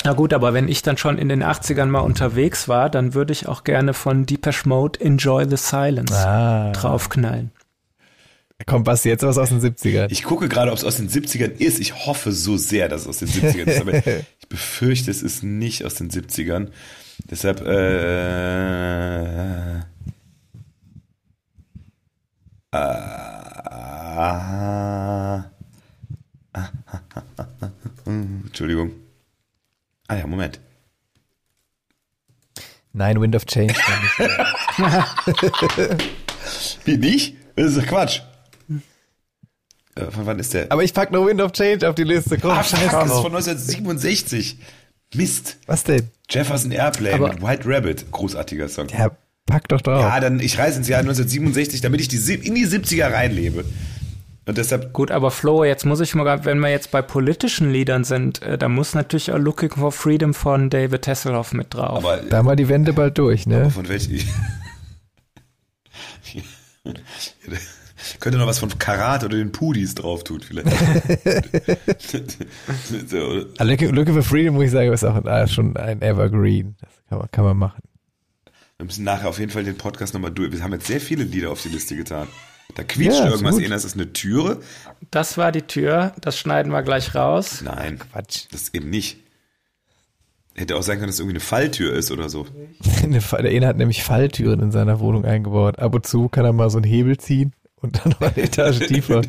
Na 0.05 0.13
gut, 0.15 0.33
aber 0.33 0.55
wenn 0.55 0.69
ich 0.69 0.81
dann 0.83 0.97
schon 0.97 1.19
in 1.19 1.29
den 1.29 1.43
80ern 1.43 1.87
mal 1.87 2.01
unterwegs 2.01 2.67
war, 2.69 2.89
dann 2.89 3.13
würde 3.13 3.33
ich 3.33 3.47
auch 3.47 3.63
gerne 3.65 3.93
von 3.93 4.25
Deepesh 4.25 4.65
Mode 4.65 5.01
Enjoy 5.01 5.47
the 5.49 5.57
Silence 5.57 6.15
Ah. 6.15 6.73
draufknallen. 6.73 7.51
Kommt 8.65 8.87
Basti 8.87 9.11
jetzt 9.11 9.23
was 9.23 9.37
aus 9.37 9.51
den 9.51 9.61
70ern? 9.61 10.11
Ich 10.11 10.25
gucke 10.25 10.49
gerade, 10.49 10.73
ob 10.73 10.79
es 10.79 10.85
aus 10.85 10.97
den 10.97 11.11
70ern 11.11 11.59
ist. 11.59 11.79
Ich 11.79 12.07
hoffe 12.07 12.33
so 12.33 12.57
sehr, 12.57 12.89
dass 12.89 13.03
es 13.03 13.09
aus 13.09 13.19
den 13.19 13.29
70ern 13.29 13.67
ist. 13.67 13.83
Aber 13.83 13.93
ich 14.41 14.49
befürchte, 14.49 15.11
es 15.11 15.21
ist 15.23 15.43
nicht 15.43 15.85
aus 15.85 15.95
den 15.95 16.11
70ern. 16.11 16.71
Deshalb, 17.31 17.61
äh, 17.61 19.81
äh, 22.73 25.43
Entschuldigung. 28.07 28.93
Ah 30.09 30.17
ja, 30.17 30.27
Moment. 30.27 30.61
Nein, 32.95 33.21
Wind 33.21 33.37
of 33.37 33.45
Change. 33.45 33.75
Wie, 36.85 36.97
nicht? 36.97 37.37
Das 37.55 37.77
ist 37.77 37.87
Quatsch. 37.87 38.23
Äh, 39.97 40.11
Von 40.11 40.27
wann 40.27 40.39
ist 40.39 40.55
der? 40.55 40.71
Aber 40.71 40.85
ich 40.85 40.95
pack 40.95 41.11
noch 41.11 41.27
Wind 41.27 41.41
of 41.41 41.53
Change 41.53 41.89
auf 41.89 41.95
die 41.95 42.05
Liste. 42.05 42.39
Komm, 42.39 42.51
Ah, 42.53 42.63
fuck, 42.63 42.79
scheiß 42.79 42.91
das 42.93 43.05
ist 43.07 43.13
von 43.21 43.27
1967. 43.35 44.59
Mist. 45.15 45.57
Was 45.67 45.85
denn? 45.85 46.09
Jefferson 46.31 46.71
Airplane 46.73 47.15
Aber- 47.15 47.29
mit 47.33 47.43
White 47.43 47.63
Rabbit. 47.67 48.11
Großartiger 48.13 48.69
Song. 48.69 48.89
Ja, 48.89 49.11
pack 49.47 49.69
doch 49.69 49.81
drauf. 49.81 50.01
Ja, 50.03 50.21
dann 50.21 50.41
ich 50.41 50.59
reise 50.59 50.79
ins 50.79 50.89
Jahr 50.89 51.01
1967, 51.01 51.81
damit 51.81 52.01
ich 52.01 52.09
die, 52.09 52.17
in 52.35 52.55
die 52.55 52.67
70er 52.67 53.13
reinlebe. 53.13 53.65
Und 54.49 54.59
deshalb, 54.59 54.93
Gut, 54.93 55.11
aber 55.11 55.31
Flo, 55.33 55.65
jetzt 55.65 55.85
muss 55.85 55.99
ich 56.01 56.15
mal, 56.15 56.45
wenn 56.45 56.61
wir 56.61 56.69
jetzt 56.71 56.93
bei 56.93 57.03
politischen 57.03 57.73
Liedern 57.73 58.05
sind, 58.05 58.43
äh, 58.43 58.57
da 58.59 58.69
muss 58.69 58.95
natürlich 58.95 59.33
auch 59.33 59.39
Looking 59.39 59.71
for 59.71 59.91
Freedom 59.91 60.35
von 60.35 60.71
David 60.71 61.09
Hasselhoff 61.09 61.53
mit 61.53 61.75
drauf. 61.75 62.05
aber 62.05 62.19
Da 62.19 62.43
mal 62.45 62.55
die 62.55 62.69
Wende 62.69 62.93
bald 62.93 63.19
durch, 63.19 63.47
ne? 63.47 63.71
von 63.71 63.89
welchen? 63.89 64.21
Könnte 68.21 68.39
noch 68.39 68.47
was 68.47 68.59
von 68.59 68.77
Karat 68.79 69.25
oder 69.25 69.37
den 69.37 69.53
Pudis 69.53 69.95
drauf 69.95 70.25
tun, 70.25 70.41
vielleicht. 70.41 70.69
so, 73.09 73.17
oder? 73.19 73.65
Looking, 73.65 73.95
Looking 73.95 74.15
for 74.15 74.23
Freedom, 74.23 74.55
muss 74.55 74.65
ich 74.65 74.71
sagen, 74.71 74.93
ist 74.93 75.05
auch 75.05 75.25
ah, 75.25 75.47
schon 75.47 75.77
ein 75.77 76.03
Evergreen. 76.03 76.77
Das 76.81 76.91
kann 77.09 77.19
man, 77.19 77.31
kann 77.31 77.45
man 77.45 77.57
machen. 77.57 77.83
wir 78.79 78.87
müssen 78.87 79.05
nachher 79.05 79.29
auf 79.29 79.39
jeden 79.39 79.51
Fall 79.51 79.65
den 79.65 79.77
Podcast 79.77 80.15
nochmal 80.15 80.33
durch. 80.33 80.53
Wir 80.53 80.63
haben 80.63 80.73
jetzt 80.73 80.87
sehr 80.87 81.01
viele 81.01 81.25
Lieder 81.25 81.51
auf 81.51 81.63
die 81.63 81.69
Liste 81.69 81.97
getan. 81.97 82.29
Da 82.75 82.83
quietscht 82.83 83.19
Ja, 83.21 83.31
irgendwas. 83.31 83.55
gut. 83.55 83.65
Einer 83.65 83.77
ist 83.77 83.85
das 83.85 83.95
eine 83.95 84.13
Türe? 84.13 84.61
Das 85.11 85.39
war 85.39 85.53
die 85.53 85.63
Tür, 85.63 86.13
das 86.21 86.39
schneiden 86.39 86.73
wir 86.73 86.83
gleich 86.83 87.15
raus. 87.15 87.63
Nein, 87.63 87.99
Quatsch. 87.99 88.47
das 88.51 88.75
eben 88.75 88.91
nicht. 88.91 89.19
Hätte 90.55 90.77
auch 90.77 90.83
sein 90.83 90.97
können, 90.97 91.09
dass 91.09 91.17
es 91.17 91.21
irgendwie 91.21 91.37
eine 91.37 91.41
Falltür 91.45 91.93
ist 91.93 92.11
oder 92.11 92.29
so. 92.31 92.47
Der 93.03 93.51
eine 93.51 93.67
hat 93.67 93.77
nämlich 93.77 94.03
Falltüren 94.03 94.61
in 94.61 94.73
seiner 94.73 95.01
Wohnung 95.01 95.25
eingebaut. 95.25 95.79
Ab 95.79 95.95
und 95.95 96.07
zu 96.07 96.29
kann 96.29 96.47
er 96.47 96.53
mal 96.55 96.71
so 96.71 96.79
einen 96.79 96.91
Hebel 96.91 97.19
ziehen 97.19 97.53
und 97.81 97.99
dann 97.99 98.13
noch 98.13 98.21
eine 98.21 98.37
Etage 98.37 98.87
tiefer 98.87 99.23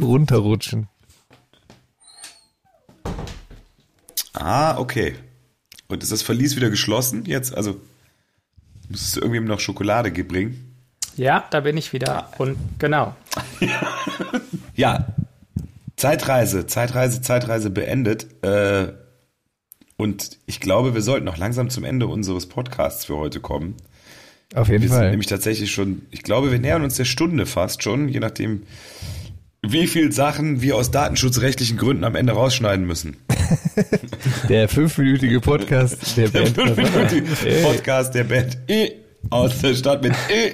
runterrutschen. 0.00 0.88
Ah, 4.32 4.78
okay. 4.78 5.14
Und 5.88 6.02
ist 6.02 6.10
das 6.12 6.22
Verlies 6.22 6.56
wieder 6.56 6.70
geschlossen 6.70 7.24
jetzt? 7.26 7.54
Also 7.54 7.80
musstest 8.88 9.16
du 9.16 9.20
irgendwem 9.20 9.44
noch 9.44 9.60
Schokolade 9.60 10.10
bringen? 10.10 10.74
Ja, 11.16 11.44
da 11.50 11.60
bin 11.60 11.76
ich 11.76 11.92
wieder. 11.92 12.30
Und 12.38 12.56
genau. 12.78 13.14
Ja. 14.74 15.14
Zeitreise, 15.96 16.66
Zeitreise, 16.66 17.20
Zeitreise 17.20 17.70
beendet. 17.70 18.42
Äh, 18.42 18.92
und 19.96 20.38
ich 20.46 20.60
glaube, 20.60 20.94
wir 20.94 21.02
sollten 21.02 21.26
noch 21.26 21.36
langsam 21.36 21.70
zum 21.70 21.84
Ende 21.84 22.06
unseres 22.06 22.48
Podcasts 22.48 23.04
für 23.04 23.16
heute 23.16 23.40
kommen. 23.40 23.76
Auf 24.54 24.68
jeden 24.68 24.82
Wir 24.82 24.88
sind 24.88 24.98
Fall. 24.98 25.10
nämlich 25.10 25.28
tatsächlich 25.28 25.70
schon, 25.72 26.02
ich 26.10 26.22
glaube, 26.22 26.50
wir 26.52 26.58
nähern 26.58 26.82
uns 26.82 26.96
der 26.96 27.04
Stunde 27.04 27.46
fast 27.46 27.82
schon, 27.82 28.08
je 28.08 28.20
nachdem, 28.20 28.62
wie 29.62 29.86
viel 29.86 30.12
Sachen 30.12 30.60
wir 30.60 30.76
aus 30.76 30.90
datenschutzrechtlichen 30.90 31.76
Gründen 31.78 32.04
am 32.04 32.16
Ende 32.16 32.32
rausschneiden 32.32 32.84
müssen. 32.86 33.16
Der 34.48 34.68
fünfminütige 34.68 35.40
Podcast 35.40 36.16
der 36.16 36.28
Der 36.28 36.40
Band. 36.50 36.54
fünfminütige 36.56 37.48
Ey. 37.48 37.62
Podcast 37.62 38.14
der 38.14 38.24
Band 38.24 38.58
E 38.68 38.92
aus 39.30 39.60
der 39.60 39.74
Stadt 39.74 40.02
mit 40.02 40.14
E. 40.30 40.52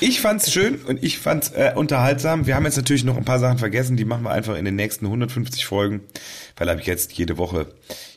Ich 0.00 0.20
fand's 0.20 0.50
schön 0.52 0.76
und 0.86 1.02
ich 1.04 1.18
fand's 1.18 1.50
äh, 1.50 1.72
unterhaltsam. 1.74 2.46
Wir 2.46 2.56
haben 2.56 2.64
jetzt 2.64 2.76
natürlich 2.76 3.04
noch 3.04 3.16
ein 3.16 3.24
paar 3.24 3.38
Sachen 3.38 3.58
vergessen, 3.58 3.96
die 3.96 4.04
machen 4.04 4.24
wir 4.24 4.30
einfach 4.30 4.56
in 4.56 4.64
den 4.64 4.76
nächsten 4.76 5.06
150 5.06 5.64
Folgen, 5.66 6.00
weil 6.56 6.68
habe 6.68 6.80
ich 6.80 6.86
jetzt 6.86 7.12
jede 7.12 7.38
Woche. 7.38 7.66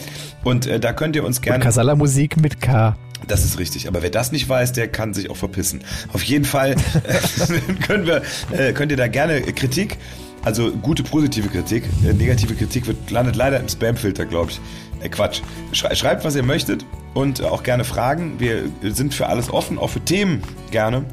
Und 0.44 0.66
äh, 0.66 0.80
da 0.80 0.92
könnt 0.92 1.16
ihr 1.16 1.24
uns 1.24 1.40
gerne 1.40 1.62
Kasala 1.62 1.94
Musik 1.94 2.36
mit 2.36 2.60
K. 2.60 2.96
das 3.28 3.44
ist 3.44 3.58
richtig. 3.58 3.88
Aber 3.88 4.02
wer 4.02 4.10
das 4.10 4.32
nicht 4.32 4.48
weiß, 4.48 4.72
der 4.72 4.88
kann 4.88 5.14
sich 5.14 5.30
auch 5.30 5.36
verpissen. 5.36 5.82
Auf 6.12 6.22
jeden 6.22 6.44
Fall 6.44 6.72
äh, 7.04 7.72
können 7.86 8.06
wir, 8.06 8.22
äh, 8.52 8.72
könnt 8.72 8.90
ihr 8.90 8.96
da 8.96 9.08
gerne 9.08 9.40
Kritik, 9.42 9.98
also 10.44 10.70
gute 10.70 11.02
positive 11.02 11.48
Kritik, 11.48 11.84
äh, 12.04 12.12
negative 12.12 12.54
Kritik 12.54 12.86
wird, 12.86 13.10
landet 13.10 13.36
leider 13.36 13.58
im 13.58 13.68
Spamfilter, 13.68 14.26
glaube 14.26 14.52
ich. 14.52 14.60
Äh, 15.02 15.08
Quatsch. 15.08 15.40
Schrei 15.72 15.94
schreibt, 15.94 16.24
was 16.24 16.36
ihr 16.36 16.42
möchtet 16.42 16.84
und 17.14 17.42
auch 17.42 17.62
gerne 17.62 17.84
Fragen. 17.84 18.38
Wir 18.38 18.70
sind 18.82 19.14
für 19.14 19.26
alles 19.26 19.50
offen, 19.50 19.78
auch 19.78 19.90
für 19.90 20.00
Themen 20.00 20.42
gerne. 20.70 21.04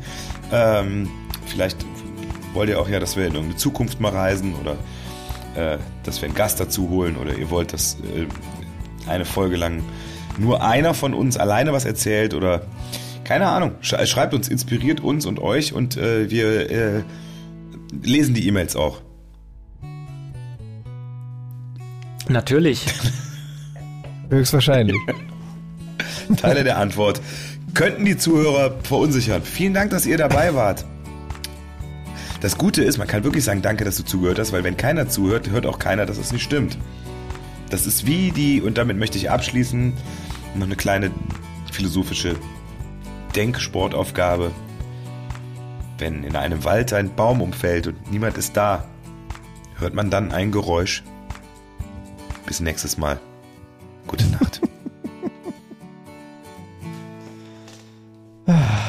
Ähm, 0.52 1.10
vielleicht 1.48 1.78
wollt 2.54 2.70
ihr 2.70 2.80
auch 2.80 2.90
ja, 2.90 3.00
dass 3.00 3.18
wir 3.18 3.26
in 3.26 3.34
irgendeine 3.34 3.58
Zukunft 3.58 4.00
mal 4.00 4.12
reisen 4.12 4.54
oder 4.62 4.78
äh, 5.56 5.78
dass 6.04 6.22
wir 6.22 6.28
einen 6.28 6.36
Gast 6.36 6.60
dazu 6.60 6.90
holen 6.90 7.18
oder 7.18 7.36
ihr 7.36 7.50
wollt, 7.50 7.74
dass 7.74 7.98
äh, 8.02 8.28
eine 9.10 9.26
Folge 9.26 9.56
lang 9.56 9.84
nur 10.38 10.64
einer 10.64 10.94
von 10.94 11.14
uns 11.14 11.38
alleine 11.38 11.74
was 11.74 11.86
erzählt 11.86 12.34
oder 12.34 12.62
keine 13.24 13.48
Ahnung. 13.48 13.76
Sch 13.82 13.96
schreibt 14.06 14.34
uns, 14.34 14.48
inspiriert 14.48 15.00
uns 15.00 15.26
und 15.26 15.40
euch 15.40 15.74
und 15.74 15.98
äh, 15.98 16.30
wir 16.30 16.70
äh, 16.70 17.04
lesen 18.02 18.34
die 18.34 18.48
E-Mails 18.48 18.76
auch. 18.76 19.02
Natürlich. 22.28 22.86
Höchstwahrscheinlich. 24.30 24.96
Teile 26.38 26.64
der 26.64 26.78
Antwort 26.78 27.22
könnten 27.74 28.06
die 28.06 28.18
Zuhörer 28.18 28.76
verunsichern. 28.84 29.42
Vielen 29.44 29.74
Dank, 29.74 29.92
dass 29.92 30.06
ihr 30.06 30.18
dabei 30.18 30.54
wart. 30.54 30.86
Das 32.44 32.58
Gute 32.58 32.84
ist, 32.84 32.98
man 32.98 33.08
kann 33.08 33.24
wirklich 33.24 33.46
sagen, 33.46 33.62
danke, 33.62 33.86
dass 33.86 33.96
du 33.96 34.04
zugehört 34.04 34.38
hast, 34.38 34.52
weil 34.52 34.66
wenn 34.66 34.76
keiner 34.76 35.08
zuhört, 35.08 35.50
hört 35.50 35.66
auch 35.66 35.80
keiner, 35.80 36.06
dass 36.06 36.18
es 36.18 36.34
nicht 36.34 36.44
stimmt. 36.44 36.78
Das 37.70 37.86
ist 37.88 38.06
wie 38.06 38.32
die, 38.32 38.62
und 38.62 38.78
damit 38.78 38.98
möchte 38.98 39.18
ich 39.18 39.32
abschließen, 39.32 39.94
noch 40.56 40.66
eine 40.66 40.76
kleine 40.76 41.10
philosophische 41.72 42.36
Denksportaufgabe. 43.34 44.52
Wenn 45.98 46.26
in 46.26 46.36
einem 46.36 46.66
Wald 46.66 46.92
ein 46.92 47.16
Baum 47.16 47.42
umfällt 47.42 47.88
und 47.88 48.12
niemand 48.12 48.38
ist 48.38 48.58
da, 48.58 48.90
hört 49.78 49.94
man 49.94 50.10
dann 50.10 50.34
ein 50.34 50.52
Geräusch. 50.52 51.02
Bis 52.46 52.60
nächstes 52.60 52.98
Mal. 52.98 53.22
Gute 54.06 54.26
Nacht. 54.28 54.60